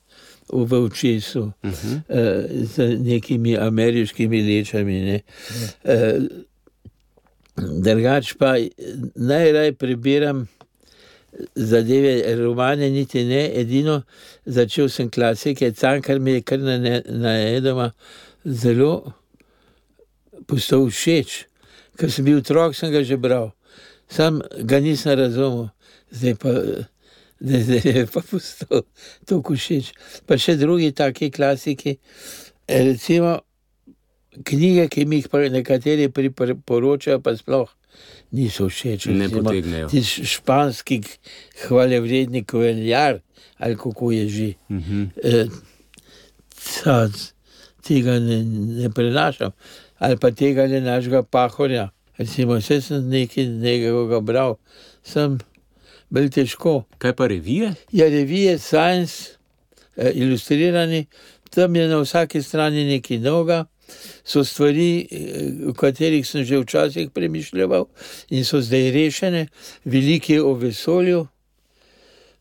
v 0.53 0.85
očesu 0.85 1.43
uh 1.43 1.71
-huh. 1.71 2.01
eh, 2.09 2.65
z 2.65 2.95
nekimi 2.99 3.57
ameriškimi 3.59 4.43
lečami. 4.43 5.01
Ne. 5.01 5.21
Eh, 5.85 6.19
Drugač 7.61 8.35
pa 8.39 8.55
najraje 9.17 9.73
prebiram 9.73 10.47
zadeve, 11.55 12.37
romane, 12.37 12.91
niti 12.91 13.25
ne, 13.25 13.61
edino 13.61 14.03
začel 14.47 14.89
sem 14.89 15.11
klasike, 15.11 15.73
cankar 15.73 16.19
mi 16.19 16.31
je 16.39 16.43
kar 16.43 16.59
na, 16.59 17.01
na 17.07 17.91
zelo 18.45 19.13
postal 20.47 20.89
všeč. 20.91 21.45
Ker 21.99 22.11
sem 22.11 22.25
bil 22.25 22.41
otrok, 22.41 22.75
sem 22.77 22.93
ga 22.93 23.03
že 23.05 23.17
bral, 23.21 23.53
sam 24.09 24.41
ga 24.65 24.81
nisem 24.81 25.19
razumel, 25.19 25.69
zdaj 26.11 26.35
pa, 26.41 26.55
zdaj 27.41 27.85
je 27.85 28.07
pa 28.07 28.23
postal 28.31 28.83
tako 29.29 29.55
všeč. 29.55 29.93
Pa 30.27 30.41
še 30.41 30.57
drugi 30.57 30.93
taki 30.97 31.31
klasiki, 31.31 31.99
recimo 32.69 33.39
knjige, 34.45 34.89
ki 34.89 35.05
mi 35.07 35.17
jih 35.17 35.51
nekateri 35.51 36.09
priporočajo, 36.09 37.21
pa 37.21 37.37
sploh 37.37 37.69
niso 38.31 38.69
všeč. 38.69 39.07
Ne 39.07 39.29
potegnejo. 39.29 39.89
Ti 39.91 40.03
španski 40.05 41.01
hvalevredni 41.67 42.45
koveljar, 42.45 43.21
ali 43.59 43.77
kako 43.77 44.13
je 44.13 44.29
že. 44.29 44.53
Mhm. 44.71 45.05
Eh, 45.25 45.47
ta, 46.83 47.09
tega 47.87 48.19
ne, 48.21 48.45
ne 48.83 48.91
prenašam, 48.91 49.53
ali 49.99 50.17
pa 50.17 50.31
tega 50.31 50.67
ne 50.67 50.81
našega 50.81 51.23
pahorja. 51.23 51.91
Recimo, 52.19 52.59
vse 52.61 52.81
sem 52.81 53.09
nekaj 53.09 53.47
njegovega 53.47 54.21
bral, 54.21 54.57
sem 55.03 55.39
bil 56.11 56.29
težko. 56.29 56.85
Kaj 56.99 57.15
pa 57.17 57.27
revije? 57.27 57.75
Ja, 57.93 58.09
revije 58.13 58.59
Science, 58.59 59.39
eh, 59.97 60.13
ilustrirani, 60.15 61.07
tam 61.51 61.77
je 61.77 61.89
na 61.89 61.99
vsaki 61.99 62.43
strani 62.43 62.85
nekaj 62.85 63.19
novega, 63.19 63.65
so 64.25 64.45
stvari, 64.45 65.09
eh, 65.11 65.69
o 65.69 65.73
katerih 65.73 66.27
sem 66.27 66.45
že 66.45 66.61
včasih 66.61 67.11
premišljal 67.11 67.87
in 68.31 68.45
so 68.45 68.61
zdaj 68.61 68.91
rešene, 68.91 69.47
veliki 69.85 70.39
o 70.39 70.55
vesolju, 70.55 71.27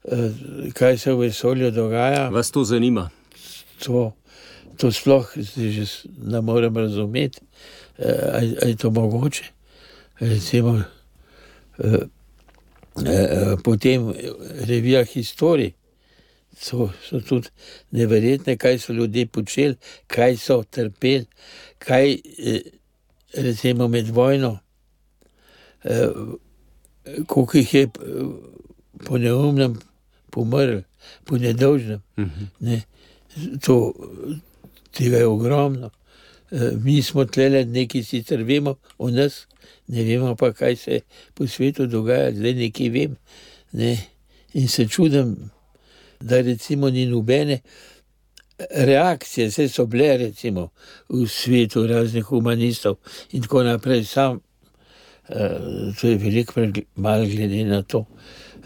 eh, 0.05 0.31
kaj 0.73 0.97
se 0.97 1.13
v 1.13 1.17
vesolju 1.17 1.71
dogaja. 1.71 2.29
Vas 2.29 2.51
to 2.51 2.63
zanima? 2.63 3.09
To, 3.85 4.13
to 4.77 4.91
sploh 4.91 5.27
že 5.55 5.85
ne 6.23 6.41
morem 6.41 6.77
razumeti, 6.77 7.39
eh, 7.97 8.29
ali 8.33 8.71
je 8.71 8.75
to 8.75 8.91
mogoče. 8.91 9.43
Recimo, 10.19 10.83
eh, 11.79 11.97
eh, 13.05 13.55
potem 13.63 14.13
revija 14.67 15.05
History. 15.05 15.71
So, 16.61 16.89
so 17.07 17.21
tudi 17.21 17.47
neverjetne, 17.91 18.57
kaj 18.57 18.79
so 18.79 18.93
ljudje 18.93 19.27
počeli, 19.27 19.75
kaj 20.07 20.37
so 20.37 20.63
trpeli, 20.63 21.25
kaj 21.79 22.13
eh, 22.13 22.59
recimo 23.33 23.87
med 23.87 24.09
vojno, 24.09 24.57
eh, 25.83 26.09
koliko 27.27 27.57
jih 27.57 27.73
je 27.73 27.83
eh, 27.83 27.89
po 29.05 29.17
neumnem 29.17 29.77
pomrl, 30.29 30.81
po 31.25 31.37
nedolžnem. 31.37 32.01
Mhm. 32.17 32.49
Ne, 32.59 32.81
to, 33.63 33.93
tega 34.91 35.17
je 35.17 35.27
ogromno. 35.27 35.89
Mi 36.81 37.01
smo 37.01 37.25
tlele 37.25 37.65
nekaj 37.65 38.03
sicer 38.03 38.43
vemo 38.43 38.75
o 38.97 39.09
nas, 39.09 39.45
ne 39.87 40.03
vemo 40.03 40.35
pa, 40.35 40.51
kaj 40.53 40.75
se 40.75 40.99
po 41.33 41.47
svetu 41.47 41.87
dogaja, 41.87 42.33
zdaj 42.33 42.53
nekaj 42.53 42.89
vem. 42.89 43.15
Ne. 43.71 43.97
In 44.53 44.67
se 44.67 44.87
čudim, 44.87 45.35
da 46.19 46.41
recimo 46.41 46.89
ni 46.89 47.05
nobene 47.05 47.59
reakcije, 48.69 49.47
vse 49.47 49.69
so 49.69 49.85
bile 49.85 50.17
recimo 50.17 50.69
v 51.09 51.27
svetu 51.27 51.87
raznih 51.87 52.23
humanistov 52.23 52.95
in 53.31 53.41
tako 53.41 53.63
naprej. 53.63 54.05
Sam, 54.05 54.39
eh, 55.29 55.35
to 56.01 56.07
je 56.07 56.17
veliko 56.17 56.61
malo 56.95 57.25
glede 57.25 57.63
na 57.63 57.81
to, 57.81 58.05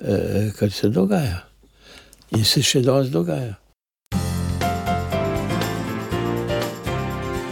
eh, 0.02 0.52
kar 0.60 0.72
se 0.72 0.90
dogaja. 0.90 1.46
In 2.32 2.46
se 2.46 2.62
še 2.62 2.82
danes 2.82 3.10
dogaja. 3.10 3.56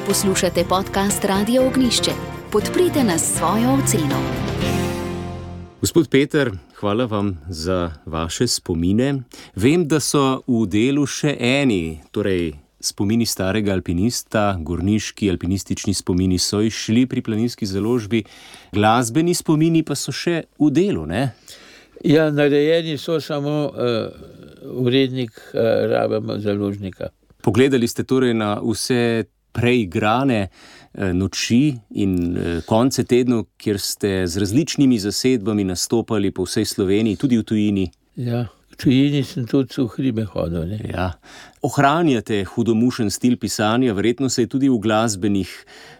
Poslušate 0.07 0.65
podcast 0.69 1.23
Radio 1.23 1.67
Ognišče. 1.67 2.11
Podprite 2.51 3.03
nas 3.03 3.21
s 3.21 3.37
svojo 3.37 3.77
oceno. 3.83 4.70
Gospod 5.81 6.09
Peter, 6.09 6.51
hvala 6.79 7.05
vam 7.05 7.37
za 7.49 7.91
vaše 8.05 8.47
spomine. 8.47 9.23
Vem, 9.55 9.87
da 9.87 9.97
so 9.99 10.43
v 10.45 10.67
delu 10.69 11.07
še 11.09 11.31
eni, 11.41 12.03
torej 12.13 12.51
spomini 12.77 13.25
starega 13.25 13.73
alpinista, 13.73 14.43
gorniški 14.61 15.31
alpinistični 15.33 15.95
spomini 15.97 16.37
so 16.37 16.61
išli 16.61 17.07
pri 17.09 17.23
planinski 17.25 17.65
založbi, 17.65 18.21
glasbeni 18.77 19.33
spomini 19.33 19.81
pa 19.81 19.97
so 19.97 20.13
še 20.13 20.43
v 20.61 20.69
delu. 20.69 21.07
Ne? 21.09 21.31
Ja, 22.05 22.29
narejeni 22.29 22.99
so 23.01 23.17
samo 23.17 23.57
uh, 23.73 24.13
urednik 24.85 25.33
uh, 25.33 25.65
rabama 25.89 26.37
založnika. 26.45 27.09
Pogledali 27.41 27.89
ste 27.89 28.05
torej 28.05 28.37
na 28.37 28.59
vse 28.61 29.25
preigrane 29.51 30.41
eh, 30.41 30.49
noči 30.93 31.77
in 31.95 32.37
eh, 32.37 32.61
konce 32.65 33.03
tednov, 33.03 33.45
kjer 33.57 33.79
ste 33.79 34.27
z 34.27 34.37
različnimi 34.37 34.99
zasedbami 34.99 35.63
nastopali 35.63 36.31
po 36.31 36.43
vsej 36.43 36.65
Sloveniji, 36.65 37.15
tudi 37.15 37.37
v 37.37 37.43
tujini. 37.43 37.85
Ja. 38.15 38.47
V 38.71 38.75
tujini 38.75 39.23
sem 39.23 39.45
tudi 39.47 39.77
v 39.77 39.87
hribe 39.87 40.25
hodil. 40.25 40.65
Ne? 40.67 40.79
Ja. 40.89 41.11
Ohranjate 41.61 42.43
hudomušen 42.43 43.11
stil 43.11 43.37
pisanja, 43.37 43.93
verjetno 43.93 44.29
se 44.29 44.43
je 44.43 44.47
tudi 44.47 44.69
v 44.69 44.79
glasbenih 44.79 45.49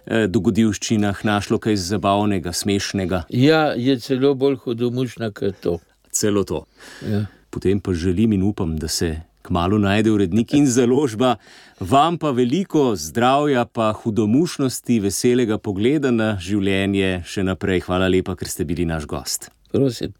eh, 0.05 0.27
dogodivščinah 0.27 1.23
našlo 1.23 1.59
kaj 1.59 1.75
zabavnega, 1.75 2.51
smešnega, 2.53 3.25
Ja, 3.29 3.71
je 3.77 3.99
celo 3.99 4.33
bolj 4.35 4.55
hudomušna 4.65 5.31
kot 5.31 5.55
to. 5.61 5.79
celo 6.11 6.43
to. 6.43 6.65
Ja. 7.07 7.25
Potem 7.49 7.79
pa 7.79 7.93
želim 7.93 8.33
in 8.33 8.43
upam, 8.43 8.77
da 8.77 8.87
se 8.87 9.21
kmalo 9.51 9.77
najde 9.77 10.11
urednik 10.11 10.53
in 10.53 10.67
založba. 10.67 11.35
Vam 11.79 12.17
pa 12.17 12.31
veliko 12.31 12.95
zdravja, 12.95 13.65
pa 13.65 13.91
hudomušnosti, 13.91 14.99
veselega 15.03 15.57
pogleda 15.59 16.11
na 16.11 16.37
življenje 16.39 17.23
še 17.27 17.43
naprej. 17.43 17.83
Hvala 17.83 18.07
lepa, 18.07 18.37
ker 18.39 18.47
ste 18.47 18.63
bili 18.63 18.87
naš 18.87 19.03
gost. 19.11 19.51
Prosim. 19.73 20.15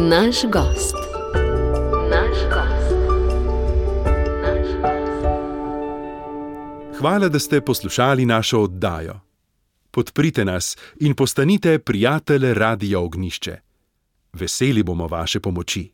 Naš 0.00 0.48
gost. 0.48 0.96
Naš 2.08 2.38
gost. 2.48 2.96
Naš 4.40 4.68
gost. 4.80 5.26
Hvala, 7.02 7.28
da 7.28 7.38
ste 7.38 7.60
poslušali 7.60 8.24
našo 8.24 8.64
oddajo. 8.64 9.20
Podprite 9.92 10.44
nas 10.44 10.72
in 11.04 11.12
postanite 11.14 11.78
prijatelj 11.78 12.54
Radia 12.54 13.00
Ognišče. 13.00 13.58
Veseli 14.32 14.82
bomo 14.82 15.06
vaše 15.06 15.40
pomoči. 15.40 15.84